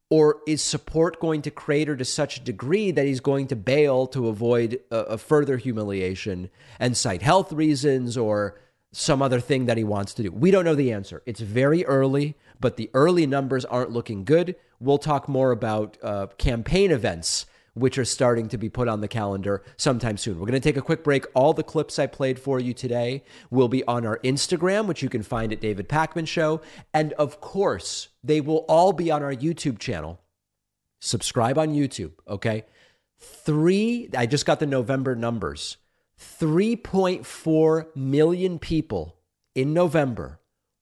Or 0.10 0.42
is 0.46 0.62
support 0.62 1.22
going 1.22 1.42
to 1.44 1.52
crater 1.52 1.96
to 1.96 2.04
such 2.04 2.38
a 2.38 2.42
degree 2.42 2.92
that 2.92 3.06
he's 3.06 3.22
going 3.22 3.48
to 3.48 3.56
bail 3.56 4.08
to 4.08 4.28
avoid 4.28 4.82
a, 4.92 4.98
a 4.98 5.18
further 5.18 5.56
humiliation 5.56 6.50
and 6.80 6.98
cite 6.98 7.22
health 7.22 7.54
reasons 7.54 8.18
or 8.18 8.60
some 8.92 9.22
other 9.22 9.40
thing 9.40 9.68
that 9.68 9.78
he 9.78 9.86
wants 9.86 10.14
to 10.16 10.24
do. 10.24 10.32
We 10.32 10.52
don't 10.52 10.66
know 10.66 10.76
the 10.76 10.92
answer. 10.92 11.24
It's 11.26 11.40
very 11.40 11.86
early, 11.86 12.36
but 12.60 12.76
the 12.76 12.90
early 12.94 13.26
numbers 13.26 13.64
aren't 13.64 13.92
looking 13.92 14.26
good. 14.26 14.56
we'll 14.82 14.98
talk 14.98 15.30
more 15.30 15.52
about 15.52 15.98
uh, 16.04 16.28
campaign 16.38 16.92
events 16.92 17.46
which 17.74 17.98
are 17.98 18.06
starting 18.06 18.48
to 18.50 18.58
be 18.58 18.70
put 18.70 18.88
on 18.88 19.02
the 19.02 19.08
calendar 19.08 19.64
sometime 19.78 20.18
soon. 20.18 20.40
We're 20.40 20.48
going 20.48 20.60
to 20.62 20.70
take 20.70 20.78
a 20.78 20.82
quick 20.82 21.04
break. 21.04 21.26
All 21.34 21.54
the 21.54 21.64
clips 21.64 22.00
I 22.00 22.08
played 22.08 22.40
for 22.40 22.60
you 22.60 22.74
today 22.74 23.24
will 23.50 23.68
be 23.68 23.84
on 23.86 24.06
our 24.06 24.20
Instagram, 24.20 24.88
which 24.88 25.02
you 25.02 25.10
can 25.10 25.24
find 25.24 25.54
at 25.54 25.62
David 25.62 25.88
Pakman 25.88 26.28
Show. 26.28 26.62
And 26.94 27.14
of 27.14 27.40
course, 27.40 28.10
they 28.24 28.42
will 28.42 28.66
all 28.68 28.94
be 28.94 29.10
on 29.10 29.24
our 29.24 29.34
YouTube 29.34 29.80
channel. 29.80 30.20
Subscribe 31.00 31.58
on 31.58 31.74
YouTube, 31.74 32.12
okay? 32.28 32.66
Three, 33.20 34.10
I 34.16 34.26
just 34.26 34.46
got 34.46 34.60
the 34.60 34.66
November 34.66 35.16
numbers 35.16 35.78
3.4 36.20 37.96
million 37.96 38.60
people 38.60 39.18
in 39.56 39.74
November 39.74 40.40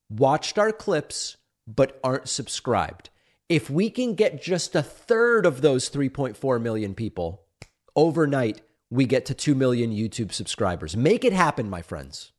watched 0.10 0.58
our 0.58 0.72
clips 0.72 1.38
but 1.68 2.00
aren't 2.04 2.28
subscribed. 2.28 3.09
If 3.50 3.68
we 3.68 3.90
can 3.90 4.14
get 4.14 4.44
just 4.44 4.76
a 4.76 4.84
third 4.84 5.48
of 5.48 5.62
those 5.62 5.90
3.4 5.90 6.62
million 6.62 6.94
people 6.94 7.42
overnight, 7.96 8.62
we 8.92 9.08
get 9.08 9.26
to 9.26 9.34
2 9.34 9.56
million 9.56 9.92
YouTube 9.92 10.32
subscribers. 10.32 10.96
Make 10.96 11.26
it 11.26 11.34
happen, 11.34 11.68
my 11.68 11.82
friends. 11.82 12.32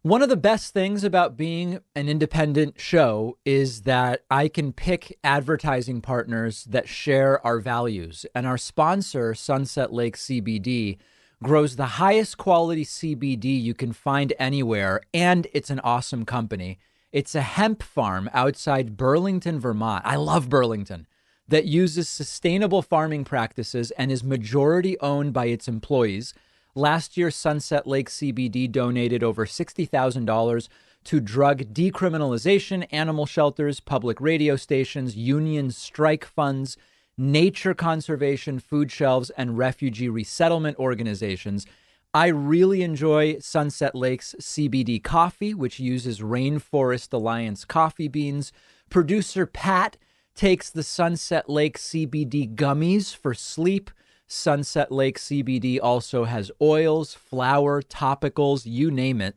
One 0.00 0.22
of 0.22 0.30
the 0.30 0.36
best 0.36 0.72
things 0.72 1.04
about 1.04 1.36
being 1.36 1.80
an 1.94 2.08
independent 2.08 2.80
show 2.80 3.36
is 3.44 3.82
that 3.82 4.22
I 4.30 4.48
can 4.48 4.72
pick 4.72 5.18
advertising 5.22 6.00
partners 6.00 6.64
that 6.64 6.88
share 6.88 7.44
our 7.46 7.58
values. 7.58 8.24
And 8.34 8.46
our 8.46 8.56
sponsor, 8.56 9.34
Sunset 9.34 9.92
Lake 9.92 10.16
CBD, 10.16 10.96
grows 11.42 11.76
the 11.76 11.86
highest 11.86 12.38
quality 12.38 12.86
CBD 12.86 13.60
you 13.60 13.74
can 13.74 13.92
find 13.92 14.32
anywhere, 14.38 15.02
and 15.12 15.46
it's 15.52 15.68
an 15.68 15.80
awesome 15.80 16.24
company. 16.24 16.78
It's 17.10 17.34
a 17.34 17.40
hemp 17.40 17.82
farm 17.82 18.28
outside 18.34 18.96
Burlington, 18.96 19.58
Vermont. 19.58 20.02
I 20.04 20.16
love 20.16 20.50
Burlington 20.50 21.06
that 21.48 21.64
uses 21.64 22.06
sustainable 22.06 22.82
farming 22.82 23.24
practices 23.24 23.90
and 23.92 24.12
is 24.12 24.22
majority 24.22 25.00
owned 25.00 25.32
by 25.32 25.46
its 25.46 25.68
employees. 25.68 26.34
Last 26.74 27.16
year, 27.16 27.30
Sunset 27.30 27.86
Lake 27.86 28.10
CBD 28.10 28.70
donated 28.70 29.24
over 29.24 29.46
$60,000 29.46 30.68
to 31.04 31.20
drug 31.20 31.72
decriminalization, 31.72 32.86
animal 32.90 33.24
shelters, 33.24 33.80
public 33.80 34.20
radio 34.20 34.56
stations, 34.56 35.16
union 35.16 35.70
strike 35.70 36.26
funds, 36.26 36.76
nature 37.16 37.72
conservation, 37.72 38.58
food 38.58 38.92
shelves, 38.92 39.30
and 39.30 39.56
refugee 39.56 40.10
resettlement 40.10 40.78
organizations. 40.78 41.66
I 42.14 42.28
really 42.28 42.80
enjoy 42.82 43.38
Sunset 43.38 43.94
Lake's 43.94 44.34
CBD 44.40 45.02
coffee, 45.02 45.52
which 45.52 45.78
uses 45.78 46.20
Rainforest 46.20 47.12
Alliance 47.12 47.66
coffee 47.66 48.08
beans. 48.08 48.50
Producer 48.88 49.44
Pat 49.44 49.98
takes 50.34 50.70
the 50.70 50.82
Sunset 50.82 51.50
Lake 51.50 51.76
CBD 51.76 52.54
gummies 52.54 53.14
for 53.14 53.34
sleep. 53.34 53.90
Sunset 54.26 54.90
Lake 54.90 55.18
CBD 55.18 55.78
also 55.82 56.24
has 56.24 56.50
oils, 56.62 57.12
flower, 57.12 57.82
topicals, 57.82 58.62
you 58.64 58.90
name 58.90 59.20
it. 59.20 59.36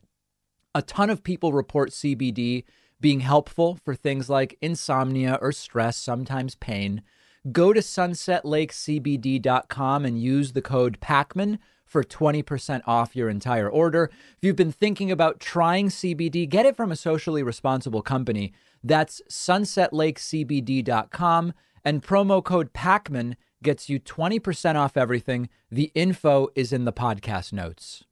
A 0.74 0.80
ton 0.80 1.10
of 1.10 1.22
people 1.22 1.52
report 1.52 1.90
CBD 1.90 2.64
being 3.00 3.20
helpful 3.20 3.78
for 3.84 3.94
things 3.94 4.30
like 4.30 4.56
insomnia 4.62 5.38
or 5.42 5.52
stress, 5.52 5.98
sometimes 5.98 6.54
pain. 6.54 7.02
Go 7.50 7.74
to 7.74 7.80
sunsetlakecbd.com 7.80 10.04
and 10.06 10.22
use 10.22 10.52
the 10.52 10.62
code 10.62 11.00
PAKMAN 11.00 11.58
for 11.92 12.02
20% 12.02 12.80
off 12.86 13.14
your 13.14 13.28
entire 13.28 13.68
order. 13.68 14.10
If 14.36 14.38
you've 14.40 14.56
been 14.56 14.72
thinking 14.72 15.12
about 15.12 15.38
trying 15.38 15.90
CBD, 15.90 16.48
get 16.48 16.64
it 16.64 16.76
from 16.76 16.90
a 16.90 16.96
socially 16.96 17.42
responsible 17.42 18.00
company. 18.00 18.54
That's 18.82 19.20
sunsetlakecbd.com 19.30 21.52
and 21.84 22.02
promo 22.02 22.42
code 22.42 22.72
PAKMAN 22.72 23.34
gets 23.62 23.90
you 23.90 24.00
20% 24.00 24.74
off 24.74 24.96
everything. 24.96 25.50
The 25.70 25.92
info 25.94 26.48
is 26.54 26.72
in 26.72 26.86
the 26.86 26.92
podcast 26.92 27.52
notes. 27.52 28.04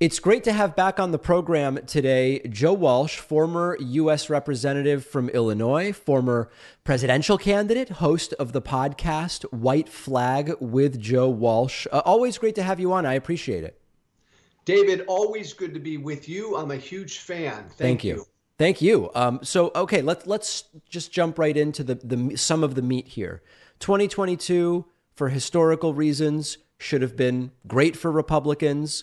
It's 0.00 0.20
great 0.20 0.44
to 0.44 0.52
have 0.52 0.76
back 0.76 1.00
on 1.00 1.10
the 1.10 1.18
program 1.18 1.84
today 1.84 2.38
Joe 2.48 2.72
Walsh, 2.72 3.16
former 3.16 3.76
U.S. 3.80 4.30
Representative 4.30 5.04
from 5.04 5.28
Illinois, 5.30 5.90
former 5.90 6.50
presidential 6.84 7.36
candidate, 7.36 7.88
host 7.88 8.32
of 8.34 8.52
the 8.52 8.62
podcast 8.62 9.42
White 9.52 9.88
Flag 9.88 10.54
with 10.60 11.00
Joe 11.00 11.28
Walsh. 11.28 11.88
Uh, 11.90 12.00
always 12.04 12.38
great 12.38 12.54
to 12.54 12.62
have 12.62 12.78
you 12.78 12.92
on. 12.92 13.06
I 13.06 13.14
appreciate 13.14 13.64
it. 13.64 13.80
David, 14.64 15.02
always 15.08 15.52
good 15.52 15.74
to 15.74 15.80
be 15.80 15.96
with 15.96 16.28
you. 16.28 16.56
I'm 16.56 16.70
a 16.70 16.76
huge 16.76 17.18
fan. 17.18 17.64
Thank, 17.64 17.76
Thank 17.76 18.04
you. 18.04 18.14
you. 18.14 18.26
Thank 18.56 18.80
you. 18.80 19.10
Um, 19.16 19.40
so, 19.42 19.72
okay, 19.74 20.02
let's 20.02 20.28
let's 20.28 20.62
just 20.88 21.10
jump 21.10 21.40
right 21.40 21.56
into 21.56 21.82
the, 21.82 21.96
the 21.96 22.36
some 22.36 22.62
of 22.62 22.76
the 22.76 22.82
meat 22.82 23.08
here. 23.08 23.42
2022, 23.80 24.84
for 25.16 25.30
historical 25.30 25.92
reasons, 25.92 26.58
should 26.78 27.02
have 27.02 27.16
been 27.16 27.50
great 27.66 27.96
for 27.96 28.12
Republicans 28.12 29.02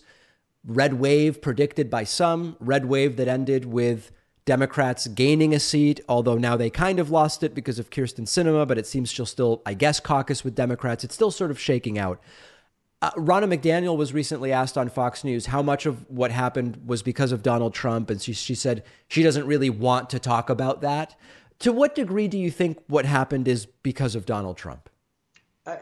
red 0.66 0.96
wave 0.96 1.42
predicted 1.42 1.90
by 1.90 2.04
some, 2.04 2.58
red 2.60 2.86
wave 2.86 3.18
that 3.18 3.28
ended 3.28 3.66
with 3.66 4.12
Democrats 4.46 5.08
gaining 5.08 5.54
a 5.54 5.60
seat, 5.60 6.02
although 6.08 6.38
now 6.38 6.56
they 6.56 6.70
kind 6.70 7.00
of 7.00 7.10
lost 7.10 7.44
it 7.44 7.56
because 7.56 7.80
of 7.80 7.90
Kyrsten 7.90 8.26
Sinema, 8.26 8.68
but 8.68 8.78
it 8.78 8.86
seems 8.86 9.12
she'll 9.12 9.26
still, 9.26 9.62
I 9.66 9.74
guess, 9.74 10.00
caucus 10.00 10.44
with 10.44 10.56
Democrats. 10.56 11.04
It's 11.04 11.16
still 11.16 11.32
sort 11.32 11.52
of 11.52 11.60
shaking 11.60 11.98
out. 11.98 12.22
Uh, 13.02 13.12
Ronna 13.12 13.52
McDaniel 13.52 13.98
was 13.98 14.14
recently 14.14 14.52
asked 14.52 14.78
on 14.78 14.90
Fox 14.90 15.24
News 15.24 15.48
how 15.48 15.62
much 15.62 15.86
of 15.86 16.10
what 16.10 16.32
happened 16.32 16.80
was 16.86 17.04
because 17.04 17.32
of 17.32 17.44
Donald 17.44 17.74
Trump, 17.74 18.10
and 18.10 18.22
she, 18.22 18.34
she 18.34 18.56
said 18.56 18.84
she 19.08 19.24
doesn't 19.24 19.48
really 19.48 19.70
want 19.70 20.10
to 20.12 20.20
talk 20.20 20.50
about 20.50 20.82
that. 20.82 21.16
To 21.60 21.72
what 21.72 21.96
degree 21.96 22.28
do 22.28 22.38
you 22.38 22.52
think 22.52 22.80
what 22.88 23.06
happened 23.06 23.48
is 23.48 23.66
because 23.66 24.16
of 24.16 24.26
Donald 24.26 24.58
Trump? 24.58 24.90
I, 25.66 25.78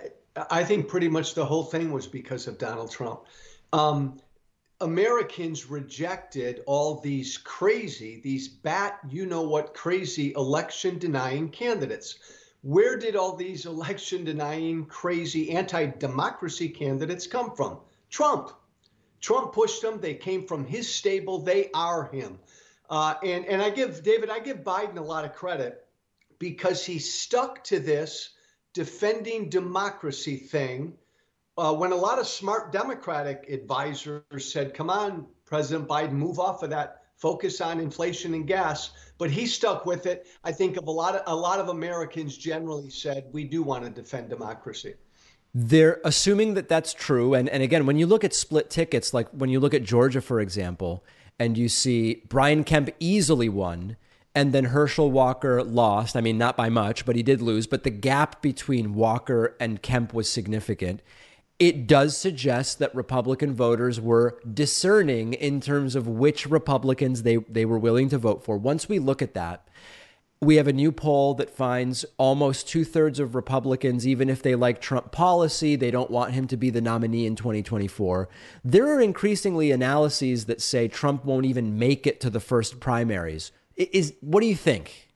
I 0.50 0.64
think 0.64 0.88
pretty 0.88 1.10
much 1.10 1.34
the 1.34 1.46
whole 1.46 1.64
thing 1.64 1.92
was 1.92 2.08
because 2.08 2.48
of 2.48 2.58
Donald 2.58 2.92
Trump. 2.92 3.26
Um, 3.72 4.20
Americans 4.84 5.70
rejected 5.70 6.62
all 6.68 7.00
these 7.00 7.38
crazy, 7.38 8.20
these 8.22 8.50
bat, 8.50 9.00
you 9.10 9.26
know 9.26 9.44
what, 9.44 9.74
crazy 9.74 10.34
election 10.34 11.00
denying 11.00 11.48
candidates. 11.50 12.20
Where 12.64 12.98
did 12.98 13.16
all 13.16 13.38
these 13.38 13.66
election 13.76 14.26
denying, 14.26 14.86
crazy, 14.86 15.52
anti 15.52 15.86
democracy 15.86 16.68
candidates 16.68 17.28
come 17.28 17.56
from? 17.56 17.80
Trump. 18.10 18.52
Trump 19.22 19.54
pushed 19.54 19.82
them. 19.82 20.02
They 20.02 20.16
came 20.16 20.46
from 20.46 20.66
his 20.66 20.94
stable. 20.94 21.40
They 21.40 21.70
are 21.74 22.10
him. 22.12 22.40
Uh, 22.90 23.14
and, 23.24 23.46
and 23.46 23.62
I 23.62 23.70
give, 23.70 24.04
David, 24.04 24.30
I 24.30 24.40
give 24.40 24.66
Biden 24.66 24.98
a 24.98 25.02
lot 25.02 25.24
of 25.24 25.34
credit 25.34 25.86
because 26.40 26.86
he 26.86 27.00
stuck 27.00 27.64
to 27.66 27.80
this 27.80 28.32
defending 28.74 29.48
democracy 29.48 30.36
thing 30.36 30.98
uh, 31.58 31.74
when 31.74 31.92
a 31.92 31.96
lot 31.96 32.20
of 32.20 32.28
smart 32.28 32.72
Democratic 32.72 33.48
advisors 33.50 34.24
said, 34.40 34.74
come 34.74 34.90
on, 34.90 35.26
President 35.46 35.88
Biden, 35.88 36.14
move 36.14 36.40
off 36.40 36.64
of 36.64 36.70
that, 36.72 37.04
focus 37.16 37.62
on 37.62 37.80
inflation 37.80 38.34
and 38.34 38.48
gas. 38.48 38.92
But 39.18 39.30
he 39.30 39.46
stuck 39.46 39.86
with 39.86 40.06
it. 40.06 40.28
I 40.44 40.52
think 40.52 40.78
of 40.78 40.88
a 40.88 40.92
lot 40.92 41.16
of 41.16 41.22
a 41.28 41.36
lot 41.36 41.60
of 41.60 41.70
Americans 41.70 42.36
generally 42.38 42.90
said 42.90 43.26
we 43.32 43.44
do 43.44 43.62
want 43.62 43.84
to 43.84 43.90
defend 43.90 44.30
democracy. 44.30 44.96
They're 45.54 46.02
assuming 46.04 46.56
that 46.56 46.68
that's 46.68 46.94
true. 46.94 47.36
And, 47.36 47.48
and 47.48 47.62
again, 47.62 47.86
when 47.86 47.98
you 47.98 48.08
look 48.08 48.24
at 48.24 48.34
split 48.34 48.72
tickets, 48.72 49.14
like 49.14 49.30
when 49.30 49.52
you 49.52 49.60
look 49.60 49.76
at 49.76 49.84
Georgia, 49.84 50.20
for 50.20 50.40
example, 50.40 51.06
and 51.38 51.58
you 51.58 51.70
see 51.70 52.24
Brian 52.28 52.64
Kemp 52.64 52.90
easily 53.00 53.50
won, 53.50 53.96
and 54.34 54.52
then 54.52 54.66
Herschel 54.66 55.12
Walker 55.12 55.64
lost. 55.64 56.16
I 56.16 56.22
mean, 56.22 56.40
not 56.40 56.58
by 56.58 56.70
much, 56.70 57.06
but 57.06 57.16
he 57.16 57.22
did 57.22 57.40
lose. 57.40 57.68
But 57.68 57.84
the 57.84 57.92
gap 57.92 58.42
between 58.42 58.96
Walker 58.96 59.56
and 59.60 59.84
Kemp 59.84 60.12
was 60.12 60.28
significant 60.28 61.04
it 61.68 61.88
does 61.88 62.18
suggest 62.18 62.80
that 62.80 62.94
Republican 62.94 63.54
voters 63.54 64.02
were 64.02 64.38
discerning 64.54 65.32
in 65.32 65.62
terms 65.62 65.96
of 65.96 66.10
which 66.10 66.46
Republicans 66.46 67.24
they, 67.24 67.38
they 67.38 67.64
were 67.64 67.80
willing 67.80 68.10
to 68.10 68.18
vote 68.18 68.44
for. 68.44 68.58
Once 68.58 68.90
we 68.90 69.00
look 69.00 69.22
at 69.22 69.34
that, 69.34 69.66
we 70.42 70.58
have 70.58 70.68
a 70.68 70.74
new 70.74 70.92
poll 70.92 71.36
that 71.36 71.50
finds 71.50 72.04
almost 72.18 72.68
two 72.68 72.84
thirds 72.84 73.18
of 73.18 73.34
Republicans, 73.34 74.06
even 74.06 74.30
if 74.30 74.42
they 74.44 74.56
like 74.56 74.82
Trump 74.82 75.14
policy, 75.14 75.78
they 75.78 75.90
don't 75.90 76.12
want 76.12 76.34
him 76.34 76.48
to 76.48 76.58
be 76.58 76.70
the 76.70 76.82
nominee 76.82 77.26
in 77.26 77.38
2024. 77.38 78.28
There 78.66 78.86
are 78.94 79.00
increasingly 79.00 79.72
analyses 79.72 80.48
that 80.48 80.62
say 80.62 80.90
Trump 80.90 81.24
won't 81.24 81.46
even 81.46 81.80
make 81.80 82.06
it 82.06 82.20
to 82.20 82.30
the 82.30 82.42
first 82.42 82.82
primaries. 82.82 83.54
Is 83.78 84.16
what 84.20 84.42
do 84.42 84.48
you 84.48 84.56
think? 84.56 85.08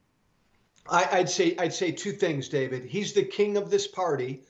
I, 0.89 1.19
would 1.19 1.29
say 1.29 1.57
I'd 1.59 1.73
say 1.73 1.91
two 1.91 2.13
things, 2.13 2.47
David. 2.47 2.85
He's 2.85 3.11
the 3.11 3.25
king 3.25 3.57
of 3.57 3.69
this 3.69 3.85
party 3.85 4.43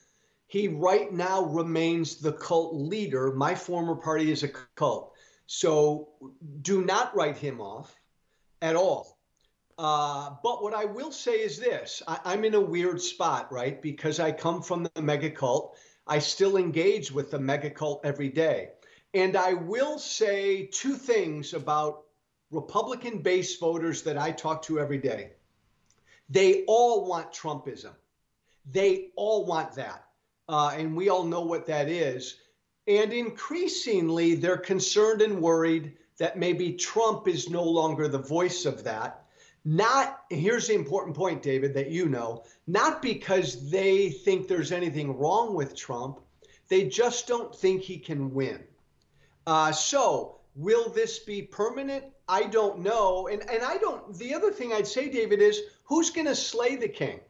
he 0.48 0.66
right 0.66 1.12
now 1.12 1.44
remains 1.44 2.16
the 2.16 2.32
cult 2.32 2.74
leader. 2.74 3.32
My 3.32 3.54
former 3.54 3.94
party 3.94 4.32
is 4.32 4.42
a 4.42 4.48
cult. 4.74 5.12
So 5.46 6.08
do 6.62 6.84
not 6.84 7.14
write 7.14 7.36
him 7.36 7.60
off 7.60 7.94
at 8.60 8.74
all. 8.74 9.18
Uh, 9.76 10.30
but 10.42 10.62
what 10.62 10.74
I 10.74 10.86
will 10.86 11.12
say 11.12 11.40
is 11.40 11.58
this 11.58 12.02
I, 12.08 12.32
am 12.32 12.44
in 12.44 12.54
a 12.54 12.60
weird 12.60 13.00
spot, 13.00 13.52
right? 13.52 13.80
Because 13.80 14.18
I 14.18 14.32
come 14.32 14.62
from 14.62 14.88
the 14.94 15.02
MAGA 15.02 15.30
cult. 15.30 15.76
I 16.06 16.18
still 16.18 16.56
engage 16.56 17.12
with 17.12 17.30
the 17.30 17.38
MAGA 17.38 17.70
cult 17.70 18.00
every 18.04 18.30
day. 18.30 18.70
And 19.14 19.36
I 19.36 19.52
will 19.52 19.98
say 19.98 20.66
two 20.72 20.94
things 20.94 21.52
about 21.52 22.04
Republican 22.50 23.18
base 23.18 23.56
voters 23.58 24.02
that 24.02 24.16
I 24.16 24.32
talk 24.32 24.62
to 24.62 24.80
every 24.80 24.98
day. 24.98 25.32
They 26.30 26.64
all 26.66 27.06
want 27.06 27.32
Trumpism. 27.32 27.92
They 28.70 29.10
all 29.16 29.44
want 29.44 29.74
that. 29.74 30.07
Uh, 30.48 30.72
and 30.76 30.96
we 30.96 31.08
all 31.08 31.24
know 31.24 31.42
what 31.42 31.66
that 31.66 31.88
is. 31.88 32.36
And 32.86 33.12
increasingly, 33.12 34.34
they're 34.34 34.56
concerned 34.56 35.20
and 35.20 35.42
worried 35.42 35.94
that 36.18 36.38
maybe 36.38 36.72
Trump 36.72 37.28
is 37.28 37.50
no 37.50 37.62
longer 37.62 38.08
the 38.08 38.18
voice 38.18 38.64
of 38.64 38.82
that. 38.84 39.24
Not, 39.64 40.22
here's 40.30 40.68
the 40.68 40.74
important 40.74 41.14
point, 41.14 41.42
David, 41.42 41.74
that 41.74 41.90
you 41.90 42.08
know, 42.08 42.44
not 42.66 43.02
because 43.02 43.70
they 43.70 44.10
think 44.10 44.48
there's 44.48 44.72
anything 44.72 45.18
wrong 45.18 45.54
with 45.54 45.76
Trump, 45.76 46.20
they 46.68 46.88
just 46.88 47.26
don't 47.26 47.54
think 47.54 47.82
he 47.82 47.98
can 47.98 48.32
win. 48.32 48.64
Uh, 49.46 49.72
so, 49.72 50.38
will 50.54 50.88
this 50.88 51.18
be 51.18 51.42
permanent? 51.42 52.04
I 52.28 52.44
don't 52.44 52.80
know. 52.80 53.28
And, 53.28 53.48
and 53.50 53.62
I 53.62 53.76
don't, 53.78 54.16
the 54.18 54.34
other 54.34 54.50
thing 54.50 54.72
I'd 54.72 54.86
say, 54.86 55.08
David, 55.08 55.40
is 55.40 55.60
who's 55.84 56.10
going 56.10 56.26
to 56.26 56.34
slay 56.34 56.76
the 56.76 56.88
king? 56.88 57.20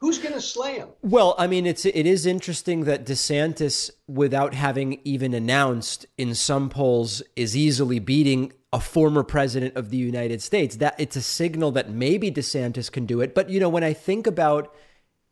Who's 0.00 0.18
going 0.18 0.32
to 0.32 0.40
slay 0.40 0.76
him? 0.76 0.88
Well, 1.02 1.34
I 1.36 1.46
mean, 1.46 1.66
it's 1.66 1.84
it 1.84 2.06
is 2.06 2.24
interesting 2.24 2.84
that 2.84 3.04
DeSantis, 3.04 3.90
without 4.08 4.54
having 4.54 4.98
even 5.04 5.34
announced, 5.34 6.06
in 6.16 6.34
some 6.34 6.70
polls, 6.70 7.22
is 7.36 7.54
easily 7.54 7.98
beating 7.98 8.54
a 8.72 8.80
former 8.80 9.22
president 9.22 9.76
of 9.76 9.90
the 9.90 9.98
United 9.98 10.40
States. 10.40 10.76
That 10.76 10.94
it's 10.98 11.16
a 11.16 11.22
signal 11.22 11.70
that 11.72 11.90
maybe 11.90 12.30
DeSantis 12.30 12.90
can 12.90 13.04
do 13.04 13.20
it. 13.20 13.34
But 13.34 13.50
you 13.50 13.60
know, 13.60 13.68
when 13.68 13.84
I 13.84 13.92
think 13.92 14.26
about, 14.26 14.74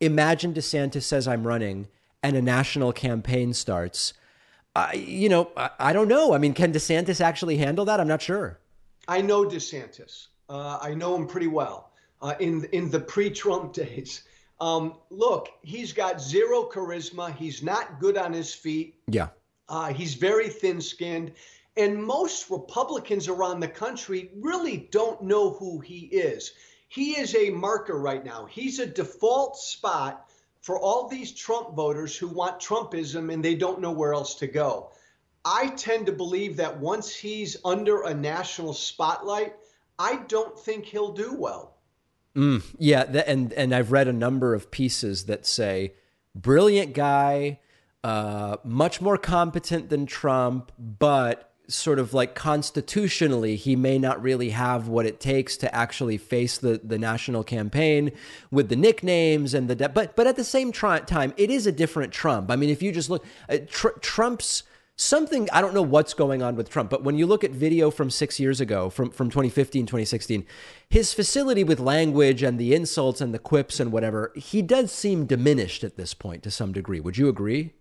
imagine 0.00 0.52
DeSantis 0.52 1.04
says 1.04 1.26
I'm 1.26 1.46
running, 1.46 1.88
and 2.22 2.36
a 2.36 2.42
national 2.42 2.92
campaign 2.92 3.54
starts. 3.54 4.12
I, 4.76 4.92
you 4.92 5.30
know, 5.30 5.50
I, 5.56 5.70
I 5.78 5.92
don't 5.94 6.08
know. 6.08 6.34
I 6.34 6.38
mean, 6.38 6.52
can 6.52 6.74
DeSantis 6.74 7.22
actually 7.22 7.56
handle 7.56 7.86
that? 7.86 8.00
I'm 8.00 8.08
not 8.08 8.20
sure. 8.20 8.60
I 9.08 9.22
know 9.22 9.46
DeSantis. 9.46 10.26
Uh, 10.50 10.78
I 10.82 10.92
know 10.92 11.16
him 11.16 11.26
pretty 11.26 11.46
well. 11.46 11.90
Uh, 12.20 12.34
in 12.38 12.64
in 12.72 12.90
the 12.90 13.00
pre-Trump 13.00 13.72
days, 13.84 14.24
um, 14.60 14.94
look, 15.10 15.48
he's 15.62 15.92
got 15.92 16.20
zero 16.20 16.68
charisma. 16.70 17.34
He's 17.34 17.62
not 17.62 18.00
good 18.00 18.16
on 18.16 18.32
his 18.32 18.52
feet. 18.54 18.96
Yeah. 19.06 19.28
Uh, 19.68 19.92
he's 19.92 20.14
very 20.14 20.48
thin 20.48 20.80
skinned. 20.80 21.32
And 21.76 22.02
most 22.02 22.50
Republicans 22.50 23.28
around 23.28 23.60
the 23.60 23.68
country 23.68 24.30
really 24.34 24.88
don't 24.90 25.22
know 25.22 25.50
who 25.50 25.78
he 25.78 26.06
is. 26.06 26.52
He 26.88 27.12
is 27.18 27.36
a 27.36 27.50
marker 27.50 27.98
right 28.00 28.24
now. 28.24 28.46
He's 28.46 28.78
a 28.78 28.86
default 28.86 29.56
spot 29.56 30.28
for 30.60 30.78
all 30.78 31.06
these 31.06 31.32
Trump 31.32 31.76
voters 31.76 32.16
who 32.16 32.26
want 32.26 32.60
Trumpism 32.60 33.32
and 33.32 33.44
they 33.44 33.54
don't 33.54 33.80
know 33.80 33.92
where 33.92 34.12
else 34.12 34.34
to 34.36 34.46
go. 34.46 34.90
I 35.44 35.68
tend 35.68 36.06
to 36.06 36.12
believe 36.12 36.56
that 36.56 36.80
once 36.80 37.14
he's 37.14 37.56
under 37.64 38.02
a 38.02 38.14
national 38.14 38.74
spotlight, 38.74 39.54
I 39.98 40.16
don't 40.26 40.58
think 40.58 40.84
he'll 40.84 41.12
do 41.12 41.32
well. 41.34 41.77
Mm, 42.36 42.62
yeah, 42.78 43.02
and 43.26 43.52
and 43.52 43.74
I've 43.74 43.90
read 43.90 44.08
a 44.08 44.12
number 44.12 44.54
of 44.54 44.70
pieces 44.70 45.24
that 45.24 45.46
say 45.46 45.94
brilliant 46.34 46.94
guy, 46.94 47.58
uh, 48.04 48.58
much 48.64 49.00
more 49.00 49.18
competent 49.18 49.88
than 49.90 50.06
Trump, 50.06 50.70
but 50.78 51.52
sort 51.68 51.98
of 51.98 52.14
like 52.14 52.34
constitutionally, 52.34 53.54
he 53.54 53.76
may 53.76 53.98
not 53.98 54.22
really 54.22 54.50
have 54.50 54.88
what 54.88 55.04
it 55.04 55.20
takes 55.20 55.56
to 55.58 55.74
actually 55.74 56.16
face 56.16 56.58
the 56.58 56.80
the 56.82 56.98
national 56.98 57.44
campaign 57.44 58.10
with 58.50 58.68
the 58.68 58.76
nicknames 58.76 59.52
and 59.52 59.68
the 59.68 59.74
de- 59.74 59.88
but 59.88 60.16
but 60.16 60.26
at 60.26 60.36
the 60.36 60.44
same 60.44 60.72
time, 60.72 61.34
it 61.36 61.50
is 61.50 61.66
a 61.66 61.72
different 61.72 62.12
Trump. 62.12 62.50
I 62.50 62.56
mean, 62.56 62.70
if 62.70 62.82
you 62.82 62.92
just 62.92 63.10
look, 63.10 63.24
uh, 63.48 63.58
tr- 63.68 63.98
Trump's 64.00 64.62
something 64.98 65.48
I 65.52 65.62
don't 65.62 65.72
know 65.72 65.82
what's 65.82 66.12
going 66.12 66.42
on 66.42 66.56
with 66.56 66.68
Trump, 66.68 66.90
but 66.90 67.02
when 67.02 67.16
you 67.16 67.26
look 67.26 67.44
at 67.44 67.52
video 67.52 67.90
from 67.90 68.10
six 68.10 68.38
years 68.38 68.60
ago, 68.60 68.90
from, 68.90 69.10
from 69.10 69.30
2015, 69.30 69.86
2016, 69.86 70.44
his 70.90 71.14
facility 71.14 71.64
with 71.64 71.80
language 71.80 72.42
and 72.42 72.58
the 72.58 72.74
insults 72.74 73.20
and 73.20 73.32
the 73.32 73.38
quips 73.38 73.80
and 73.80 73.92
whatever, 73.92 74.32
he 74.34 74.60
does 74.60 74.92
seem 74.92 75.24
diminished 75.24 75.84
at 75.84 75.96
this 75.96 76.12
point 76.12 76.42
to 76.42 76.50
some 76.50 76.72
degree. 76.72 77.00
Would 77.00 77.16
you 77.16 77.28
agree? 77.28 77.72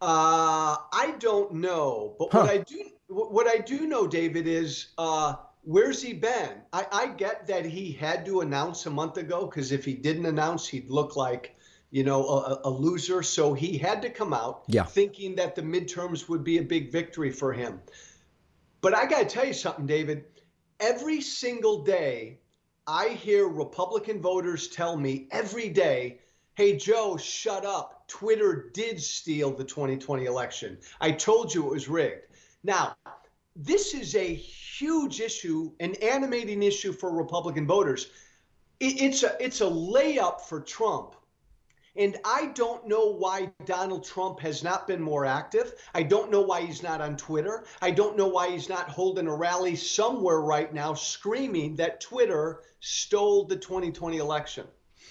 Uh, 0.00 0.76
I 0.92 1.14
don't 1.18 1.54
know, 1.54 2.14
but 2.18 2.28
huh. 2.30 2.40
what 2.40 2.50
I 2.50 2.58
do 2.58 2.84
what 3.08 3.48
I 3.48 3.56
do 3.56 3.86
know, 3.86 4.06
David, 4.06 4.46
is 4.46 4.88
uh, 4.98 5.34
where's 5.62 6.02
he 6.02 6.12
been? 6.12 6.60
I, 6.74 6.86
I 6.92 7.06
get 7.06 7.46
that 7.46 7.64
he 7.64 7.90
had 7.90 8.26
to 8.26 8.42
announce 8.42 8.84
a 8.84 8.90
month 8.90 9.16
ago 9.16 9.46
because 9.46 9.72
if 9.72 9.84
he 9.84 9.94
didn't 9.94 10.26
announce, 10.26 10.68
he'd 10.68 10.90
look 10.90 11.16
like 11.16 11.56
you 11.90 12.04
know, 12.04 12.26
a, 12.28 12.60
a, 12.64 12.70
loser. 12.70 13.22
So 13.22 13.54
he 13.54 13.78
had 13.78 14.02
to 14.02 14.10
come 14.10 14.34
out 14.34 14.64
yeah. 14.66 14.84
thinking 14.84 15.34
that 15.36 15.54
the 15.54 15.62
midterms 15.62 16.28
would 16.28 16.44
be 16.44 16.58
a 16.58 16.62
big 16.62 16.92
victory 16.92 17.30
for 17.30 17.52
him. 17.52 17.80
But 18.80 18.94
I 18.94 19.06
got 19.06 19.20
to 19.20 19.24
tell 19.24 19.46
you 19.46 19.54
something, 19.54 19.86
David. 19.86 20.24
Every 20.80 21.20
single 21.20 21.82
day, 21.82 22.38
I 22.86 23.08
hear 23.08 23.48
Republican 23.48 24.20
voters 24.20 24.68
tell 24.68 24.96
me 24.96 25.28
every 25.30 25.68
day, 25.68 26.20
hey, 26.54 26.76
Joe, 26.76 27.16
shut 27.16 27.64
up. 27.64 28.06
Twitter 28.06 28.70
did 28.72 29.00
steal 29.00 29.50
the 29.50 29.64
2020 29.64 30.26
election. 30.26 30.78
I 31.00 31.12
told 31.12 31.54
you 31.54 31.66
it 31.66 31.70
was 31.70 31.88
rigged. 31.88 32.26
Now, 32.62 32.96
this 33.56 33.94
is 33.94 34.14
a 34.14 34.34
huge 34.34 35.20
issue, 35.20 35.72
an 35.80 35.94
animating 35.96 36.62
issue 36.62 36.92
for 36.92 37.10
Republican 37.10 37.66
voters. 37.66 38.10
It, 38.80 39.02
it's 39.02 39.22
a 39.24 39.36
it's 39.40 39.60
a 39.60 39.64
layup 39.64 40.40
for 40.42 40.60
Trump 40.60 41.16
and 41.98 42.16
I 42.24 42.46
don't 42.54 42.86
know 42.86 43.12
why 43.12 43.50
Donald 43.64 44.04
Trump 44.04 44.40
has 44.40 44.62
not 44.62 44.86
been 44.86 45.02
more 45.02 45.26
active. 45.26 45.74
I 45.94 46.04
don't 46.04 46.30
know 46.30 46.40
why 46.40 46.62
he's 46.62 46.82
not 46.82 47.00
on 47.00 47.16
Twitter. 47.16 47.64
I 47.82 47.90
don't 47.90 48.16
know 48.16 48.28
why 48.28 48.50
he's 48.50 48.68
not 48.68 48.88
holding 48.88 49.26
a 49.26 49.34
rally 49.34 49.74
somewhere 49.74 50.40
right 50.40 50.72
now 50.72 50.94
screaming 50.94 51.76
that 51.76 52.00
Twitter 52.00 52.60
stole 52.80 53.44
the 53.44 53.56
2020 53.56 54.18
election. 54.18 54.66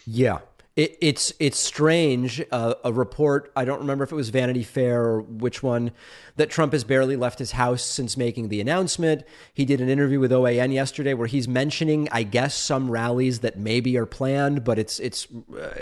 Yeah. 0.05 0.39
It, 0.77 0.95
it's 1.01 1.33
it's 1.39 1.57
strange. 1.57 2.39
Uh, 2.51 2.75
a 2.83 2.93
report 2.93 3.51
I 3.55 3.65
don't 3.65 3.79
remember 3.79 4.03
if 4.03 4.11
it 4.11 4.15
was 4.15 4.29
Vanity 4.29 4.61
Fair 4.61 5.03
or 5.03 5.21
which 5.21 5.63
one 5.63 5.91
that 6.35 6.51
Trump 6.51 6.71
has 6.71 6.83
barely 6.83 7.15
left 7.15 7.39
his 7.39 7.53
house 7.53 7.83
since 7.83 8.15
making 8.15 8.49
the 8.49 8.61
announcement. 8.61 9.23
He 9.55 9.65
did 9.65 9.81
an 9.81 9.89
interview 9.89 10.19
with 10.19 10.31
OAN 10.31 10.71
yesterday 10.71 11.15
where 11.15 11.27
he's 11.27 11.47
mentioning, 11.47 12.07
I 12.11 12.21
guess, 12.21 12.55
some 12.55 12.91
rallies 12.91 13.39
that 13.39 13.57
maybe 13.57 13.97
are 13.97 14.05
planned, 14.05 14.63
but 14.63 14.77
it's 14.77 14.99
it's 14.99 15.27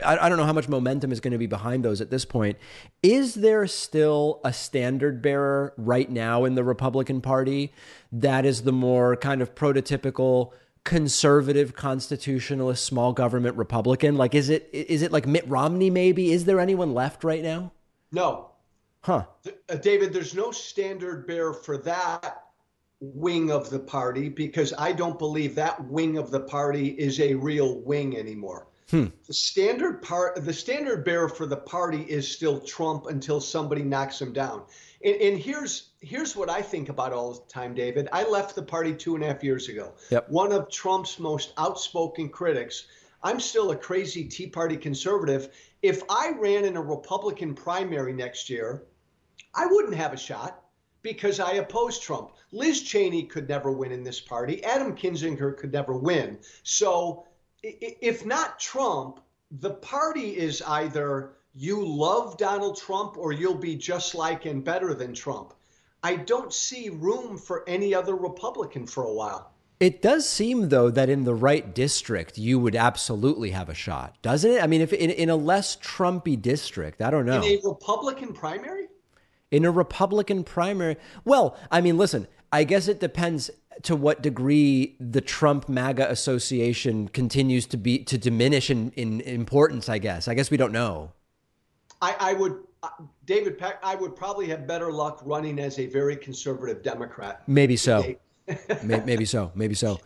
I, 0.03 0.15
I 0.17 0.29
don't 0.29 0.37
know 0.37 0.45
how 0.45 0.53
much 0.53 0.69
momentum 0.69 1.11
is 1.11 1.19
going 1.19 1.33
to 1.33 1.37
be 1.37 1.45
behind 1.45 1.83
those 1.83 1.99
at 1.99 2.09
this 2.09 2.23
point. 2.23 2.57
Is 3.03 3.35
there 3.35 3.67
still 3.67 4.39
a 4.45 4.53
standard 4.53 5.21
bearer 5.21 5.73
right 5.75 6.09
now 6.09 6.45
in 6.45 6.55
the 6.55 6.63
Republican 6.63 7.19
Party 7.19 7.73
that 8.13 8.45
is 8.45 8.63
the 8.63 8.71
more 8.71 9.17
kind 9.17 9.41
of 9.41 9.55
prototypical? 9.55 10.53
Conservative 10.85 11.75
constitutionalist 11.75 12.85
small 12.85 13.11
government 13.11 13.57
republican? 13.57 14.15
Like 14.15 14.33
is 14.33 14.49
it 14.49 14.69
is 14.71 15.01
it 15.01 15.11
like 15.11 15.27
mitt 15.27 15.45
romney 15.49 15.89
maybe? 15.89 16.31
Is 16.31 16.45
there 16.45 16.61
anyone 16.61 16.93
left 16.93 17.25
right 17.25 17.43
now? 17.43 17.73
No. 18.13 18.51
Huh. 19.01 19.25
Uh, 19.69 19.75
david 19.75 20.13
there's 20.13 20.33
no 20.33 20.51
standard 20.51 21.27
bearer 21.27 21.53
for 21.53 21.77
that 21.79 22.43
wing 23.01 23.51
of 23.51 23.69
the 23.69 23.77
party 23.77 24.29
because 24.29 24.73
i 24.79 24.91
don't 24.91 25.19
believe 25.19 25.53
that 25.53 25.83
wing 25.85 26.17
of 26.17 26.31
the 26.31 26.39
party 26.39 26.87
is 26.89 27.19
a 27.19 27.33
real 27.35 27.81
wing 27.81 28.17
anymore. 28.17 28.67
Hmm. 28.89 29.05
the 29.25 29.33
standard 29.33 30.03
part 30.03 30.45
the 30.45 30.53
standard 30.53 31.03
bearer 31.03 31.27
for 31.27 31.47
the 31.47 31.57
party 31.57 32.03
is 32.03 32.27
still 32.27 32.59
trump 32.59 33.07
until 33.07 33.41
somebody 33.41 33.83
knocks 33.83 34.21
him 34.21 34.31
down. 34.31 34.63
And, 35.03 35.15
and, 35.15 35.39
here's 35.39 35.89
here's 36.05 36.35
what 36.35 36.49
I 36.49 36.61
think 36.61 36.89
about 36.89 37.13
all 37.13 37.33
the 37.33 37.51
time, 37.51 37.73
David. 37.73 38.07
I 38.13 38.27
left 38.29 38.55
the 38.55 38.61
party 38.61 38.93
two 38.93 39.15
and 39.15 39.23
a 39.23 39.27
half 39.27 39.43
years 39.43 39.69
ago. 39.69 39.93
Yep. 40.11 40.29
One 40.29 40.51
of 40.51 40.69
Trump's 40.69 41.19
most 41.19 41.53
outspoken 41.57 42.29
critics. 42.29 42.87
I'm 43.23 43.39
still 43.39 43.71
a 43.71 43.75
crazy 43.75 44.25
Tea 44.25 44.47
Party 44.47 44.77
conservative. 44.77 45.49
If 45.81 46.03
I 46.09 46.33
ran 46.39 46.65
in 46.65 46.77
a 46.77 46.81
Republican 46.81 47.55
primary 47.55 48.13
next 48.13 48.49
year, 48.49 48.83
I 49.55 49.65
wouldn't 49.65 49.95
have 49.95 50.13
a 50.13 50.17
shot 50.17 50.63
because 51.01 51.39
I 51.39 51.53
oppose 51.53 51.97
Trump. 51.99 52.31
Liz 52.51 52.81
Cheney 52.81 53.23
could 53.23 53.49
never 53.49 53.71
win 53.71 53.91
in 53.91 54.03
this 54.03 54.19
party. 54.19 54.63
Adam 54.63 54.95
Kinzinger 54.95 55.57
could 55.57 55.71
never 55.71 55.97
win. 55.97 56.37
So 56.63 57.25
if 57.63 58.25
not 58.25 58.59
Trump, 58.59 59.21
the 59.51 59.71
party 59.71 60.37
is 60.37 60.61
either 60.61 61.33
you 61.53 61.85
love 61.85 62.37
Donald 62.37 62.77
Trump 62.77 63.17
or 63.17 63.31
you'll 63.31 63.55
be 63.55 63.75
just 63.75 64.13
like 64.13 64.45
and 64.45 64.63
better 64.63 64.93
than 64.93 65.13
Trump. 65.13 65.53
I 66.05 66.17
don't 66.17 66.53
see 66.53 66.89
room 66.89 67.35
for 67.35 67.67
any 67.67 67.95
other 67.95 68.13
Republican 68.13 68.85
for 68.85 69.03
a 69.03 69.11
while. 69.11 69.49
It 69.79 70.03
does 70.03 70.29
seem, 70.29 70.69
though, 70.69 70.91
that 70.91 71.09
in 71.09 71.23
the 71.23 71.33
right 71.33 71.73
district, 71.73 72.37
you 72.37 72.59
would 72.59 72.75
absolutely 72.75 73.49
have 73.49 73.69
a 73.69 73.73
shot, 73.73 74.15
doesn't 74.21 74.51
it? 74.51 74.63
I 74.63 74.67
mean, 74.67 74.81
if 74.81 74.93
in, 74.93 75.09
in 75.09 75.31
a 75.31 75.35
less 75.35 75.75
Trumpy 75.77 76.39
district, 76.39 77.01
I 77.01 77.09
don't 77.09 77.25
know. 77.25 77.41
In 77.41 77.57
a 77.57 77.67
Republican 77.67 78.33
primary? 78.33 78.85
In 79.49 79.65
a 79.65 79.71
Republican 79.71 80.43
primary. 80.43 80.97
Well, 81.23 81.57
I 81.71 81.81
mean, 81.81 81.97
listen, 81.97 82.27
I 82.51 82.65
guess 82.65 82.87
it 82.87 82.99
depends 82.99 83.49
to 83.81 83.95
what 83.95 84.21
degree 84.21 84.97
the 84.99 85.21
Trump 85.21 85.67
MAGA 85.67 86.11
association 86.11 87.07
continues 87.07 87.65
to 87.65 87.77
be 87.77 88.03
to 88.03 88.19
diminish 88.19 88.69
in, 88.69 88.91
in 88.91 89.21
importance, 89.21 89.89
I 89.89 89.97
guess. 89.97 90.27
I 90.27 90.35
guess 90.35 90.51
we 90.51 90.57
don't 90.57 90.71
know. 90.71 91.13
I, 91.99 92.15
I 92.19 92.33
would, 92.33 92.59
David 93.25 93.57
Peck, 93.57 93.79
I 93.83 93.95
would 93.95 94.15
probably 94.15 94.47
have 94.47 94.67
better 94.67 94.91
luck 94.91 95.21
running 95.25 95.59
as 95.59 95.79
a 95.79 95.87
very 95.87 96.15
conservative 96.15 96.83
Democrat. 96.83 97.43
Maybe 97.47 97.77
so. 97.77 98.15
maybe 98.83 99.25
so. 99.25 99.51
Maybe 99.55 99.75
so. 99.75 99.99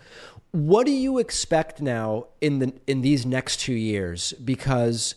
What 0.52 0.86
do 0.86 0.92
you 0.92 1.20
expect 1.20 1.82
now 1.82 2.28
in 2.42 2.60
the 2.60 2.74
in 2.88 3.02
these 3.02 3.26
next 3.26 3.60
two 3.60 3.74
years? 3.74 4.34
Because 4.34 5.16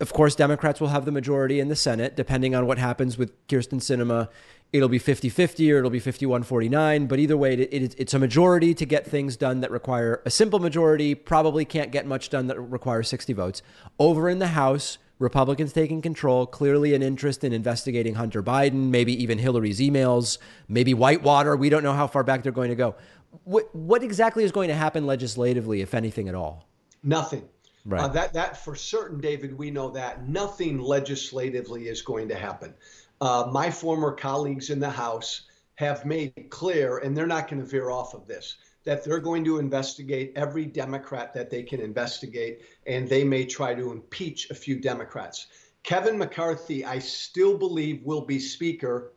of 0.00 0.12
course, 0.12 0.34
Democrats 0.34 0.80
will 0.80 0.88
have 0.88 1.04
the 1.04 1.12
majority 1.12 1.60
in 1.60 1.68
the 1.68 1.76
Senate, 1.76 2.16
depending 2.16 2.54
on 2.54 2.66
what 2.66 2.78
happens 2.78 3.18
with 3.18 3.46
Kyrsten 3.48 3.80
Sinema. 3.80 4.28
It'll 4.72 4.88
be 4.88 4.98
50 4.98 5.28
50 5.28 5.72
or 5.72 5.78
it'll 5.78 5.90
be 5.90 6.00
51 6.00 6.42
49. 6.42 7.06
But 7.06 7.18
either 7.18 7.36
way, 7.36 7.54
it, 7.54 7.72
it, 7.72 7.94
it's 7.96 8.14
a 8.14 8.18
majority 8.18 8.74
to 8.74 8.84
get 8.84 9.06
things 9.06 9.36
done 9.36 9.60
that 9.60 9.70
require 9.70 10.20
a 10.24 10.30
simple 10.30 10.58
majority, 10.58 11.14
probably 11.14 11.64
can't 11.64 11.92
get 11.92 12.06
much 12.06 12.28
done 12.28 12.48
that 12.48 12.60
requires 12.60 13.08
60 13.08 13.32
votes. 13.32 13.62
Over 13.98 14.28
in 14.28 14.40
the 14.40 14.48
House, 14.48 14.98
Republicans 15.18 15.72
taking 15.72 16.02
control, 16.02 16.46
clearly 16.46 16.94
an 16.94 17.02
interest 17.02 17.44
in 17.44 17.52
investigating 17.52 18.14
Hunter 18.14 18.42
Biden, 18.42 18.90
maybe 18.90 19.20
even 19.22 19.38
Hillary's 19.38 19.80
emails, 19.80 20.38
maybe 20.68 20.92
Whitewater. 20.92 21.56
We 21.56 21.68
don't 21.68 21.82
know 21.82 21.92
how 21.92 22.06
far 22.06 22.24
back 22.24 22.42
they're 22.42 22.52
going 22.52 22.70
to 22.70 22.74
go. 22.74 22.96
What, 23.44 23.74
what 23.74 24.02
exactly 24.02 24.44
is 24.44 24.52
going 24.52 24.68
to 24.68 24.74
happen 24.74 25.06
legislatively, 25.06 25.80
if 25.80 25.94
anything 25.94 26.28
at 26.28 26.34
all? 26.34 26.68
Nothing. 27.02 27.48
Right. 27.86 28.02
Uh, 28.02 28.08
that 28.08 28.32
that 28.32 28.56
for 28.56 28.74
certain, 28.74 29.20
David, 29.20 29.56
we 29.58 29.70
know 29.70 29.90
that 29.90 30.26
nothing 30.26 30.78
legislatively 30.78 31.88
is 31.88 32.00
going 32.00 32.28
to 32.28 32.34
happen. 32.34 32.72
Uh, 33.20 33.48
my 33.52 33.70
former 33.70 34.12
colleagues 34.12 34.70
in 34.70 34.80
the 34.80 34.88
House 34.88 35.42
have 35.74 36.06
made 36.06 36.46
clear, 36.48 36.98
and 36.98 37.16
they're 37.16 37.26
not 37.26 37.48
going 37.48 37.60
to 37.60 37.66
veer 37.66 37.90
off 37.90 38.14
of 38.14 38.26
this, 38.26 38.56
that 38.84 39.04
they're 39.04 39.18
going 39.18 39.44
to 39.44 39.58
investigate 39.58 40.32
every 40.36 40.64
Democrat 40.64 41.34
that 41.34 41.50
they 41.50 41.62
can 41.62 41.80
investigate, 41.80 42.62
and 42.86 43.08
they 43.08 43.24
may 43.24 43.44
try 43.44 43.74
to 43.74 43.92
impeach 43.92 44.50
a 44.50 44.54
few 44.54 44.78
Democrats. 44.78 45.46
Kevin 45.82 46.16
McCarthy, 46.16 46.84
I 46.84 46.98
still 46.98 47.58
believe, 47.58 48.02
will 48.04 48.22
be 48.22 48.38
Speaker. 48.38 49.12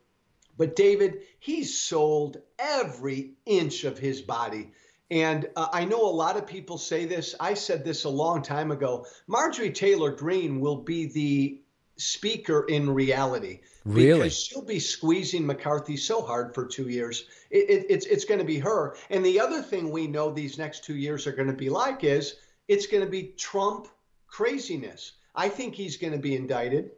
But 0.57 0.75
David, 0.75 1.19
he's 1.39 1.77
sold 1.77 2.37
every 2.57 3.33
inch 3.45 3.83
of 3.83 3.97
his 3.97 4.21
body 4.21 4.71
and 5.09 5.47
uh, 5.55 5.67
I 5.71 5.85
know 5.85 6.01
a 6.01 6.11
lot 6.11 6.35
of 6.35 6.45
people 6.45 6.77
say 6.77 7.05
this. 7.05 7.33
I 7.39 7.53
said 7.53 7.85
this 7.85 8.03
a 8.03 8.09
long 8.09 8.41
time 8.41 8.71
ago. 8.71 9.05
Marjorie 9.27 9.71
Taylor 9.71 10.11
Greene 10.11 10.59
will 10.59 10.77
be 10.77 11.07
the 11.07 11.61
speaker 11.97 12.65
in 12.69 12.89
reality. 12.89 13.59
Really? 13.85 14.23
Because 14.23 14.43
she'll 14.43 14.61
be 14.65 14.79
squeezing 14.79 15.45
McCarthy 15.45 15.97
so 15.97 16.21
hard 16.21 16.53
for 16.53 16.65
two 16.65 16.89
years. 16.89 17.25
It, 17.49 17.69
it, 17.69 17.85
it's 17.89 18.05
it's 18.05 18.25
going 18.25 18.39
to 18.39 18.45
be 18.45 18.59
her. 18.59 18.95
And 19.09 19.25
the 19.25 19.39
other 19.39 19.61
thing 19.61 19.91
we 19.91 20.07
know 20.07 20.31
these 20.31 20.57
next 20.57 20.83
two 20.83 20.95
years 20.95 21.25
are 21.27 21.31
going 21.31 21.47
to 21.47 21.53
be 21.53 21.69
like 21.69 22.03
is 22.03 22.35
it's 22.67 22.87
going 22.87 23.03
to 23.03 23.09
be 23.09 23.33
Trump 23.37 23.87
craziness. 24.27 25.13
I 25.35 25.49
think 25.49 25.75
he's 25.75 25.97
going 25.97 26.13
to 26.13 26.19
be 26.19 26.35
indicted. 26.35 26.91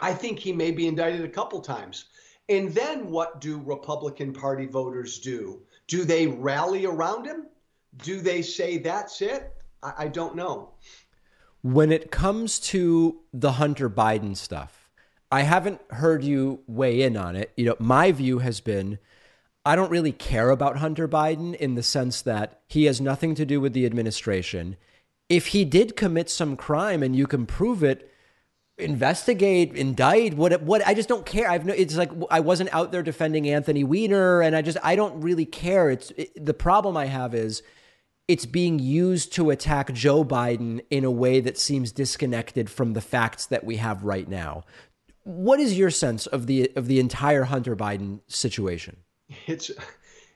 I 0.00 0.14
think 0.14 0.38
he 0.38 0.52
may 0.52 0.70
be 0.70 0.86
indicted 0.86 1.24
a 1.24 1.28
couple 1.28 1.60
times. 1.60 2.06
And 2.48 2.72
then 2.72 3.10
what 3.10 3.40
do 3.40 3.60
Republican 3.64 4.32
Party 4.32 4.66
voters 4.66 5.18
do? 5.18 5.60
Do 5.86 6.04
they 6.04 6.26
rally 6.26 6.86
around 6.86 7.26
him? 7.26 7.46
Do 7.98 8.20
they 8.20 8.42
say 8.42 8.78
that's 8.78 9.20
it? 9.20 9.52
I, 9.82 9.92
I 9.98 10.08
don't 10.08 10.34
know. 10.34 10.72
When 11.62 11.92
it 11.92 12.10
comes 12.10 12.58
to 12.60 13.20
the 13.32 13.52
Hunter 13.52 13.88
Biden 13.88 14.36
stuff, 14.36 14.90
I 15.30 15.42
haven't 15.42 15.80
heard 15.90 16.24
you 16.24 16.60
weigh 16.66 17.02
in 17.02 17.16
on 17.16 17.36
it. 17.36 17.52
You 17.56 17.64
know, 17.66 17.76
my 17.78 18.12
view 18.12 18.40
has 18.40 18.60
been 18.60 18.98
I 19.64 19.76
don't 19.76 19.90
really 19.90 20.12
care 20.12 20.50
about 20.50 20.78
Hunter 20.78 21.06
Biden 21.06 21.54
in 21.54 21.76
the 21.76 21.82
sense 21.82 22.20
that 22.22 22.62
he 22.68 22.86
has 22.86 23.00
nothing 23.00 23.34
to 23.36 23.46
do 23.46 23.60
with 23.60 23.74
the 23.74 23.86
administration. 23.86 24.76
If 25.28 25.48
he 25.48 25.64
did 25.64 25.96
commit 25.96 26.28
some 26.28 26.56
crime 26.56 27.02
and 27.02 27.14
you 27.14 27.28
can 27.28 27.46
prove 27.46 27.84
it, 27.84 28.10
investigate, 28.76 29.74
indict, 29.76 30.34
what 30.34 30.62
what 30.62 30.86
I 30.86 30.94
just 30.94 31.08
don't 31.08 31.24
care. 31.24 31.48
I've 31.48 31.64
no 31.64 31.72
it's 31.74 31.96
like 31.96 32.10
I 32.30 32.40
wasn't 32.40 32.74
out 32.74 32.90
there 32.90 33.02
defending 33.02 33.48
Anthony 33.48 33.84
Weiner 33.84 34.42
and 34.42 34.56
I 34.56 34.62
just 34.62 34.78
I 34.82 34.96
don't 34.96 35.20
really 35.20 35.46
care. 35.46 35.90
It's 35.90 36.10
it, 36.16 36.44
the 36.44 36.54
problem 36.54 36.96
I 36.96 37.06
have 37.06 37.34
is 37.34 37.62
it's 38.32 38.46
being 38.46 38.78
used 38.78 39.30
to 39.34 39.50
attack 39.50 39.92
Joe 39.92 40.24
Biden 40.24 40.80
in 40.88 41.04
a 41.04 41.10
way 41.10 41.40
that 41.40 41.58
seems 41.58 41.92
disconnected 41.92 42.70
from 42.70 42.94
the 42.94 43.02
facts 43.02 43.44
that 43.44 43.62
we 43.62 43.76
have 43.76 44.04
right 44.04 44.26
now. 44.26 44.64
What 45.24 45.60
is 45.60 45.76
your 45.76 45.90
sense 45.90 46.26
of 46.26 46.46
the 46.46 46.72
of 46.74 46.86
the 46.86 46.98
entire 46.98 47.44
Hunter 47.44 47.76
Biden 47.76 48.20
situation? 48.28 48.96
It's 49.46 49.70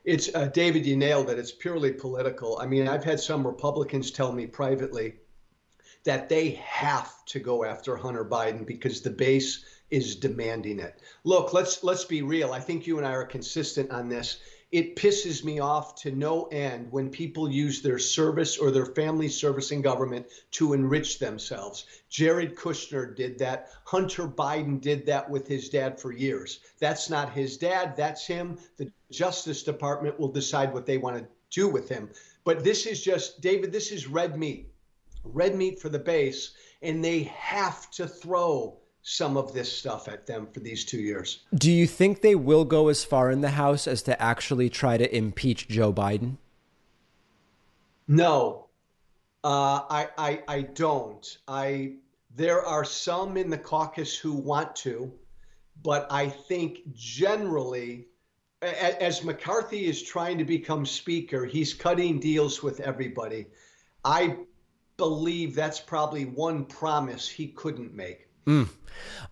it's 0.05 0.29
uh, 0.35 0.49
David, 0.49 0.85
you 0.85 0.95
nailed 0.95 1.31
it. 1.31 1.39
It's 1.39 1.53
purely 1.53 1.91
political. 1.91 2.59
I 2.59 2.67
mean, 2.67 2.87
I've 2.87 3.03
had 3.03 3.19
some 3.19 3.47
Republicans 3.47 4.11
tell 4.11 4.31
me 4.31 4.47
privately 4.47 5.15
that 6.05 6.29
they 6.29 6.51
have 6.51 7.25
to 7.27 7.41
go 7.41 7.65
after 7.65 7.97
Hunter 7.97 8.27
Biden 8.27 8.67
because 8.67 9.01
the 9.01 9.11
base 9.11 9.65
is 9.91 10.17
demanding 10.17 10.81
it. 10.81 11.01
Look, 11.25 11.55
let's 11.55 11.83
let's 11.83 12.05
be 12.05 12.21
real. 12.21 12.53
I 12.53 12.61
think 12.61 12.87
you 12.87 12.99
and 12.99 13.07
I 13.07 13.13
are 13.13 13.25
consistent 13.25 13.91
on 13.91 14.11
this. 14.11 14.39
It 14.73 14.97
pisses 14.97 15.45
me 15.45 15.61
off 15.61 15.95
to 16.03 16.11
no 16.11 16.45
end 16.47 16.91
when 16.91 17.11
people 17.11 17.51
use 17.51 17.83
their 17.83 17.99
service 17.99 18.59
or 18.59 18.71
their 18.71 18.87
family 18.87 19.29
service 19.29 19.71
in 19.71 19.81
government 19.81 20.27
to 20.53 20.73
enrich 20.73 21.19
themselves. 21.19 21.87
Jared 22.09 22.57
Kushner 22.57 23.15
did 23.15 23.39
that. 23.39 23.71
Hunter 23.85 24.27
Biden 24.27 24.81
did 24.81 25.07
that 25.07 25.31
with 25.31 25.47
his 25.47 25.69
dad 25.69 26.01
for 26.01 26.13
years. 26.13 26.61
That's 26.81 27.09
not 27.09 27.33
his 27.33 27.57
dad, 27.57 27.97
that's 27.97 28.27
him. 28.27 28.59
The 28.77 28.91
Justice 29.11 29.63
Department 29.63 30.19
will 30.19 30.33
decide 30.33 30.75
what 30.75 30.87
they 30.87 30.99
want 30.99 31.19
to 31.19 31.29
do 31.51 31.69
with 31.69 31.89
him. 31.89 32.11
But 32.45 32.65
this 32.65 32.87
is 32.87 33.03
just, 33.03 33.41
David, 33.41 33.73
this 33.73 33.93
is 33.93 34.09
red 34.09 34.37
meat 34.39 34.73
red 35.33 35.55
meat 35.55 35.81
for 35.81 35.89
the 35.89 35.99
base, 35.99 36.53
and 36.83 37.05
they 37.05 37.25
have 37.25 37.91
to 37.93 38.07
throw 38.07 38.79
some 39.09 39.37
of 39.37 39.53
this 39.53 39.73
stuff 39.73 40.09
at 40.09 40.27
them 40.27 40.49
for 40.53 40.59
these 40.59 40.85
two 40.85 40.99
years. 40.99 41.45
Do 41.55 41.71
you 41.71 41.87
think 41.87 42.23
they 42.23 42.35
will 42.35 42.65
go 42.65 42.89
as 42.89 43.05
far 43.05 43.31
in 43.31 43.41
the 43.41 43.51
House 43.51 43.87
as 43.87 44.03
to 44.03 44.21
actually 44.21 44.69
try 44.69 44.97
to 44.97 45.17
impeach 45.17 45.69
Joe 45.69 45.93
Biden? 45.93 46.39
No, 48.09 48.67
uh, 49.45 49.83
I, 49.89 50.09
I 50.19 50.43
I 50.49 50.61
don't. 50.63 51.39
I 51.47 51.93
there 52.35 52.67
are 52.67 52.85
some 52.85 53.37
in 53.37 53.49
the 53.49 53.59
caucus 53.59 54.19
who 54.19 54.33
want 54.33 54.75
to, 54.77 55.13
but 55.85 56.09
I 56.11 56.29
think 56.29 56.81
generally, 56.93 58.09
as 58.61 59.23
McCarthy 59.23 59.87
is 59.87 60.03
trying 60.03 60.37
to 60.39 60.45
become 60.45 60.85
speaker, 60.85 61.47
he's 61.47 61.75
cutting 61.75 62.19
deals 62.19 62.61
with 62.61 62.81
everybody. 62.81 63.47
I 64.05 64.37
believe 64.97 65.55
that's 65.55 65.81
probably 65.81 66.25
one 66.25 66.65
promise 66.65 67.29
he 67.29 67.47
couldn't 67.47 67.95
make. 67.95 68.26
Mm. 68.47 68.69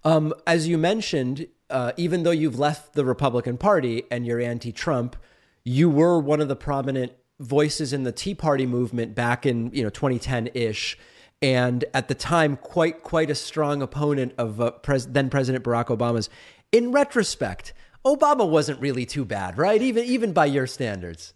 Um, 0.04 0.34
as 0.46 0.68
you 0.68 0.76
mentioned, 0.76 1.46
uh, 1.70 1.92
even 1.96 2.22
though 2.22 2.30
you've 2.30 2.58
left 2.58 2.94
the 2.94 3.04
Republican 3.04 3.56
Party 3.56 4.04
and 4.10 4.26
you're 4.26 4.40
anti 4.40 4.72
Trump, 4.72 5.16
you 5.64 5.88
were 5.88 6.18
one 6.18 6.40
of 6.40 6.48
the 6.48 6.56
prominent 6.56 7.12
voices 7.40 7.92
in 7.92 8.04
the 8.04 8.12
Tea 8.12 8.34
Party 8.34 8.66
movement 8.66 9.14
back 9.14 9.46
in 9.46 9.70
you 9.72 9.82
know 9.82 9.90
2010 9.90 10.50
ish. 10.54 10.98
And 11.42 11.84
at 11.92 12.08
the 12.08 12.14
time, 12.14 12.56
quite 12.56 13.02
quite 13.02 13.30
a 13.30 13.34
strong 13.34 13.82
opponent 13.82 14.34
of 14.38 14.60
uh, 14.60 14.70
pres- 14.72 15.06
then 15.06 15.30
President 15.30 15.64
Barack 15.64 15.86
Obama's. 15.86 16.28
In 16.72 16.92
retrospect, 16.92 17.72
Obama 18.04 18.48
wasn't 18.48 18.80
really 18.80 19.06
too 19.06 19.24
bad, 19.24 19.58
right? 19.58 19.80
Even 19.80 20.04
even 20.04 20.32
by 20.32 20.46
your 20.46 20.66
standards. 20.66 21.34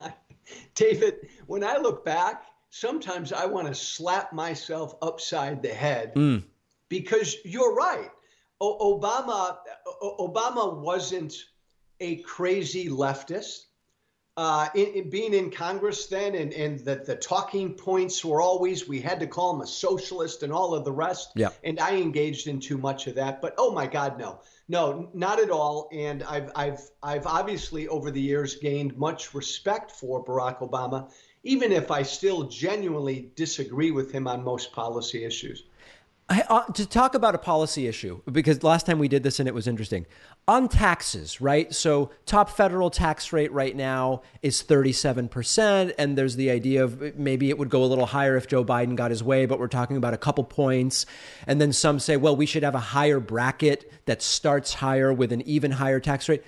David, 0.74 1.28
when 1.46 1.64
I 1.64 1.78
look 1.78 2.04
back, 2.04 2.44
sometimes 2.70 3.32
I 3.32 3.46
want 3.46 3.68
to 3.68 3.74
slap 3.74 4.32
myself 4.32 4.94
upside 5.02 5.62
the 5.62 5.74
head 5.74 6.14
mm. 6.14 6.42
Because 6.88 7.36
you're 7.44 7.74
right. 7.74 8.10
O- 8.60 8.98
Obama 8.98 9.58
o- 10.02 10.28
Obama 10.28 10.80
wasn't 10.80 11.34
a 12.00 12.16
crazy 12.16 12.88
leftist. 12.88 13.64
Uh, 14.36 14.68
in, 14.76 14.86
in 14.94 15.10
being 15.10 15.34
in 15.34 15.50
Congress 15.50 16.06
then, 16.06 16.36
and, 16.36 16.52
and 16.52 16.78
the, 16.84 16.94
the 16.94 17.16
talking 17.16 17.74
points 17.74 18.24
were 18.24 18.40
always 18.40 18.86
we 18.86 19.00
had 19.00 19.18
to 19.18 19.26
call 19.26 19.52
him 19.52 19.62
a 19.62 19.66
socialist 19.66 20.44
and 20.44 20.52
all 20.52 20.74
of 20.74 20.84
the 20.84 20.92
rest. 20.92 21.32
Yeah. 21.34 21.48
And 21.64 21.80
I 21.80 21.96
engaged 21.96 22.46
in 22.46 22.60
too 22.60 22.78
much 22.78 23.08
of 23.08 23.16
that. 23.16 23.42
But 23.42 23.54
oh 23.58 23.72
my 23.72 23.88
God, 23.88 24.16
no, 24.16 24.40
no, 24.68 25.10
not 25.12 25.40
at 25.40 25.50
all. 25.50 25.88
And 25.92 26.22
I've 26.22 26.52
I've 26.54 26.80
I've 27.02 27.26
obviously 27.26 27.88
over 27.88 28.12
the 28.12 28.20
years 28.20 28.54
gained 28.54 28.96
much 28.96 29.34
respect 29.34 29.90
for 29.90 30.24
Barack 30.24 30.60
Obama 30.60 31.10
even 31.44 31.72
if 31.72 31.90
I 31.90 32.02
still 32.02 32.44
genuinely 32.44 33.30
disagree 33.36 33.90
with 33.90 34.12
him 34.12 34.26
on 34.26 34.44
most 34.44 34.72
policy 34.72 35.24
issues. 35.24 35.64
I, 36.30 36.42
uh, 36.42 36.64
to 36.72 36.86
talk 36.86 37.14
about 37.14 37.34
a 37.34 37.38
policy 37.38 37.86
issue, 37.86 38.20
because 38.30 38.62
last 38.62 38.84
time 38.84 38.98
we 38.98 39.08
did 39.08 39.22
this 39.22 39.40
and 39.40 39.48
it 39.48 39.54
was 39.54 39.66
interesting. 39.66 40.04
On 40.46 40.68
taxes, 40.68 41.40
right? 41.40 41.74
So, 41.74 42.10
top 42.26 42.50
federal 42.50 42.90
tax 42.90 43.32
rate 43.32 43.50
right 43.50 43.74
now 43.74 44.22
is 44.42 44.62
37%. 44.62 45.94
And 45.98 46.18
there's 46.18 46.36
the 46.36 46.50
idea 46.50 46.84
of 46.84 47.16
maybe 47.16 47.48
it 47.48 47.56
would 47.56 47.70
go 47.70 47.82
a 47.82 47.86
little 47.86 48.06
higher 48.06 48.36
if 48.36 48.46
Joe 48.46 48.62
Biden 48.62 48.94
got 48.94 49.10
his 49.10 49.22
way, 49.22 49.46
but 49.46 49.58
we're 49.58 49.68
talking 49.68 49.96
about 49.96 50.12
a 50.12 50.18
couple 50.18 50.44
points. 50.44 51.06
And 51.46 51.60
then 51.60 51.72
some 51.72 51.98
say, 51.98 52.18
well, 52.18 52.36
we 52.36 52.44
should 52.44 52.62
have 52.62 52.74
a 52.74 52.78
higher 52.80 53.20
bracket 53.20 53.90
that 54.04 54.20
starts 54.20 54.74
higher 54.74 55.12
with 55.12 55.32
an 55.32 55.40
even 55.42 55.70
higher 55.70 56.00
tax 56.00 56.28
rate. 56.28 56.44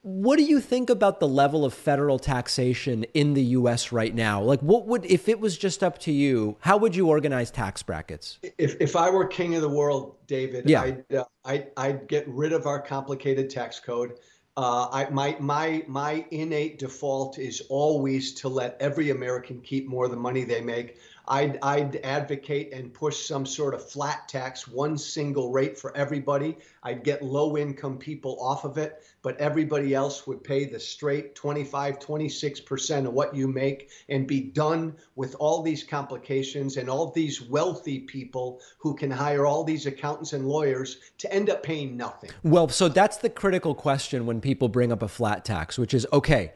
What 0.00 0.38
do 0.38 0.42
you 0.42 0.60
think 0.60 0.88
about 0.88 1.20
the 1.20 1.28
level 1.28 1.62
of 1.66 1.74
federal 1.74 2.18
taxation 2.18 3.04
in 3.12 3.34
the 3.34 3.42
US 3.42 3.92
right 3.92 4.14
now? 4.14 4.40
Like 4.42 4.60
what 4.60 4.86
would 4.86 5.04
if 5.04 5.28
it 5.28 5.38
was 5.38 5.58
just 5.58 5.84
up 5.84 5.98
to 6.00 6.12
you, 6.12 6.56
how 6.60 6.78
would 6.78 6.96
you 6.96 7.08
organize 7.08 7.50
tax 7.50 7.82
brackets? 7.82 8.38
If 8.56 8.80
if 8.80 8.96
I 8.96 9.10
were 9.10 9.26
king 9.26 9.54
of 9.54 9.60
the 9.60 9.68
world, 9.68 10.16
David, 10.26 10.68
yeah. 10.68 10.80
I'd, 10.82 11.14
uh, 11.14 11.24
I'd 11.44 11.66
I'd 11.76 12.08
get 12.08 12.26
rid 12.26 12.54
of 12.54 12.66
our 12.66 12.80
complicated 12.80 13.50
tax 13.50 13.78
code. 13.78 14.14
Uh, 14.56 14.88
I, 14.90 15.10
my 15.10 15.36
my 15.38 15.84
my 15.86 16.24
innate 16.30 16.78
default 16.78 17.38
is 17.38 17.60
always 17.68 18.32
to 18.34 18.48
let 18.48 18.78
every 18.80 19.10
American 19.10 19.60
keep 19.60 19.86
more 19.86 20.06
of 20.06 20.10
the 20.10 20.16
money 20.16 20.44
they 20.44 20.62
make. 20.62 20.96
I'd, 21.28 21.58
I'd 21.62 21.96
advocate 22.04 22.72
and 22.72 22.92
push 22.92 23.26
some 23.26 23.44
sort 23.46 23.74
of 23.74 23.88
flat 23.88 24.28
tax, 24.28 24.68
one 24.68 24.96
single 24.96 25.50
rate 25.50 25.78
for 25.78 25.96
everybody. 25.96 26.56
I'd 26.82 27.02
get 27.02 27.22
low 27.22 27.56
income 27.56 27.98
people 27.98 28.38
off 28.40 28.64
of 28.64 28.78
it, 28.78 29.02
but 29.22 29.40
everybody 29.40 29.94
else 29.94 30.26
would 30.26 30.44
pay 30.44 30.66
the 30.66 30.78
straight 30.78 31.34
25, 31.34 31.98
26% 31.98 33.06
of 33.06 33.12
what 33.12 33.34
you 33.34 33.48
make 33.48 33.90
and 34.08 34.26
be 34.26 34.40
done 34.40 34.94
with 35.16 35.34
all 35.40 35.62
these 35.62 35.82
complications 35.82 36.76
and 36.76 36.88
all 36.88 37.10
these 37.10 37.42
wealthy 37.42 38.00
people 38.00 38.60
who 38.78 38.94
can 38.94 39.10
hire 39.10 39.46
all 39.46 39.64
these 39.64 39.86
accountants 39.86 40.32
and 40.32 40.46
lawyers 40.46 40.98
to 41.18 41.32
end 41.32 41.50
up 41.50 41.62
paying 41.62 41.96
nothing. 41.96 42.30
Well, 42.42 42.68
so 42.68 42.88
that's 42.88 43.16
the 43.16 43.30
critical 43.30 43.74
question 43.74 44.26
when 44.26 44.40
people 44.40 44.68
bring 44.68 44.92
up 44.92 45.02
a 45.02 45.08
flat 45.08 45.44
tax, 45.44 45.78
which 45.78 45.92
is 45.92 46.06
okay 46.12 46.52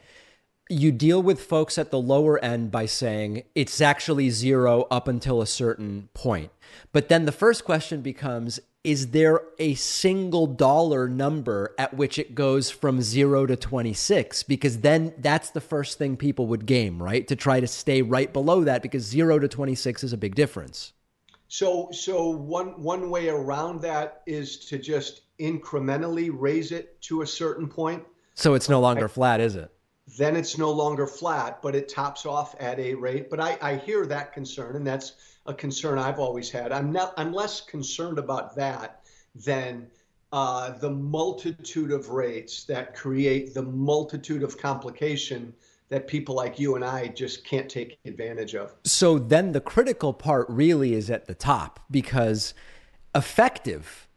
you 0.71 0.91
deal 0.91 1.21
with 1.21 1.41
folks 1.41 1.77
at 1.77 1.91
the 1.91 1.99
lower 1.99 2.43
end 2.43 2.71
by 2.71 2.85
saying 2.85 3.43
it's 3.53 3.81
actually 3.81 4.29
zero 4.29 4.87
up 4.89 5.07
until 5.07 5.41
a 5.41 5.47
certain 5.47 6.09
point. 6.13 6.51
But 6.93 7.09
then 7.09 7.25
the 7.25 7.31
first 7.31 7.65
question 7.65 8.01
becomes 8.01 8.59
is 8.83 9.09
there 9.09 9.41
a 9.59 9.75
single 9.75 10.47
dollar 10.47 11.07
number 11.07 11.75
at 11.77 11.93
which 11.93 12.17
it 12.17 12.33
goes 12.33 12.71
from 12.71 12.99
zero 13.01 13.45
to 13.45 13.55
26? 13.55 14.41
Because 14.43 14.79
then 14.79 15.13
that's 15.19 15.51
the 15.51 15.61
first 15.61 15.99
thing 15.99 16.17
people 16.17 16.47
would 16.47 16.65
game, 16.65 17.01
right? 17.01 17.27
To 17.27 17.35
try 17.35 17.59
to 17.59 17.67
stay 17.67 18.01
right 18.01 18.33
below 18.33 18.63
that 18.63 18.81
because 18.81 19.03
zero 19.03 19.37
to 19.37 19.47
26 19.47 20.03
is 20.03 20.13
a 20.13 20.17
big 20.17 20.33
difference. 20.33 20.93
So, 21.47 21.89
so 21.91 22.29
one 22.29 22.81
one 22.81 23.11
way 23.11 23.27
around 23.27 23.81
that 23.81 24.23
is 24.25 24.57
to 24.69 24.79
just 24.79 25.23
incrementally 25.39 26.31
raise 26.33 26.71
it 26.71 26.99
to 27.01 27.21
a 27.21 27.27
certain 27.27 27.67
point. 27.67 28.03
So 28.33 28.53
it's 28.53 28.69
no 28.69 28.79
longer 28.79 29.05
I, 29.05 29.09
flat, 29.09 29.41
is 29.41 29.55
it? 29.55 29.69
Then 30.17 30.35
it's 30.35 30.57
no 30.57 30.71
longer 30.71 31.07
flat, 31.07 31.61
but 31.61 31.75
it 31.75 31.87
tops 31.87 32.25
off 32.25 32.55
at 32.59 32.79
a 32.79 32.93
rate. 32.93 33.29
But 33.29 33.39
I, 33.39 33.57
I 33.61 33.75
hear 33.77 34.05
that 34.07 34.33
concern, 34.33 34.75
and 34.75 34.85
that's 34.85 35.13
a 35.45 35.53
concern 35.53 35.97
I've 35.97 36.19
always 36.19 36.49
had. 36.49 36.71
I'm 36.71 36.91
not 36.91 37.13
I'm 37.17 37.33
less 37.33 37.61
concerned 37.61 38.19
about 38.19 38.55
that 38.55 39.03
than 39.35 39.87
uh, 40.31 40.71
the 40.77 40.89
multitude 40.89 41.91
of 41.91 42.09
rates 42.09 42.63
that 42.65 42.95
create 42.95 43.53
the 43.53 43.63
multitude 43.63 44.43
of 44.43 44.57
complication 44.57 45.53
that 45.89 46.07
people 46.07 46.35
like 46.35 46.57
you 46.57 46.75
and 46.75 46.85
I 46.85 47.07
just 47.07 47.45
can't 47.45 47.69
take 47.69 47.99
advantage 48.05 48.55
of. 48.55 48.73
So 48.85 49.19
then 49.19 49.51
the 49.51 49.59
critical 49.59 50.13
part 50.13 50.47
really 50.49 50.93
is 50.93 51.09
at 51.09 51.25
the 51.27 51.35
top 51.35 51.81
because 51.91 52.53
effective 53.13 54.07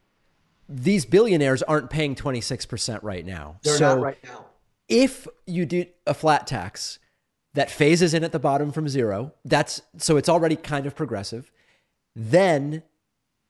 these 0.69 1.05
billionaires 1.05 1.63
aren't 1.65 1.91
paying 1.91 2.15
26% 2.15 3.01
right 3.03 3.27
now. 3.27 3.59
They're 3.63 3.77
so 3.77 3.97
not 3.97 4.03
right 4.03 4.19
now 4.25 4.47
if 4.89 5.27
you 5.47 5.67
do 5.67 5.87
a 6.07 6.15
flat 6.15 6.47
tax 6.47 6.99
that 7.55 7.71
phases 7.71 8.15
in 8.15 8.25
at 8.25 8.33
the 8.33 8.39
bottom 8.39 8.73
from 8.73 8.89
zero, 8.89 9.33
that's 9.45 9.83
so 9.97 10.17
it's 10.17 10.29
already 10.29 10.57
kind 10.57 10.87
of 10.87 10.95
progressive. 10.95 11.51
Then 12.15 12.83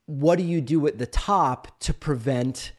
what 0.06 0.36
do 0.36 0.44
you 0.44 0.60
do 0.60 0.86
at 0.86 0.98
the 0.98 1.06
top 1.06 1.78
to 1.80 1.94
prevent 1.94 2.72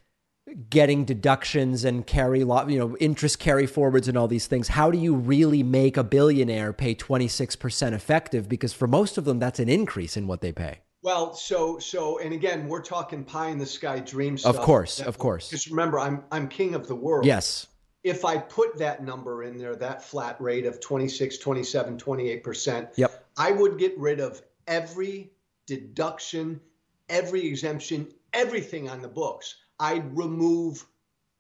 getting 0.70 1.04
deductions 1.06 1.84
and 1.84 2.06
carry 2.06 2.44
lot, 2.44 2.70
you 2.70 2.78
know, 2.78 2.96
interest 2.98 3.40
carry 3.40 3.66
forwards 3.66 4.08
and 4.08 4.18
all 4.18 4.28
these 4.28 4.48
things? 4.48 4.70
How 4.70 4.92
do 4.92 4.98
you 4.98 5.16
really 5.16 5.64
make 5.64 5.98
a 5.98 6.04
billionaire 6.04 6.72
pay 6.72 6.96
26% 6.96 7.94
effective? 7.94 8.48
Because 8.48 8.74
for 8.74 8.88
most 8.88 9.18
of 9.18 9.26
them, 9.26 9.40
that's 9.40 9.60
an 9.60 9.70
increase 9.70 10.16
in 10.16 10.28
what 10.28 10.42
they 10.42 10.52
pay. 10.52 10.82
Well, 11.02 11.36
so 11.36 11.78
so, 11.78 12.18
and 12.20 12.34
again, 12.34 12.68
we're 12.68 12.82
talking 12.82 13.24
pie 13.24 13.50
in 13.50 13.60
the 13.60 13.66
sky 13.66 14.00
dream 14.00 14.40
stuff. 14.40 14.56
Of 14.56 14.62
course, 14.62 15.00
of 15.00 15.20
course. 15.20 15.50
Just 15.50 15.70
remember, 15.70 16.00
I'm 16.00 16.24
I'm 16.32 16.48
king 16.48 16.74
of 16.74 16.88
the 16.88 16.96
world. 16.96 17.26
Yes 17.28 17.68
if 18.06 18.24
I 18.24 18.38
put 18.38 18.78
that 18.78 19.04
number 19.04 19.44
in 19.44 19.58
there, 19.58 19.76
that 19.78 20.04
flat 20.04 20.40
rate 20.40 20.68
of 20.68 20.80
26, 20.80 21.40
27, 21.40 21.98
28%, 21.98 22.90
yep. 22.98 23.26
I 23.36 23.52
would 23.52 23.80
get 23.80 23.98
rid 23.98 24.20
of 24.20 24.44
every 24.68 25.32
deduction, 25.66 26.62
every 27.10 27.48
exemption, 27.48 28.08
everything 28.32 28.88
on 28.92 29.02
the 29.02 29.08
books. 29.08 29.56
I'd 29.80 30.16
remove 30.16 30.86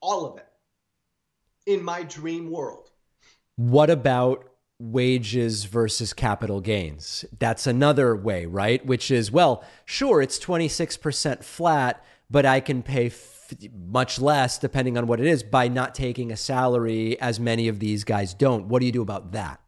all 0.02 0.26
of 0.26 0.38
it 0.40 0.48
in 1.68 1.84
my 1.84 2.02
dream 2.02 2.50
world. 2.50 2.90
What 3.58 3.92
about 3.92 4.50
wages 4.80 5.66
versus 5.66 6.14
capital 6.14 6.62
gains? 6.62 7.26
That's 7.38 7.68
another 7.68 8.16
way, 8.16 8.48
right? 8.48 8.84
Which 8.84 9.12
is, 9.12 9.32
well, 9.32 9.64
sure, 9.86 10.20
it's 10.20 10.40
26% 10.40 11.44
flat, 11.44 12.04
but 12.28 12.48
I 12.48 12.60
can 12.60 12.82
pay 12.82 13.10
much 13.74 14.20
less, 14.20 14.58
depending 14.58 14.98
on 14.98 15.08
what 15.08 15.20
it 15.20 15.28
is, 15.28 15.44
by 15.44 15.68
not 15.68 15.96
taking 15.96 16.32
a 16.32 16.38
salary, 16.38 17.20
as 17.20 17.40
many 17.40 17.68
of 17.68 17.80
these 17.80 18.04
guys 18.04 18.34
don't. 18.34 18.68
What 18.68 18.80
do 18.80 18.86
you 18.86 18.92
do 18.92 19.02
about 19.02 19.32
that? 19.34 19.62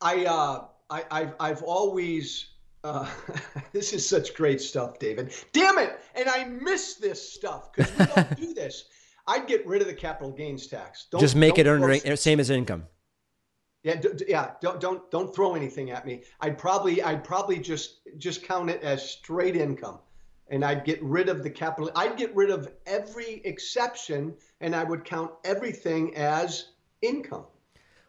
I, 0.00 0.24
uh, 0.24 0.66
I, 0.90 1.04
I've, 1.10 1.34
I've 1.40 1.62
always. 1.62 2.50
Uh, 2.84 3.08
this 3.72 3.92
is 3.92 4.08
such 4.08 4.34
great 4.34 4.60
stuff, 4.60 4.98
David. 4.98 5.34
Damn 5.52 5.78
it! 5.78 5.98
And 6.14 6.28
I 6.28 6.44
miss 6.44 6.94
this 6.94 7.32
stuff 7.32 7.72
because 7.72 7.90
we 7.98 8.06
don't 8.06 8.36
do 8.36 8.54
this. 8.54 8.84
I'd 9.26 9.46
get 9.46 9.66
rid 9.66 9.82
of 9.82 9.88
the 9.88 9.94
capital 9.94 10.32
gains 10.32 10.66
tax. 10.66 11.06
Don't, 11.10 11.20
Just 11.20 11.36
make 11.36 11.58
it 11.58 11.66
earned 11.66 12.18
same 12.18 12.40
as 12.40 12.50
income. 12.50 12.86
Yeah, 13.82 13.96
d- 13.96 14.24
yeah. 14.26 14.52
Don't 14.60 14.80
don't 14.80 15.10
don't 15.10 15.34
throw 15.34 15.54
anything 15.54 15.90
at 15.90 16.06
me. 16.06 16.22
I'd 16.40 16.58
probably 16.58 17.02
I'd 17.02 17.24
probably 17.24 17.58
just 17.58 18.00
just 18.16 18.42
count 18.42 18.70
it 18.70 18.82
as 18.82 19.08
straight 19.08 19.54
income 19.54 20.00
and 20.50 20.64
I'd 20.64 20.84
get 20.84 21.02
rid 21.02 21.28
of 21.28 21.42
the 21.42 21.50
capital. 21.50 21.90
I'd 21.94 22.16
get 22.16 22.34
rid 22.34 22.50
of 22.50 22.70
every 22.86 23.40
exception 23.44 24.34
and 24.60 24.74
I 24.74 24.84
would 24.84 25.04
count 25.04 25.32
everything 25.44 26.16
as 26.16 26.70
income. 27.02 27.44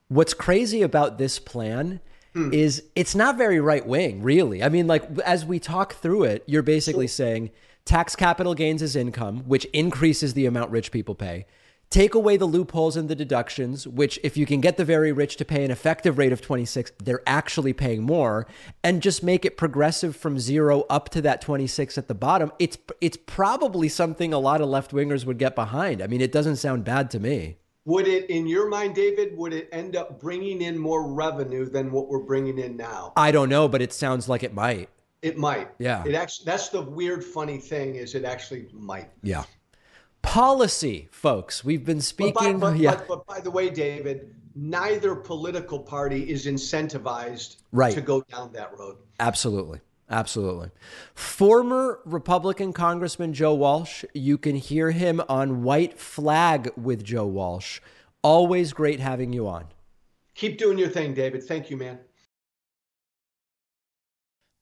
What's 0.08 0.34
crazy 0.34 0.82
about 0.82 1.18
this 1.18 1.38
plan 1.38 2.00
hmm. 2.34 2.52
is 2.54 2.84
it's 2.96 3.16
not 3.16 3.38
very 3.38 3.60
right 3.60 3.86
wing, 3.86 4.24
really. 4.24 4.64
I 4.64 4.70
mean, 4.70 4.88
like, 4.88 5.20
as 5.20 5.46
we 5.46 5.60
talk 5.60 5.94
through 5.94 6.24
it, 6.24 6.44
you're 6.48 6.64
basically 6.64 7.08
saying 7.08 7.52
tax 7.86 8.16
capital 8.16 8.56
gains 8.56 8.82
is 8.82 8.96
income, 8.96 9.44
which 9.46 9.66
increases 9.66 10.34
the 10.34 10.46
amount 10.46 10.72
rich 10.72 10.92
people 10.92 11.16
pay 11.16 11.46
take 11.90 12.14
away 12.14 12.38
the 12.38 12.46
loopholes 12.46 12.96
and 12.96 13.10
the 13.10 13.16
deductions, 13.16 13.88
which 13.88 14.20
if 14.24 14.38
you 14.38 14.46
can 14.46 14.62
get 14.62 14.78
the 14.78 14.86
very 14.86 15.12
rich 15.12 15.36
to 15.38 15.46
pay 15.46 15.64
an 15.64 15.72
effective 15.72 16.18
rate 16.18 16.32
of 16.32 16.42
26, 16.42 16.92
they're 17.04 17.24
actually 17.26 17.74
paying 17.74 18.04
more, 18.04 18.48
and 18.84 19.02
just 19.02 19.24
make 19.24 19.46
it 19.46 19.58
progressive 19.58 20.16
from 20.16 20.40
zero 20.40 20.86
up 20.90 21.10
to 21.10 21.22
that 21.22 21.42
26 21.42 21.98
at 21.98 22.08
the 22.08 22.16
bottom, 22.16 22.52
it's 22.60 22.78
it's 23.02 23.18
probably 23.26 23.90
something 23.90 24.34
a 24.34 24.40
lot 24.40 24.62
of 24.62 24.70
left 24.70 24.92
wingers 24.92 25.26
would 25.26 25.38
get 25.38 25.56
behind. 25.56 26.02
I 26.02 26.08
mean, 26.08 26.22
it 26.22 26.32
doesn't 26.32 26.58
sound 26.58 26.84
bad 26.84 27.10
to 27.12 27.20
me. 27.20 27.58
Would 27.86 28.08
it, 28.08 28.30
in 28.30 28.46
your 28.46 28.70
mind, 28.70 28.94
David, 28.94 29.36
would 29.36 29.54
it 29.54 29.68
end 29.72 29.96
up 29.96 30.20
bringing 30.20 30.62
in 30.62 30.78
more 30.78 31.12
revenue 31.12 31.68
than 31.68 31.92
what 31.92 32.08
we're 32.08 32.20
bringing 32.20 32.60
in 32.60 32.78
now? 32.78 33.14
I 33.18 33.32
don't 33.32 33.50
know, 33.50 33.68
but 33.68 33.82
it 33.82 33.94
sounds 33.94 34.30
like 34.30 34.44
it 34.44 34.54
might. 34.54 34.90
It 35.24 35.38
might. 35.38 35.70
Yeah. 35.80 36.04
It 36.06 36.14
actually. 36.14 36.46
That's 36.46 36.70
the 36.70 36.82
weird, 36.82 37.24
funny 37.24 37.58
thing 37.58 37.96
is 37.96 38.14
it 38.14 38.26
actually 38.26 38.68
might. 38.74 39.10
Yeah 39.24 39.44
policy, 40.22 41.10
folks. 41.12 41.64
We've 41.64 41.86
been 41.86 42.02
speaking. 42.02 42.60
But 42.60 42.60
by, 42.60 42.72
but, 42.72 42.78
yeah. 42.78 42.96
but, 42.96 43.08
but 43.08 43.26
by 43.26 43.40
the 43.40 43.52
way, 43.52 43.70
David, 43.70 44.36
neither 44.56 45.16
political 45.16 45.80
party 45.80 46.30
is 46.30 46.46
incentivized 46.46 47.58
right. 47.72 47.94
to 47.94 48.02
go 48.02 48.22
down 48.22 48.52
that 48.54 48.78
road. 48.78 48.98
Absolutely. 49.20 49.82
Absolutely. 50.12 50.72
Former 51.14 52.00
Republican 52.04 52.74
Congressman 52.74 53.32
Joe 53.32 53.54
Walsh, 53.54 54.04
you 54.14 54.40
can 54.40 54.56
hear 54.56 54.90
him 54.90 55.22
on 55.30 55.62
White 55.62 56.00
Flag 56.00 56.72
with 56.76 57.04
Joe 57.04 57.28
Walsh. 57.28 57.80
Always 58.24 58.74
great 58.74 59.00
having 59.00 59.34
you 59.34 59.48
on. 59.48 59.66
Keep 60.34 60.58
doing 60.58 60.80
your 60.80 60.90
thing, 60.90 61.14
David. 61.14 61.44
Thank 61.44 61.70
you, 61.70 61.78
man. 61.78 62.00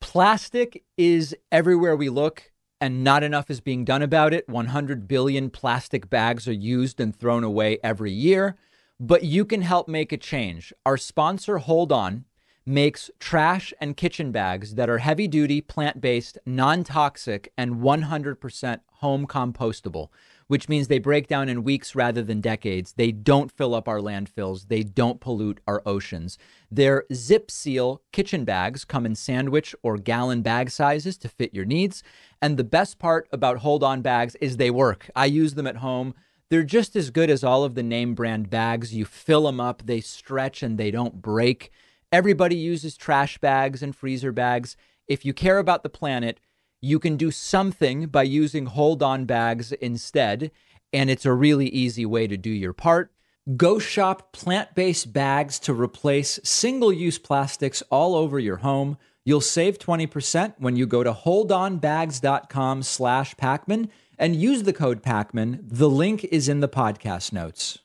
Plastic 0.02 0.84
is 0.98 1.36
everywhere 1.52 1.96
we 1.96 2.10
look 2.10 2.52
and 2.80 3.04
not 3.04 3.24
enough 3.24 3.50
is 3.50 3.60
being 3.60 3.86
done 3.86 4.02
about 4.02 4.34
it. 4.34 4.48
100 4.48 5.08
billion 5.08 5.50
plastic 5.50 6.10
bags 6.10 6.48
are 6.48 6.54
used 6.54 7.00
and 7.00 7.16
thrown 7.16 7.44
away 7.44 7.80
every 7.84 8.12
year, 8.12 8.56
but 9.00 9.24
you 9.24 9.46
can 9.46 9.62
help 9.62 9.88
make 9.88 10.12
a 10.12 10.18
change. 10.18 10.74
Our 10.86 10.98
sponsor, 10.98 11.58
Hold 11.58 11.92
On, 11.92 12.26
makes 12.66 13.10
trash 13.20 13.74
and 13.80 13.96
kitchen 13.96 14.32
bags 14.32 14.76
that 14.76 14.90
are 14.90 14.98
heavy 14.98 15.28
duty, 15.28 15.62
plant 15.62 16.02
based, 16.02 16.38
non 16.46 16.84
toxic, 16.84 17.52
and 17.58 17.76
100% 17.78 18.80
home 18.94 19.26
compostable 19.26 20.10
which 20.48 20.70
means 20.70 20.88
they 20.88 21.00
break 21.00 21.28
down 21.28 21.50
in 21.50 21.64
weeks 21.64 21.96
rather 21.96 22.24
than 22.24 22.42
decades. 22.42 22.94
They 22.94 23.12
don't 23.12 23.52
fill 23.52 23.76
up 23.76 23.88
our 23.88 24.00
landfills. 24.00 24.68
They 24.68 24.84
don't 24.84 25.20
pollute 25.20 25.60
our 25.68 25.82
oceans. 25.86 26.38
Their 26.72 27.04
zip 27.14 27.52
seal 27.52 28.02
kitchen 28.12 28.46
bags 28.46 28.86
come 28.86 29.06
in 29.06 29.16
sandwich 29.16 29.76
or 29.84 29.98
gallon 29.98 30.42
bag 30.42 30.70
sizes 30.70 31.18
to 31.20 31.30
fit 31.30 31.54
your 31.54 31.66
needs. 31.66 32.04
And 32.42 32.58
the 32.58 32.64
best 32.64 33.00
part 33.00 33.28
about 33.32 33.58
hold 33.58 33.84
on 33.84 34.02
bags 34.02 34.36
is 34.36 34.58
they 34.58 34.72
work. 34.72 35.10
I 35.16 35.26
use 35.26 35.56
them 35.56 35.68
at 35.68 35.78
home. 35.78 36.14
They're 36.50 36.64
just 36.64 36.96
as 36.96 37.10
good 37.10 37.30
as 37.30 37.44
all 37.44 37.66
of 37.66 37.76
the 37.76 37.84
name 37.84 38.16
brand 38.16 38.50
bags. 38.50 38.94
You 38.94 39.04
fill 39.04 39.44
them 39.44 39.60
up, 39.60 39.84
they 39.86 40.00
stretch, 40.00 40.64
and 40.64 40.78
they 40.78 40.92
don't 40.92 41.22
break. 41.22 41.72
Everybody 42.12 42.56
uses 42.56 42.96
trash 42.96 43.38
bags 43.38 43.84
and 43.84 43.94
freezer 43.94 44.32
bags. 44.32 44.78
If 45.10 45.26
you 45.26 45.34
care 45.34 45.58
about 45.58 45.84
the 45.84 45.90
planet, 45.90 46.40
you 46.82 47.00
can 47.00 47.18
do 47.18 47.32
something 47.32 48.08
by 48.08 48.24
using 48.24 48.68
hold 48.68 49.02
on 49.04 49.26
bags 49.26 49.72
instead. 49.74 50.52
and 50.94 51.10
it's 51.10 51.26
a 51.26 51.34
really 51.34 51.68
easy 51.68 52.06
way 52.06 52.28
to 52.28 52.38
do 52.38 52.50
your 52.50 52.74
part. 52.74 53.12
Go 53.56 53.80
shop 53.80 54.32
plant 54.32 54.74
based 54.76 55.14
bags 55.14 55.60
to 55.60 55.74
replace 55.74 56.40
single 56.44 56.92
use 56.94 57.18
plastics 57.20 57.84
all 57.90 58.16
over 58.16 58.40
your 58.40 58.58
home. 58.58 58.98
You'll 59.26 59.42
save 59.42 59.80
20% 59.80 60.56
when 60.58 60.76
you 60.76 60.86
go 60.86 61.04
to 61.04 61.14
holdonbags.com 61.14 62.84
slash 62.84 63.36
Pakman 63.36 63.90
and 64.18 64.36
use 64.36 64.64
the 64.64 64.74
code 64.74 65.04
Pakman. 65.04 65.60
The 65.64 65.90
link 65.90 66.24
is 66.26 66.48
in 66.48 66.62
the 66.62 66.70
podcast 66.70 67.34
notes. 67.34 67.80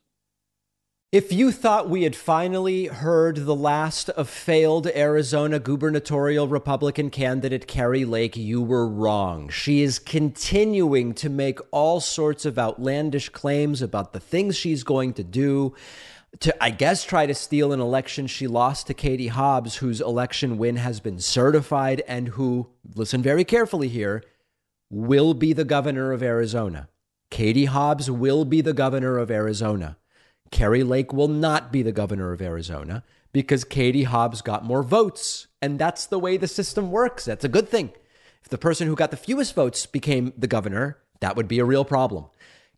If 1.12 1.30
you 1.30 1.52
thought 1.52 1.90
we 1.90 2.04
had 2.04 2.16
finally 2.16 2.86
heard 2.86 3.44
the 3.44 3.54
last 3.54 4.08
of 4.08 4.30
failed 4.30 4.86
Arizona 4.86 5.58
gubernatorial 5.58 6.48
Republican 6.48 7.10
candidate 7.10 7.66
Kari 7.66 8.06
Lake, 8.06 8.34
you 8.34 8.62
were 8.62 8.88
wrong. 8.88 9.50
She 9.50 9.82
is 9.82 9.98
continuing 9.98 11.12
to 11.16 11.28
make 11.28 11.58
all 11.70 12.00
sorts 12.00 12.46
of 12.46 12.58
outlandish 12.58 13.28
claims 13.28 13.82
about 13.82 14.14
the 14.14 14.20
things 14.20 14.56
she's 14.56 14.84
going 14.84 15.12
to 15.12 15.22
do 15.22 15.74
to, 16.40 16.64
I 16.64 16.70
guess, 16.70 17.04
try 17.04 17.26
to 17.26 17.34
steal 17.34 17.74
an 17.74 17.80
election 17.80 18.26
she 18.26 18.46
lost 18.46 18.86
to 18.86 18.94
Katie 18.94 19.28
Hobbs, 19.28 19.76
whose 19.76 20.00
election 20.00 20.56
win 20.56 20.76
has 20.76 20.98
been 21.00 21.18
certified 21.18 22.02
and 22.08 22.28
who, 22.28 22.70
listen 22.94 23.20
very 23.20 23.44
carefully 23.44 23.88
here, 23.88 24.24
will 24.88 25.34
be 25.34 25.52
the 25.52 25.66
governor 25.66 26.12
of 26.12 26.22
Arizona. 26.22 26.88
Katie 27.30 27.66
Hobbs 27.66 28.10
will 28.10 28.46
be 28.46 28.62
the 28.62 28.72
governor 28.72 29.18
of 29.18 29.30
Arizona. 29.30 29.98
Kari 30.52 30.84
Lake 30.84 31.12
will 31.12 31.28
not 31.28 31.72
be 31.72 31.82
the 31.82 31.90
governor 31.90 32.32
of 32.32 32.40
Arizona 32.40 33.02
because 33.32 33.64
Katie 33.64 34.04
Hobbs 34.04 34.42
got 34.42 34.64
more 34.64 34.84
votes. 34.84 35.48
And 35.60 35.78
that's 35.78 36.06
the 36.06 36.18
way 36.18 36.36
the 36.36 36.46
system 36.46 36.92
works. 36.92 37.24
That's 37.24 37.44
a 37.44 37.48
good 37.48 37.68
thing. 37.68 37.92
If 38.42 38.50
the 38.50 38.58
person 38.58 38.86
who 38.86 38.94
got 38.94 39.10
the 39.10 39.16
fewest 39.16 39.54
votes 39.54 39.86
became 39.86 40.32
the 40.36 40.46
governor, 40.46 40.98
that 41.20 41.34
would 41.36 41.48
be 41.48 41.58
a 41.58 41.64
real 41.64 41.84
problem. 41.84 42.26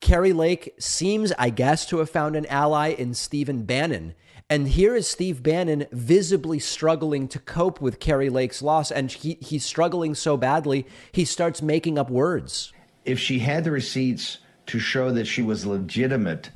Kari 0.00 0.32
Lake 0.32 0.74
seems, 0.78 1.32
I 1.38 1.50
guess, 1.50 1.84
to 1.86 1.98
have 1.98 2.10
found 2.10 2.36
an 2.36 2.46
ally 2.46 2.88
in 2.88 3.14
Stephen 3.14 3.64
Bannon. 3.64 4.14
And 4.48 4.68
here 4.68 4.94
is 4.94 5.08
Steve 5.08 5.42
Bannon 5.42 5.86
visibly 5.90 6.58
struggling 6.58 7.26
to 7.28 7.38
cope 7.38 7.80
with 7.80 7.98
Kari 7.98 8.28
Lake's 8.28 8.62
loss. 8.62 8.90
And 8.90 9.10
he, 9.10 9.38
he's 9.40 9.64
struggling 9.64 10.14
so 10.14 10.36
badly, 10.36 10.86
he 11.10 11.24
starts 11.24 11.62
making 11.62 11.98
up 11.98 12.10
words. 12.10 12.72
If 13.04 13.18
she 13.18 13.40
had 13.40 13.64
the 13.64 13.70
receipts 13.70 14.38
to 14.66 14.78
show 14.78 15.10
that 15.12 15.26
she 15.26 15.42
was 15.42 15.66
legitimate, 15.66 16.50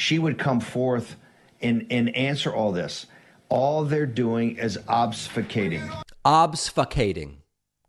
she 0.00 0.18
would 0.18 0.38
come 0.38 0.60
forth 0.60 1.16
and, 1.60 1.86
and 1.90 2.16
answer 2.16 2.52
all 2.52 2.72
this. 2.72 3.06
All 3.50 3.84
they're 3.84 4.06
doing 4.06 4.56
is 4.56 4.78
obfuscating. 4.88 5.86
Obfuscating. 6.24 7.36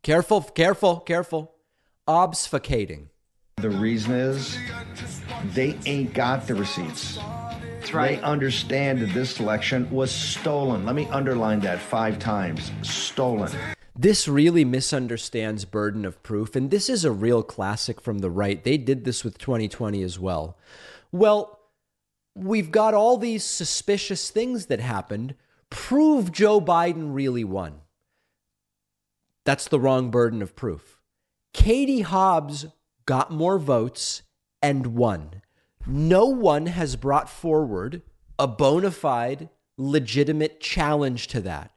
Careful, 0.04 0.42
careful, 0.42 1.00
careful. 1.00 1.54
Obfuscating. 2.08 3.08
The 3.58 3.70
reason 3.70 4.12
is 4.12 4.58
they 5.54 5.78
ain't 5.86 6.14
got 6.14 6.48
the 6.48 6.56
receipts. 6.56 7.18
That's 7.80 7.94
right. 7.94 8.20
They 8.20 8.24
understand 8.24 9.00
that 9.02 9.14
this 9.14 9.40
election 9.40 9.90
was 9.90 10.12
stolen. 10.12 10.86
Let 10.86 10.96
me 10.96 11.08
underline 11.12 11.62
that 11.62 11.80
five 11.80 12.20
times 12.20 12.72
stolen. 12.82 13.52
This 13.98 14.28
really 14.28 14.66
misunderstands 14.66 15.64
burden 15.64 16.04
of 16.04 16.22
proof, 16.24 16.58
and 16.58 16.72
this 16.72 16.90
is 16.90 17.06
a 17.06 17.12
real 17.12 17.44
classic 17.44 18.02
from 18.02 18.20
the 18.20 18.32
right. 18.32 18.62
They 18.62 18.78
did 18.78 19.06
this 19.06 19.24
with 19.24 19.38
2020 19.38 20.02
as 20.04 20.20
well. 20.20 20.58
Well, 21.12 21.61
we've 22.36 22.72
got 22.72 22.94
all 22.94 23.18
these 23.18 23.44
suspicious 23.44 24.30
things 24.30 24.68
that 24.68 24.80
happened. 24.80 25.36
Prove 25.70 26.32
Joe 26.32 26.60
Biden 26.62 27.14
really 27.14 27.44
won. 27.44 27.82
That's 29.46 29.68
the 29.68 29.80
wrong 29.80 30.12
burden 30.12 30.42
of 30.42 30.56
proof. 30.56 31.00
Katie 31.54 32.02
Hobbs 32.02 32.68
got 33.06 33.32
more 33.32 33.58
votes 33.58 34.24
and 34.62 34.88
won. 34.88 35.42
No 35.86 36.26
one 36.26 36.68
has 36.68 36.96
brought 36.96 37.30
forward 37.30 38.04
a 38.38 38.48
bona 38.48 38.92
fide, 38.92 39.50
legitimate 39.78 40.60
challenge 40.60 41.28
to 41.28 41.42
that. 41.42 41.72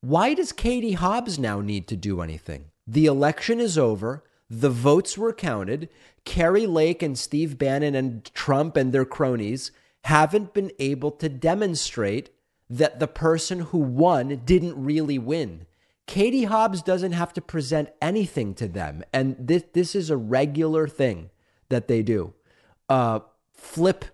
Why 0.00 0.34
does 0.34 0.52
Katie 0.52 0.92
Hobbs 0.92 1.38
now 1.38 1.60
need 1.60 1.86
to 1.88 1.96
do 1.96 2.22
anything? 2.22 2.66
The 2.86 3.06
election 3.06 3.60
is 3.60 3.76
over. 3.76 4.24
The 4.48 4.70
votes 4.70 5.18
were 5.18 5.32
counted. 5.32 5.88
Kari 6.24 6.66
Lake 6.66 7.02
and 7.02 7.18
Steve 7.18 7.58
Bannon 7.58 7.94
and 7.94 8.24
Trump 8.34 8.76
and 8.76 8.92
their 8.92 9.04
cronies 9.04 9.70
haven't 10.04 10.54
been 10.54 10.72
able 10.78 11.10
to 11.12 11.28
demonstrate 11.28 12.30
that 12.68 13.00
the 13.00 13.08
person 13.08 13.60
who 13.60 13.78
won 13.78 14.42
didn't 14.44 14.82
really 14.82 15.18
win. 15.18 15.66
Katie 16.06 16.44
Hobbs 16.44 16.82
doesn't 16.82 17.12
have 17.12 17.32
to 17.34 17.40
present 17.40 17.90
anything 18.02 18.54
to 18.54 18.66
them. 18.66 19.04
And 19.12 19.36
this, 19.38 19.64
this 19.72 19.94
is 19.94 20.10
a 20.10 20.16
regular 20.16 20.88
thing 20.88 21.30
that 21.68 21.88
they 21.88 22.02
do. 22.02 22.34
Uh, 22.88 23.20
flip 23.52 24.04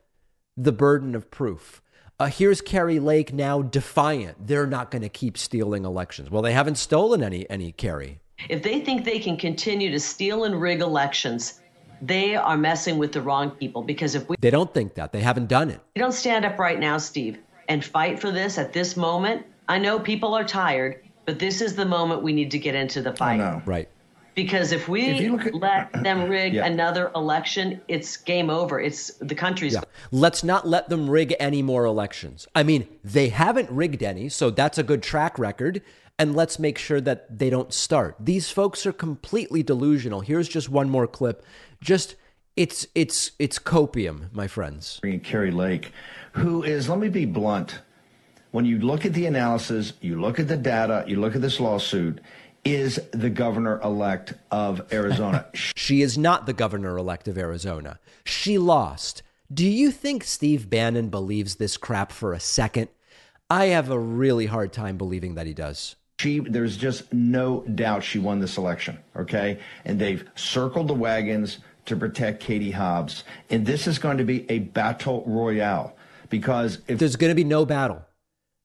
the 0.56 0.72
burden 0.72 1.14
of 1.14 1.30
proof. 1.30 1.82
Uh, 2.18 2.26
here's 2.26 2.60
Kari 2.60 2.98
Lake 2.98 3.32
now 3.32 3.60
defiant. 3.62 4.46
They're 4.46 4.66
not 4.66 4.90
going 4.90 5.02
to 5.02 5.08
keep 5.08 5.36
stealing 5.36 5.84
elections. 5.84 6.30
Well, 6.30 6.42
they 6.42 6.52
haven't 6.52 6.76
stolen 6.76 7.22
any, 7.22 7.48
any 7.50 7.72
Kari. 7.72 8.20
If 8.48 8.62
they 8.62 8.80
think 8.80 9.04
they 9.04 9.18
can 9.18 9.36
continue 9.36 9.90
to 9.90 10.00
steal 10.00 10.44
and 10.44 10.60
rig 10.60 10.80
elections, 10.80 11.60
they 12.02 12.36
are 12.36 12.56
messing 12.56 12.98
with 12.98 13.12
the 13.12 13.22
wrong 13.22 13.50
people 13.50 13.82
because 13.82 14.14
if 14.14 14.28
we 14.28 14.36
they 14.40 14.50
don't 14.50 14.72
think 14.72 14.94
that. 14.94 15.12
They 15.12 15.20
haven't 15.20 15.48
done 15.48 15.70
it. 15.70 15.80
We 15.94 16.00
don't 16.00 16.12
stand 16.12 16.44
up 16.44 16.58
right 16.58 16.78
now 16.78 16.98
steve 16.98 17.38
and 17.68 17.84
fight 17.84 18.20
for 18.20 18.30
this 18.30 18.58
at 18.58 18.72
this 18.72 18.96
moment. 18.96 19.46
I 19.68 19.78
know 19.78 19.98
people 19.98 20.34
are 20.34 20.44
tired 20.44 21.00
but 21.26 21.40
this 21.40 21.60
is 21.60 21.74
the 21.74 21.84
moment 21.84 22.22
we 22.22 22.32
need 22.32 22.50
to 22.52 22.58
get 22.58 22.74
into 22.74 23.02
the 23.02 23.12
fight. 23.14 23.38
Know. 23.38 23.60
right. 23.66 23.88
Because 24.34 24.70
if 24.70 24.86
we 24.86 25.06
if 25.06 25.46
at, 25.46 25.54
let 25.54 25.92
them 26.04 26.28
rig 26.30 26.54
yeah. 26.54 26.66
another 26.66 27.10
election 27.14 27.80
it's 27.88 28.16
game 28.16 28.48
over. 28.48 28.80
It's 28.80 29.08
the 29.18 29.34
country's 29.34 29.74
yeah. 29.74 29.80
let's 30.12 30.44
not 30.44 30.66
let 30.66 30.88
them 30.88 31.10
rig 31.10 31.34
any 31.40 31.62
more 31.62 31.84
elections. 31.84 32.46
I 32.54 32.62
mean 32.62 32.86
they 33.02 33.28
haven't 33.28 33.70
rigged 33.70 34.02
any 34.02 34.28
so 34.28 34.50
that's 34.50 34.78
a 34.78 34.82
good 34.82 35.02
track 35.02 35.38
record 35.38 35.82
and 36.18 36.34
let's 36.34 36.58
make 36.58 36.78
sure 36.78 37.00
that 37.00 37.38
they 37.38 37.50
don't 37.50 37.72
start. 37.72 38.16
These 38.18 38.50
folks 38.50 38.86
are 38.86 38.92
completely 38.92 39.62
delusional. 39.62 40.20
Here's 40.20 40.48
just 40.48 40.68
one 40.68 40.88
more 40.88 41.06
clip 41.06 41.44
just 41.80 42.16
it's 42.56 42.86
it's 42.94 43.32
it's 43.38 43.58
copium, 43.58 44.32
my 44.32 44.46
friends. 44.46 44.98
Kari 45.22 45.50
Lake, 45.50 45.92
who 46.32 46.62
is, 46.62 46.88
let 46.88 46.98
me 46.98 47.08
be 47.08 47.26
blunt. 47.26 47.80
When 48.50 48.64
you 48.64 48.78
look 48.78 49.04
at 49.04 49.12
the 49.12 49.26
analysis, 49.26 49.92
you 50.00 50.18
look 50.20 50.38
at 50.38 50.48
the 50.48 50.56
data, 50.56 51.04
you 51.06 51.20
look 51.20 51.36
at 51.36 51.42
this 51.42 51.60
lawsuit, 51.60 52.20
is 52.64 52.98
the 53.12 53.28
governor 53.28 53.80
elect 53.82 54.32
of 54.50 54.80
Arizona. 54.92 55.46
she 55.54 56.00
is 56.00 56.16
not 56.16 56.46
the 56.46 56.54
governor 56.54 56.96
elect 56.96 57.28
of 57.28 57.36
Arizona. 57.36 57.98
She 58.24 58.56
lost. 58.56 59.22
Do 59.52 59.68
you 59.68 59.90
think 59.90 60.24
Steve 60.24 60.70
Bannon 60.70 61.10
believes 61.10 61.56
this 61.56 61.76
crap 61.76 62.10
for 62.10 62.32
a 62.32 62.40
second? 62.40 62.88
I 63.50 63.66
have 63.66 63.90
a 63.90 63.98
really 63.98 64.46
hard 64.46 64.72
time 64.72 64.96
believing 64.96 65.34
that 65.34 65.46
he 65.46 65.54
does. 65.54 65.94
She, 66.18 66.40
there's 66.40 66.76
just 66.76 67.12
no 67.12 67.60
doubt 67.62 68.02
she 68.02 68.18
won 68.18 68.40
this 68.40 68.56
election, 68.56 68.98
okay? 69.14 69.60
And 69.84 69.98
they've 69.98 70.26
circled 70.34 70.88
the 70.88 70.94
wagons 70.94 71.58
to 71.86 71.96
protect 71.96 72.42
Katie 72.42 72.70
Hobbs. 72.70 73.22
And 73.50 73.66
this 73.66 73.86
is 73.86 73.98
going 73.98 74.18
to 74.18 74.24
be 74.24 74.50
a 74.50 74.60
battle 74.60 75.22
royale 75.26 75.94
because 76.30 76.78
if 76.88 76.98
there's 76.98 77.16
going 77.16 77.30
to 77.30 77.34
be 77.34 77.44
no 77.44 77.66
battle, 77.66 78.02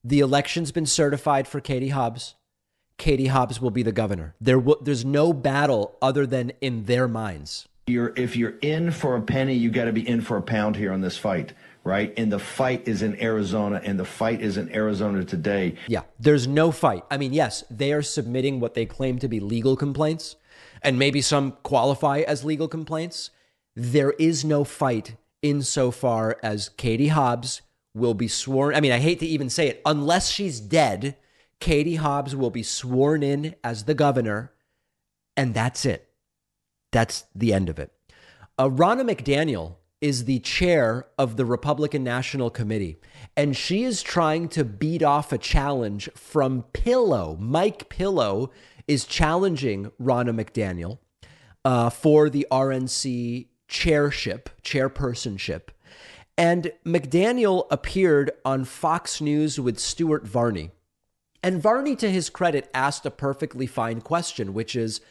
the 0.04 0.20
election's 0.22 0.72
been 0.72 0.86
certified 0.86 1.48
for 1.48 1.60
Katie 1.60 1.90
Hobbs. 1.90 2.36
Katie 2.98 3.28
Hobbs 3.28 3.60
will 3.60 3.72
be 3.72 3.84
the 3.84 3.92
governor. 3.92 4.36
There, 4.40 4.58
w- 4.58 4.80
there's 4.82 5.04
no 5.04 5.34
battle 5.34 5.98
other 6.02 6.26
than 6.26 6.54
in 6.62 6.86
their 6.86 7.08
minds. 7.08 7.68
You're, 7.88 8.14
if 8.16 8.36
you're 8.38 8.58
in 8.62 8.92
for 8.92 9.16
a 9.16 9.22
penny, 9.22 9.56
you 9.56 9.72
got 9.72 9.86
to 9.86 9.94
be 9.94 10.08
in 10.08 10.22
for 10.22 10.38
a 10.38 10.42
pound 10.42 10.76
here 10.76 10.94
on 10.94 11.02
this 11.02 11.18
fight 11.18 11.54
right? 11.84 12.14
And 12.18 12.32
the 12.32 12.40
fight 12.40 12.88
is 12.88 13.02
in 13.02 13.22
Arizona, 13.22 13.82
and 13.84 14.00
the 14.00 14.06
fight 14.06 14.42
is 14.42 14.58
in 14.58 14.74
Arizona 14.74 15.24
today. 15.24 15.76
Yeah, 15.88 16.04
there's 16.20 16.48
no 16.48 16.72
fight. 16.72 17.04
I 17.10 17.18
mean, 17.18 17.34
yes, 17.34 17.64
they 17.70 17.92
are 17.94 18.02
submitting 18.02 18.60
what 18.60 18.74
they 18.74 18.86
claim 18.86 19.20
to 19.20 19.28
be 19.28 19.40
legal 19.40 19.76
complaints, 19.76 20.36
and 20.82 21.00
maybe 21.00 21.22
some 21.22 21.54
qualify 21.64 22.20
as 22.20 22.44
legal 22.44 22.68
complaints. 22.68 23.32
There 23.76 24.12
is 24.12 24.44
no 24.44 24.64
fight 24.64 25.16
insofar 25.42 26.38
as 26.44 26.70
Katie 26.70 27.08
Hobbs 27.08 27.62
will 27.94 28.14
be 28.14 28.28
sworn. 28.28 28.76
I 28.76 28.80
mean, 28.80 28.92
I 28.92 29.00
hate 29.00 29.20
to 29.20 29.26
even 29.26 29.50
say 29.50 29.68
it, 29.68 29.82
unless 29.86 30.30
she's 30.30 30.60
dead, 30.60 31.18
Katie 31.60 31.96
Hobbs 31.96 32.36
will 32.36 32.50
be 32.50 32.64
sworn 32.64 33.24
in 33.24 33.56
as 33.64 33.86
the 33.86 33.94
governor, 33.94 34.52
and 35.36 35.54
that's 35.54 35.86
it. 35.86 36.10
That's 36.92 37.26
the 37.34 37.54
end 37.54 37.70
of 37.70 37.80
it. 37.80 37.92
Uh, 38.58 38.70
Ronna 38.70 39.10
McDaniel 39.10 39.76
is 40.02 40.26
the 40.26 40.40
chair 40.40 41.06
of 41.18 41.38
the 41.38 41.46
Republican 41.46 42.04
National 42.04 42.50
Committee, 42.50 42.98
and 43.38 43.56
she 43.56 43.84
is 43.84 44.02
trying 44.02 44.50
to 44.50 44.66
beat 44.66 45.04
off 45.04 45.32
a 45.32 45.38
challenge 45.38 46.10
from 46.16 46.64
Pillow. 46.74 47.38
Mike 47.40 47.88
Pillow 47.88 48.52
is 48.88 49.06
challenging 49.06 49.92
Ronna 50.02 50.36
McDaniel 50.36 50.98
uh, 51.64 51.90
for 51.90 52.30
the 52.30 52.48
RNC 52.52 53.48
chairship, 53.68 54.50
chairpersonship. 54.64 55.70
And 56.38 56.72
McDaniel 56.86 57.68
appeared 57.70 58.32
on 58.44 58.66
Fox 58.66 59.22
News 59.22 59.60
with 59.60 59.80
Stuart 59.80 60.26
Varney. 60.26 60.72
And 61.44 61.62
Varney, 61.62 61.96
to 61.98 62.10
his 62.10 62.30
credit, 62.30 62.70
asked 62.74 63.06
a 63.06 63.12
perfectly 63.12 63.68
fine 63.68 64.02
question, 64.02 64.54
which 64.54 64.76
is 64.76 65.02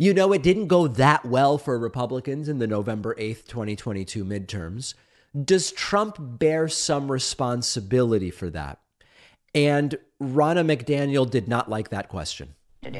You 0.00 0.14
know, 0.14 0.32
it 0.32 0.42
didn't 0.42 0.68
go 0.68 0.86
that 0.86 1.26
well 1.26 1.58
for 1.58 1.78
Republicans 1.78 2.48
in 2.48 2.58
the 2.58 2.66
November 2.66 3.14
8th, 3.16 3.46
2022 3.48 4.24
midterms. 4.24 4.94
Does 5.44 5.72
Trump 5.72 6.16
bear 6.18 6.68
some 6.68 7.12
responsibility 7.12 8.30
for 8.30 8.48
that? 8.48 8.80
And 9.54 9.98
Ronna 10.18 10.64
McDaniel 10.64 11.28
did 11.28 11.48
not 11.48 11.68
like 11.68 11.90
that 11.90 12.08
question. 12.08 12.54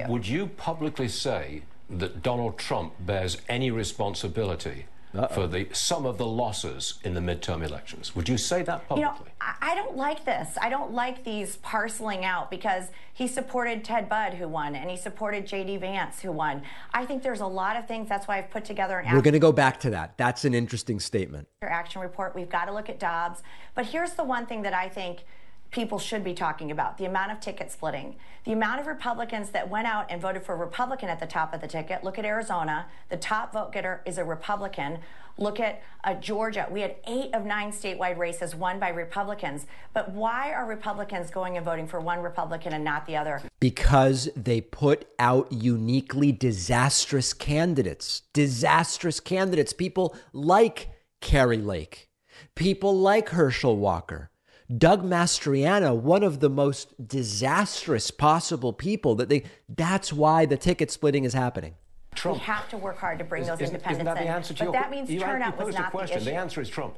Would 0.09 0.29
you 0.29 0.49
publicly 0.49 1.09
say 1.09 1.63
that 1.89 2.23
Donald 2.23 2.59
Trump 2.59 2.93
bears 3.01 3.39
any 3.49 3.71
responsibility 3.71 4.85
uh-oh. 5.15 5.35
for 5.35 5.47
the 5.47 5.69
some 5.73 6.07
of 6.07 6.19
the 6.19 6.27
losses 6.27 6.95
in 7.05 7.15
the 7.15 7.21
midterm 7.21 7.67
elections. 7.67 8.15
Would 8.15 8.29
you 8.29 8.39
say 8.39 8.63
that 8.63 8.89
publicly? 8.89 9.31
You 9.41 9.47
know, 9.47 9.55
I 9.61 9.75
don't 9.75 9.97
like 9.97 10.25
this. 10.25 10.57
I 10.61 10.69
don't 10.69 10.93
like 10.93 11.25
these 11.25 11.57
parceling 11.59 12.25
out 12.25 12.51
because 12.51 12.89
he 13.13 13.27
supported 13.27 13.85
Ted 13.85 14.09
Budd, 14.09 14.35
who 14.35 14.49
won, 14.49 14.75
and 14.75 14.91
he 14.91 14.97
supported 14.97 15.47
J.D. 15.47 15.79
Vance, 15.79 16.21
who 16.21 16.33
won. 16.33 16.63
I 16.95 17.05
think 17.05 17.23
there's 17.23 17.41
a 17.41 17.47
lot 17.47 17.77
of 17.77 17.87
things. 17.87 18.09
That's 18.09 18.29
why 18.29 18.39
I've 18.39 18.51
put 18.51 18.65
together 18.65 18.99
an. 18.99 19.15
We're 19.15 19.23
going 19.23 19.35
to 19.35 19.39
go 19.39 19.53
back 19.53 19.81
to 19.81 19.91
that. 19.91 20.17
That's 20.17 20.45
an 20.45 20.55
interesting 20.55 21.01
statement. 21.01 21.49
Action 21.63 22.01
report. 22.01 22.35
We've 22.35 22.49
got 22.49 22.67
to 22.67 22.73
look 22.73 22.89
at 22.89 22.99
Dobbs. 22.99 23.43
But 23.75 23.87
here's 23.87 24.13
the 24.13 24.25
one 24.25 24.47
thing 24.47 24.63
that 24.63 24.75
I 24.75 24.89
think 24.89 25.25
people 25.71 25.99
should 25.99 26.25
be 26.25 26.35
talking 26.35 26.71
about 26.71 26.99
the 26.99 27.05
amount 27.05 27.33
of 27.33 27.41
ticket 27.41 27.71
splitting, 27.71 28.17
the 28.45 28.53
amount 28.53 28.81
of 28.81 28.87
Republicans 28.87 29.51
that 29.51 29.69
went 29.69 29.87
out 29.87 30.07
and 30.11 30.21
voted 30.21 30.43
for 30.43 30.55
a 30.55 30.59
Republican 30.59 31.09
at 31.09 31.21
the 31.21 31.27
top 31.27 31.55
of 31.55 31.61
the 31.61 31.69
ticket. 31.69 32.03
Look 32.03 32.19
at 32.19 32.25
Arizona. 32.25 32.87
The 33.09 33.17
top 33.17 33.53
vote 33.53 33.73
getter 33.73 34.03
is 34.05 34.19
a 34.19 34.25
Republican. 34.25 34.99
Look 35.39 35.61
at 35.61 35.83
uh, 36.05 36.15
Georgia. 36.15 36.67
We 36.71 36.81
had 36.81 36.97
eight 37.07 37.35
of 37.35 37.45
nine 37.45 37.71
statewide 37.71 38.19
races 38.19 38.55
won 38.55 38.79
by 38.79 38.89
Republicans. 38.89 39.67
But 39.95 40.11
why 40.11 40.53
are 40.53 40.67
Republicans 40.67 41.31
going 41.31 41.57
and 41.57 41.65
voting 41.65 41.87
for 41.87 42.01
one 42.01 42.21
Republican 42.21 42.73
and 42.73 42.85
not 42.85 43.07
the 43.07 43.17
other? 43.17 43.41
Because 43.59 44.29
they 44.37 44.61
put 44.61 45.07
out 45.19 45.51
uniquely 45.51 46.33
disastrous 46.33 47.33
candidates. 47.33 48.23
Disastrous 48.33 49.21
candidates. 49.21 49.73
People 49.73 50.17
like 50.33 50.91
Kari 51.21 51.59
Lake. 51.59 52.09
People 52.55 52.99
like 52.99 53.31
Herschel 53.31 53.77
Walker. 53.77 54.30
Doug 54.77 55.03
Mastriano, 55.03 55.97
one 55.97 56.23
of 56.23 56.41
the 56.41 56.51
most 56.51 57.09
disastrous 57.09 58.11
possible 58.11 58.73
people 58.73 59.15
that 59.17 59.29
they 59.29 59.45
that's 59.69 60.13
why 60.13 60.47
the 60.47 60.57
ticket 60.57 60.91
splitting 60.91 61.25
is 61.25 61.35
happening. 61.35 61.75
Trump. 62.15 62.39
We 62.39 62.45
have 62.45 62.69
to 62.71 62.77
work 62.77 62.99
hard 62.99 63.19
to 63.19 63.25
bring 63.25 63.43
is, 63.43 63.49
those 63.49 63.61
isn't, 63.61 63.75
independents 63.75 64.03
isn't 64.03 64.15
that 64.15 64.23
the 64.23 64.31
answer 64.31 64.53
in. 64.53 64.57
To 64.57 64.65
but 64.65 64.73
your, 64.73 64.83
that 64.83 64.91
means 64.91 65.11
you 65.11 65.21
turnout 65.21 65.59
was 65.59 65.75
not 65.75 65.89
a 65.89 65.91
question. 65.91 66.17
the 66.17 66.23
issue. 66.23 66.31
The 66.31 66.37
answer 66.37 66.61
is 66.61 66.69
Trump, 66.69 66.95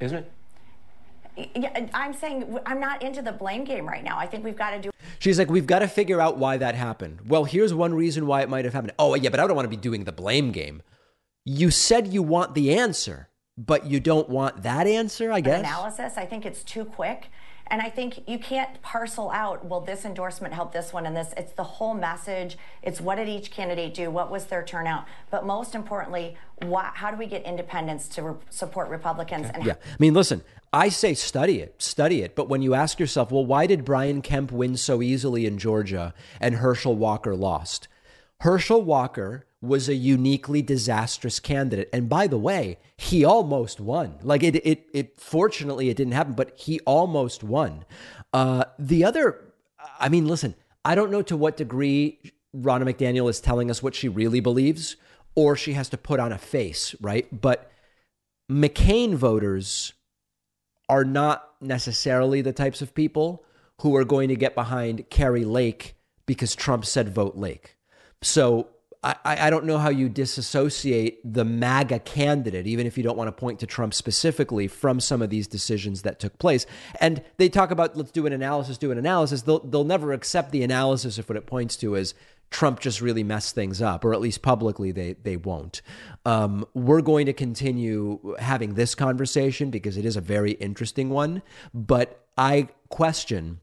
isn't 0.00 0.18
it? 0.18 0.32
Yeah, 1.56 1.88
I'm 1.94 2.12
saying 2.12 2.58
I'm 2.66 2.78
not 2.78 3.02
into 3.02 3.22
the 3.22 3.32
blame 3.32 3.64
game 3.64 3.86
right 3.86 4.04
now. 4.04 4.18
I 4.18 4.26
think 4.26 4.44
we've 4.44 4.56
got 4.56 4.70
to 4.70 4.80
do. 4.80 4.90
She's 5.18 5.38
like, 5.38 5.48
we've 5.48 5.66
got 5.66 5.78
to 5.78 5.88
figure 5.88 6.20
out 6.20 6.36
why 6.36 6.58
that 6.58 6.74
happened. 6.74 7.20
Well, 7.26 7.44
here's 7.44 7.72
one 7.72 7.94
reason 7.94 8.26
why 8.26 8.42
it 8.42 8.50
might 8.50 8.64
have 8.64 8.74
happened. 8.74 8.92
Oh, 8.98 9.14
yeah, 9.14 9.30
but 9.30 9.40
I 9.40 9.46
don't 9.46 9.56
want 9.56 9.64
to 9.64 9.70
be 9.70 9.76
doing 9.76 10.04
the 10.04 10.12
blame 10.12 10.52
game. 10.52 10.82
You 11.44 11.70
said 11.70 12.08
you 12.08 12.22
want 12.22 12.54
the 12.54 12.76
answer, 12.76 13.28
but 13.56 13.86
you 13.86 14.00
don't 14.00 14.28
want 14.28 14.62
that 14.62 14.86
answer. 14.86 15.32
I 15.32 15.40
guess 15.40 15.60
analysis. 15.60 16.14
I 16.16 16.26
think 16.26 16.46
it's 16.46 16.62
too 16.62 16.84
quick. 16.84 17.28
And 17.68 17.80
I 17.80 17.88
think 17.88 18.28
you 18.28 18.38
can't 18.38 18.82
parcel 18.82 19.30
out, 19.30 19.64
well, 19.64 19.80
this 19.80 20.04
endorsement 20.04 20.52
helped 20.52 20.74
this 20.74 20.92
one 20.92 21.06
and 21.06 21.16
this. 21.16 21.32
It's 21.36 21.52
the 21.52 21.62
whole 21.62 21.94
message. 21.94 22.58
It's 22.82 23.00
what 23.00 23.14
did 23.14 23.28
each 23.28 23.50
candidate 23.50 23.94
do? 23.94 24.10
What 24.10 24.30
was 24.30 24.46
their 24.46 24.62
turnout? 24.62 25.06
But 25.30 25.46
most 25.46 25.74
importantly, 25.74 26.36
why, 26.60 26.90
how 26.92 27.10
do 27.10 27.16
we 27.16 27.26
get 27.26 27.44
independents 27.44 28.08
to 28.08 28.22
re- 28.22 28.34
support 28.50 28.90
Republicans? 28.90 29.48
And 29.54 29.64
yeah. 29.64 29.76
I 29.86 29.96
mean, 29.98 30.12
listen, 30.12 30.42
I 30.72 30.90
say 30.90 31.14
study 31.14 31.60
it, 31.60 31.80
study 31.80 32.20
it. 32.20 32.34
But 32.34 32.48
when 32.50 32.60
you 32.60 32.74
ask 32.74 33.00
yourself, 33.00 33.30
well, 33.30 33.46
why 33.46 33.66
did 33.66 33.86
Brian 33.86 34.20
Kemp 34.20 34.52
win 34.52 34.76
so 34.76 35.00
easily 35.00 35.46
in 35.46 35.56
Georgia 35.56 36.12
and 36.40 36.56
Herschel 36.56 36.96
Walker 36.96 37.34
lost? 37.34 37.88
Herschel 38.40 38.82
Walker 38.82 39.46
was 39.62 39.88
a 39.88 39.94
uniquely 39.94 40.60
disastrous 40.60 41.38
candidate. 41.38 41.88
And 41.92 42.08
by 42.08 42.26
the 42.26 42.36
way, 42.36 42.78
he 42.96 43.24
almost 43.24 43.80
won. 43.80 44.16
Like 44.22 44.42
it, 44.42 44.56
it, 44.56 44.86
it 44.92 45.20
fortunately 45.20 45.88
it 45.88 45.96
didn't 45.96 46.14
happen, 46.14 46.32
but 46.34 46.58
he 46.58 46.80
almost 46.80 47.44
won. 47.44 47.84
Uh, 48.32 48.64
the 48.78 49.04
other, 49.04 49.40
I 50.00 50.08
mean, 50.08 50.26
listen, 50.26 50.56
I 50.84 50.96
don't 50.96 51.12
know 51.12 51.22
to 51.22 51.36
what 51.36 51.56
degree 51.56 52.18
Ronna 52.54 52.92
McDaniel 52.92 53.30
is 53.30 53.40
telling 53.40 53.70
us 53.70 53.82
what 53.82 53.94
she 53.94 54.08
really 54.08 54.40
believes, 54.40 54.96
or 55.36 55.56
she 55.56 55.74
has 55.74 55.88
to 55.90 55.96
put 55.96 56.18
on 56.18 56.32
a 56.32 56.38
face, 56.38 56.94
right? 57.00 57.28
But 57.40 57.70
McCain 58.50 59.14
voters 59.14 59.92
are 60.88 61.04
not 61.04 61.48
necessarily 61.60 62.42
the 62.42 62.52
types 62.52 62.82
of 62.82 62.94
people 62.94 63.44
who 63.80 63.94
are 63.96 64.04
going 64.04 64.28
to 64.28 64.36
get 64.36 64.56
behind 64.56 65.08
Kari 65.08 65.44
Lake 65.44 65.94
because 66.26 66.54
Trump 66.56 66.84
said 66.84 67.08
vote 67.08 67.36
Lake. 67.36 67.76
So 68.20 68.68
I, 69.04 69.16
I 69.24 69.50
don't 69.50 69.64
know 69.64 69.78
how 69.78 69.88
you 69.88 70.08
disassociate 70.08 71.20
the 71.24 71.44
MAGA 71.44 72.00
candidate, 72.00 72.68
even 72.68 72.86
if 72.86 72.96
you 72.96 73.02
don't 73.02 73.16
want 73.16 73.28
to 73.28 73.32
point 73.32 73.58
to 73.60 73.66
Trump 73.66 73.94
specifically, 73.94 74.68
from 74.68 75.00
some 75.00 75.22
of 75.22 75.30
these 75.30 75.48
decisions 75.48 76.02
that 76.02 76.20
took 76.20 76.38
place. 76.38 76.66
And 77.00 77.22
they 77.36 77.48
talk 77.48 77.72
about 77.72 77.96
let's 77.96 78.12
do 78.12 78.26
an 78.26 78.32
analysis, 78.32 78.78
do 78.78 78.92
an 78.92 78.98
analysis. 78.98 79.42
They'll 79.42 79.58
they'll 79.58 79.82
never 79.82 80.12
accept 80.12 80.52
the 80.52 80.62
analysis 80.62 81.18
if 81.18 81.28
what 81.28 81.36
it 81.36 81.46
points 81.46 81.76
to 81.78 81.96
is 81.96 82.14
Trump 82.50 82.78
just 82.78 83.00
really 83.00 83.24
messed 83.24 83.56
things 83.56 83.82
up, 83.82 84.04
or 84.04 84.14
at 84.14 84.20
least 84.20 84.40
publicly 84.40 84.92
they 84.92 85.14
they 85.14 85.36
won't. 85.36 85.82
Um, 86.24 86.64
we're 86.72 87.02
going 87.02 87.26
to 87.26 87.32
continue 87.32 88.36
having 88.38 88.74
this 88.74 88.94
conversation 88.94 89.70
because 89.70 89.96
it 89.96 90.04
is 90.04 90.16
a 90.16 90.20
very 90.20 90.52
interesting 90.52 91.10
one, 91.10 91.42
but 91.74 92.24
I 92.38 92.68
question 92.88 93.58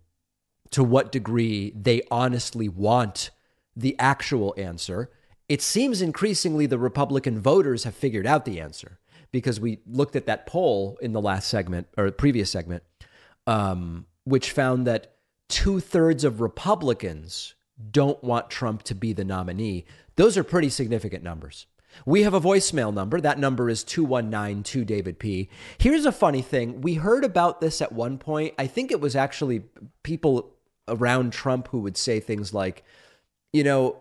to 0.72 0.84
what 0.84 1.14
degree 1.14 1.72
they 1.76 2.02
honestly 2.12 2.68
want 2.68 3.30
the 3.76 3.96
actual 4.00 4.54
answer 4.58 5.10
it 5.50 5.64
seems 5.64 6.02
increasingly 6.02 6.68
the 6.68 6.78
Republican 6.78 7.42
voters 7.42 7.84
have 7.84 7.96
figured 7.96 8.28
out 8.28 8.46
the 8.46 8.62
answer 8.62 9.00
because 9.32 9.60
we 9.60 9.80
looked 9.88 10.16
at 10.16 10.28
that 10.28 10.46
poll 10.46 10.98
in 11.02 11.12
the 11.12 11.22
last 11.22 11.50
segment 11.50 11.88
or 11.98 12.10
previous 12.12 12.52
segment, 12.52 12.84
um, 13.48 14.06
which 14.24 14.52
found 14.52 14.86
that 14.88 15.16
two 15.48 15.80
thirds 15.80 16.24
of 16.24 16.40
Republicans 16.40 17.56
don't 17.92 18.24
want 18.24 18.50
Trump 18.50 18.84
to 18.84 18.96
be 18.96 19.12
the 19.12 19.26
nominee. 19.26 19.86
Those 20.16 20.38
are 20.38 20.44
pretty 20.44 20.70
significant 20.70 21.24
numbers. 21.24 21.66
We 22.06 22.22
have 22.22 22.36
a 22.36 22.42
voicemail 22.42 22.94
number. 22.94 23.20
That 23.20 23.40
number 23.40 23.70
is 23.70 23.84
2192 23.84 24.86
David 24.86 25.18
P. 25.18 25.50
Here's 25.80 26.06
a 26.06 26.12
funny 26.12 26.44
thing. 26.44 26.82
We 26.82 26.96
heard 26.96 27.24
about 27.24 27.62
this 27.62 27.82
at 27.82 27.92
one 27.92 28.20
point. 28.20 28.54
I 28.60 28.68
think 28.68 28.92
it 28.92 29.02
was 29.02 29.16
actually 29.16 29.64
people 30.04 30.54
around 30.88 31.34
Trump 31.34 31.70
who 31.70 31.80
would 31.80 31.98
say 31.98 32.20
things 32.20 32.54
like, 32.54 32.84
you 33.54 33.64
know, 33.64 33.98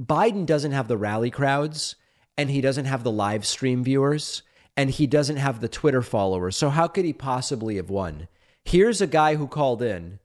Biden 0.00 0.46
doesn't 0.46 0.72
have 0.72 0.88
the 0.88 0.96
rally 0.96 1.30
crowds 1.30 1.96
and 2.38 2.50
he 2.50 2.60
doesn't 2.60 2.86
have 2.86 3.04
the 3.04 3.10
live 3.10 3.44
stream 3.44 3.84
viewers 3.84 4.42
and 4.76 4.88
he 4.88 5.06
doesn't 5.06 5.36
have 5.36 5.60
the 5.60 5.68
Twitter 5.68 6.00
followers. 6.00 6.56
So 6.56 6.70
how 6.70 6.88
could 6.88 7.04
he 7.04 7.12
possibly 7.12 7.76
have 7.76 7.90
won? 7.90 8.28
Here's 8.64 9.00
a 9.00 9.06
guy 9.06 9.34
who 9.34 9.46
called 9.46 9.82
in, 9.82 10.18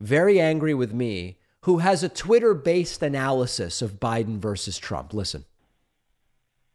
very 0.00 0.38
angry 0.38 0.74
with 0.74 0.92
me, 0.92 1.38
who 1.62 1.78
has 1.78 2.02
a 2.02 2.08
Twitter 2.08 2.52
based 2.52 3.02
analysis 3.02 3.80
of 3.80 4.00
Biden 4.00 4.38
versus 4.38 4.76
Trump. 4.76 5.14
Listen. 5.14 5.44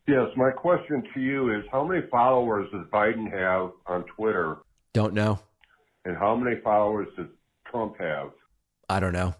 Yes, 0.07 0.29
my 0.37 0.51
question 0.51 1.03
to 1.13 1.19
you 1.19 1.53
is 1.53 1.65
how 1.69 1.85
many 1.85 2.07
followers 2.09 2.69
does 2.71 2.87
Biden 2.87 3.29
have 3.29 3.71
on 3.85 4.05
Twitter? 4.05 4.57
Don't 4.93 5.13
know. 5.13 5.39
And 6.05 6.17
how 6.17 6.35
many 6.35 6.61
followers 6.61 7.09
does 7.17 7.27
Trump 7.69 7.99
have? 7.99 8.31
I 8.89 9.01
don't 9.01 9.13
know 9.13 9.35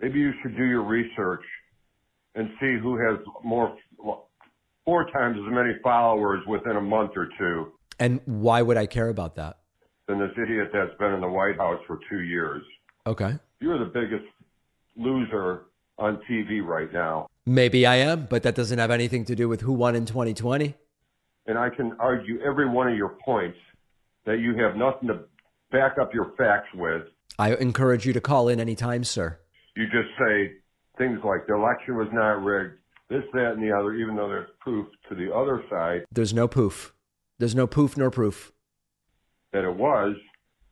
maybe 0.00 0.18
you 0.18 0.32
should 0.42 0.56
do 0.56 0.64
your 0.64 0.82
research 0.82 1.42
and 2.34 2.50
see 2.60 2.76
who 2.80 2.96
has 2.96 3.18
more 3.42 3.76
four 4.84 5.10
times 5.10 5.36
as 5.36 5.52
many 5.52 5.72
followers 5.82 6.40
within 6.46 6.76
a 6.76 6.80
month 6.80 7.12
or 7.16 7.28
two. 7.38 7.72
And 7.98 8.20
why 8.24 8.62
would 8.62 8.76
I 8.76 8.86
care 8.86 9.08
about 9.08 9.34
that? 9.36 9.58
Than 10.06 10.18
this 10.18 10.30
idiot 10.42 10.70
that's 10.72 10.96
been 10.98 11.12
in 11.12 11.20
the 11.20 11.28
White 11.28 11.56
House 11.56 11.80
for 11.86 11.98
two 12.08 12.20
years. 12.20 12.62
Okay. 13.06 13.34
You're 13.60 13.78
the 13.78 13.90
biggest 13.92 14.24
loser 14.96 15.64
on 15.98 16.20
TV 16.30 16.64
right 16.64 16.90
now. 16.92 17.26
Maybe 17.44 17.86
I 17.86 17.96
am, 17.96 18.26
but 18.30 18.42
that 18.44 18.54
doesn't 18.54 18.78
have 18.78 18.90
anything 18.90 19.24
to 19.26 19.34
do 19.34 19.48
with 19.48 19.60
who 19.60 19.72
won 19.72 19.94
in 19.96 20.06
2020. 20.06 20.74
And 21.46 21.58
I 21.58 21.70
can 21.70 21.94
argue 21.98 22.40
every 22.40 22.68
one 22.68 22.88
of 22.88 22.96
your 22.96 23.16
points 23.24 23.58
that 24.26 24.38
you 24.38 24.56
have 24.58 24.76
nothing 24.76 25.08
to 25.08 25.20
back 25.72 25.98
up 26.00 26.14
your 26.14 26.32
facts 26.38 26.68
with. 26.74 27.02
I 27.38 27.54
encourage 27.54 28.06
you 28.06 28.12
to 28.12 28.20
call 28.20 28.48
in 28.48 28.60
anytime, 28.60 29.04
sir 29.04 29.38
you 29.78 29.84
just 29.84 30.08
say 30.18 30.54
things 30.98 31.20
like 31.24 31.46
the 31.46 31.54
election 31.54 31.96
was 31.96 32.08
not 32.12 32.42
rigged, 32.42 32.78
this, 33.08 33.22
that, 33.32 33.52
and 33.52 33.62
the 33.62 33.72
other, 33.74 33.94
even 33.94 34.16
though 34.16 34.28
there's 34.28 34.50
proof 34.58 34.88
to 35.08 35.14
the 35.14 35.32
other 35.32 35.62
side. 35.70 36.04
There's 36.10 36.34
no 36.34 36.48
proof. 36.48 36.92
There's 37.38 37.54
no 37.54 37.68
proof 37.68 37.96
nor 37.96 38.10
proof. 38.10 38.52
That 39.52 39.64
it 39.64 39.76
was, 39.76 40.16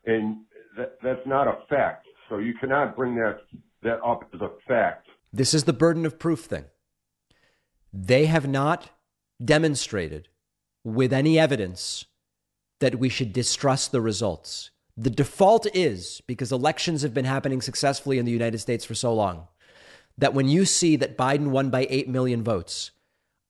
and 0.04 0.38
that, 0.76 0.98
that's 1.02 1.24
not 1.24 1.46
a 1.46 1.58
fact. 1.68 2.06
So 2.28 2.38
you 2.38 2.54
cannot 2.60 2.96
bring 2.96 3.14
that, 3.14 3.38
that 3.84 4.02
up 4.04 4.28
as 4.34 4.40
a 4.40 4.50
fact. 4.66 5.06
This 5.32 5.54
is 5.54 5.64
the 5.64 5.72
burden 5.72 6.04
of 6.04 6.18
proof 6.18 6.40
thing. 6.40 6.64
They 7.92 8.26
have 8.26 8.48
not 8.48 8.90
demonstrated 9.42 10.28
with 10.82 11.12
any 11.12 11.38
evidence 11.38 12.06
that 12.80 12.96
we 12.96 13.08
should 13.08 13.32
distrust 13.32 13.92
the 13.92 14.00
results. 14.00 14.70
The 14.96 15.10
default 15.10 15.66
is 15.74 16.22
because 16.26 16.52
elections 16.52 17.02
have 17.02 17.12
been 17.12 17.26
happening 17.26 17.60
successfully 17.60 18.18
in 18.18 18.24
the 18.24 18.32
United 18.32 18.58
States 18.58 18.84
for 18.84 18.94
so 18.94 19.14
long. 19.14 19.48
that 20.18 20.32
when 20.32 20.48
you 20.48 20.64
see 20.64 20.96
that 20.96 21.16
Biden 21.16 21.48
won 21.48 21.68
by 21.68 21.86
8 21.90 22.08
million 22.08 22.42
votes, 22.42 22.92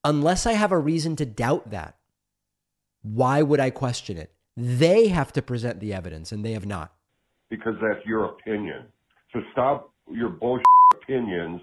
unless 0.03 0.47
I 0.47 0.55
have 0.55 0.73
a 0.73 0.79
reason 0.79 1.15
to 1.17 1.25
doubt 1.25 1.71
that, 1.71 1.97
why 3.03 3.43
would 3.43 3.61
I 3.61 3.71
question 3.71 4.17
it? 4.17 4.33
They 4.57 5.09
have 5.09 5.33
to 5.35 5.43
present 5.43 5.81
the 5.81 5.93
evidence, 5.93 6.33
and 6.33 6.45
they 6.45 6.53
have 6.53 6.67
not. 6.67 6.93
Because 7.51 7.75
that's 7.81 8.05
your 8.05 8.25
opinion. 8.25 8.87
So 9.33 9.41
stop 9.53 9.93
your 10.11 10.31
bullshit 10.31 10.65
opinions 10.95 11.61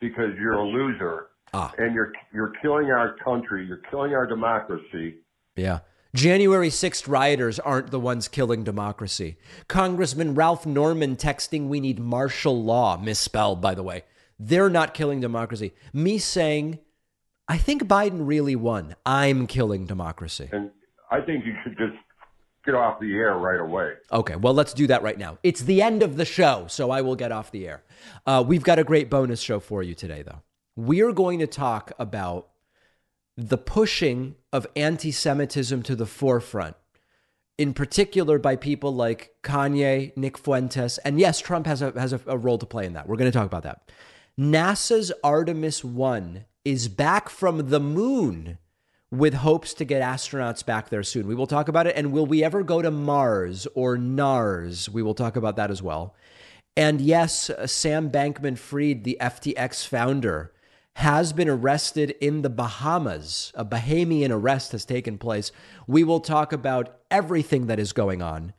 because 0.00 0.30
you're 0.38 0.58
a 0.58 0.64
loser 0.64 1.28
ah. 1.54 1.72
and 1.78 1.94
you're 1.94 2.12
you're 2.32 2.52
killing 2.62 2.86
our 2.86 3.16
country, 3.24 3.66
you're 3.66 3.82
killing 3.90 4.14
our 4.14 4.26
democracy. 4.26 5.16
Yeah. 5.56 5.80
January 6.16 6.70
6th 6.70 7.06
rioters 7.06 7.58
aren't 7.58 7.90
the 7.90 8.00
ones 8.00 8.26
killing 8.26 8.64
democracy. 8.64 9.36
Congressman 9.68 10.34
Ralph 10.34 10.64
Norman 10.64 11.14
texting 11.14 11.68
we 11.68 11.78
need 11.78 11.98
martial 11.98 12.64
law, 12.64 12.96
misspelled 12.96 13.60
by 13.60 13.74
the 13.74 13.82
way. 13.82 14.02
They're 14.38 14.70
not 14.70 14.94
killing 14.94 15.20
democracy. 15.20 15.74
Me 15.92 16.16
saying 16.16 16.78
I 17.48 17.58
think 17.58 17.84
Biden 17.84 18.26
really 18.26 18.56
won. 18.56 18.96
I'm 19.04 19.46
killing 19.46 19.84
democracy. 19.84 20.48
And 20.52 20.70
I 21.10 21.20
think 21.20 21.44
you 21.44 21.54
should 21.62 21.76
just 21.76 21.96
get 22.64 22.74
off 22.74 22.98
the 22.98 23.14
air 23.14 23.36
right 23.36 23.60
away. 23.60 23.92
Okay, 24.10 24.36
well, 24.36 24.54
let's 24.54 24.72
do 24.72 24.86
that 24.86 25.02
right 25.02 25.18
now. 25.18 25.38
It's 25.42 25.60
the 25.60 25.82
end 25.82 26.02
of 26.02 26.16
the 26.16 26.24
show, 26.24 26.64
so 26.68 26.90
I 26.90 27.02
will 27.02 27.14
get 27.14 27.30
off 27.30 27.52
the 27.52 27.68
air. 27.68 27.84
Uh, 28.26 28.42
we've 28.44 28.64
got 28.64 28.78
a 28.78 28.84
great 28.84 29.10
bonus 29.10 29.40
show 29.40 29.60
for 29.60 29.82
you 29.82 29.94
today, 29.94 30.22
though. 30.22 30.42
We're 30.76 31.12
going 31.12 31.40
to 31.40 31.46
talk 31.46 31.92
about 31.98 32.48
the 33.36 33.58
pushing 33.58 34.36
of 34.52 34.66
anti 34.74 35.10
Semitism 35.10 35.82
to 35.82 35.94
the 35.94 36.06
forefront, 36.06 36.76
in 37.58 37.74
particular 37.74 38.38
by 38.38 38.56
people 38.56 38.94
like 38.94 39.32
Kanye, 39.42 40.16
Nick 40.16 40.38
Fuentes, 40.38 40.98
and 40.98 41.20
yes, 41.20 41.40
Trump 41.40 41.66
has 41.66 41.82
a, 41.82 41.92
has 41.98 42.12
a, 42.12 42.20
a 42.26 42.38
role 42.38 42.58
to 42.58 42.66
play 42.66 42.86
in 42.86 42.94
that. 42.94 43.08
We're 43.08 43.16
going 43.16 43.30
to 43.30 43.36
talk 43.36 43.46
about 43.46 43.64
that. 43.64 43.90
NASA's 44.38 45.12
Artemis 45.24 45.82
1 45.82 46.44
is 46.64 46.88
back 46.88 47.28
from 47.28 47.70
the 47.70 47.80
moon 47.80 48.58
with 49.10 49.34
hopes 49.34 49.72
to 49.74 49.84
get 49.84 50.02
astronauts 50.02 50.64
back 50.64 50.88
there 50.88 51.02
soon. 51.02 51.26
We 51.26 51.34
will 51.34 51.46
talk 51.46 51.68
about 51.68 51.86
it. 51.86 51.96
And 51.96 52.12
will 52.12 52.26
we 52.26 52.42
ever 52.42 52.62
go 52.62 52.82
to 52.82 52.90
Mars 52.90 53.66
or 53.74 53.96
NARS? 53.96 54.88
We 54.88 55.02
will 55.02 55.14
talk 55.14 55.36
about 55.36 55.56
that 55.56 55.70
as 55.70 55.82
well. 55.82 56.14
And 56.76 57.00
yes, 57.00 57.50
Sam 57.66 58.10
Bankman 58.10 58.58
Fried, 58.58 59.04
the 59.04 59.16
FTX 59.20 59.86
founder, 59.86 60.52
has 60.96 61.32
been 61.32 61.48
arrested 61.48 62.14
in 62.20 62.42
the 62.42 62.50
Bahamas. 62.50 63.52
A 63.54 63.64
Bahamian 63.64 64.30
arrest 64.30 64.72
has 64.72 64.84
taken 64.84 65.18
place. 65.18 65.52
We 65.86 66.04
will 66.04 66.20
talk 66.20 66.52
about 66.52 66.98
everything 67.10 67.66
that 67.66 67.78
is 67.78 67.92
going 67.92 68.22
on 68.22 68.52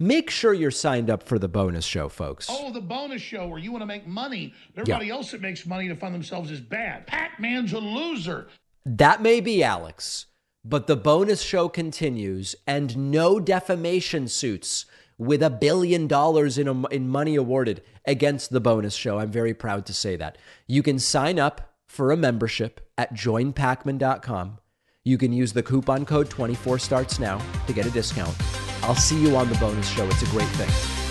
Make 0.00 0.28
sure 0.28 0.52
you're 0.52 0.72
signed 0.72 1.08
up 1.08 1.22
for 1.22 1.38
the 1.38 1.48
bonus 1.48 1.84
show, 1.84 2.08
folks. 2.08 2.48
Oh, 2.50 2.72
the 2.72 2.80
bonus 2.80 3.22
show 3.22 3.46
where 3.46 3.60
you 3.60 3.70
want 3.70 3.82
to 3.82 3.86
make 3.86 4.06
money. 4.06 4.52
Everybody 4.76 5.06
yeah. 5.06 5.14
else 5.14 5.30
that 5.30 5.40
makes 5.40 5.64
money 5.66 5.88
to 5.88 5.94
fund 5.94 6.14
themselves 6.14 6.50
is 6.50 6.60
bad. 6.60 7.06
Pakman's 7.06 7.72
a 7.72 7.78
loser. 7.78 8.48
That 8.84 9.22
may 9.22 9.40
be, 9.40 9.62
Alex, 9.62 10.26
but 10.64 10.88
the 10.88 10.96
bonus 10.96 11.42
show 11.42 11.68
continues 11.68 12.56
and 12.66 13.12
no 13.12 13.38
defamation 13.38 14.26
suits 14.26 14.86
with 15.16 15.42
a 15.44 15.50
billion 15.50 16.08
dollars 16.08 16.58
in, 16.58 16.66
a, 16.66 16.86
in 16.88 17.08
money 17.08 17.36
awarded 17.36 17.80
against 18.04 18.50
the 18.50 18.60
bonus 18.60 18.96
show. 18.96 19.20
I'm 19.20 19.30
very 19.30 19.54
proud 19.54 19.86
to 19.86 19.94
say 19.94 20.16
that. 20.16 20.38
You 20.66 20.82
can 20.82 20.98
sign 20.98 21.38
up 21.38 21.73
for 21.94 22.10
a 22.10 22.16
membership 22.16 22.80
at 22.98 23.14
joinpakman.com. 23.14 24.58
You 25.04 25.16
can 25.16 25.32
use 25.32 25.52
the 25.52 25.62
coupon 25.62 26.04
code 26.04 26.28
24 26.28 26.78
starts 26.80 27.18
now 27.18 27.40
to 27.66 27.72
get 27.72 27.86
a 27.86 27.90
discount. 27.90 28.34
I'll 28.82 28.94
see 28.94 29.20
you 29.20 29.36
on 29.36 29.48
the 29.48 29.54
bonus 29.56 29.88
show. 29.88 30.04
It's 30.06 30.22
a 30.22 30.26
great 30.26 30.48
thing. 30.48 31.03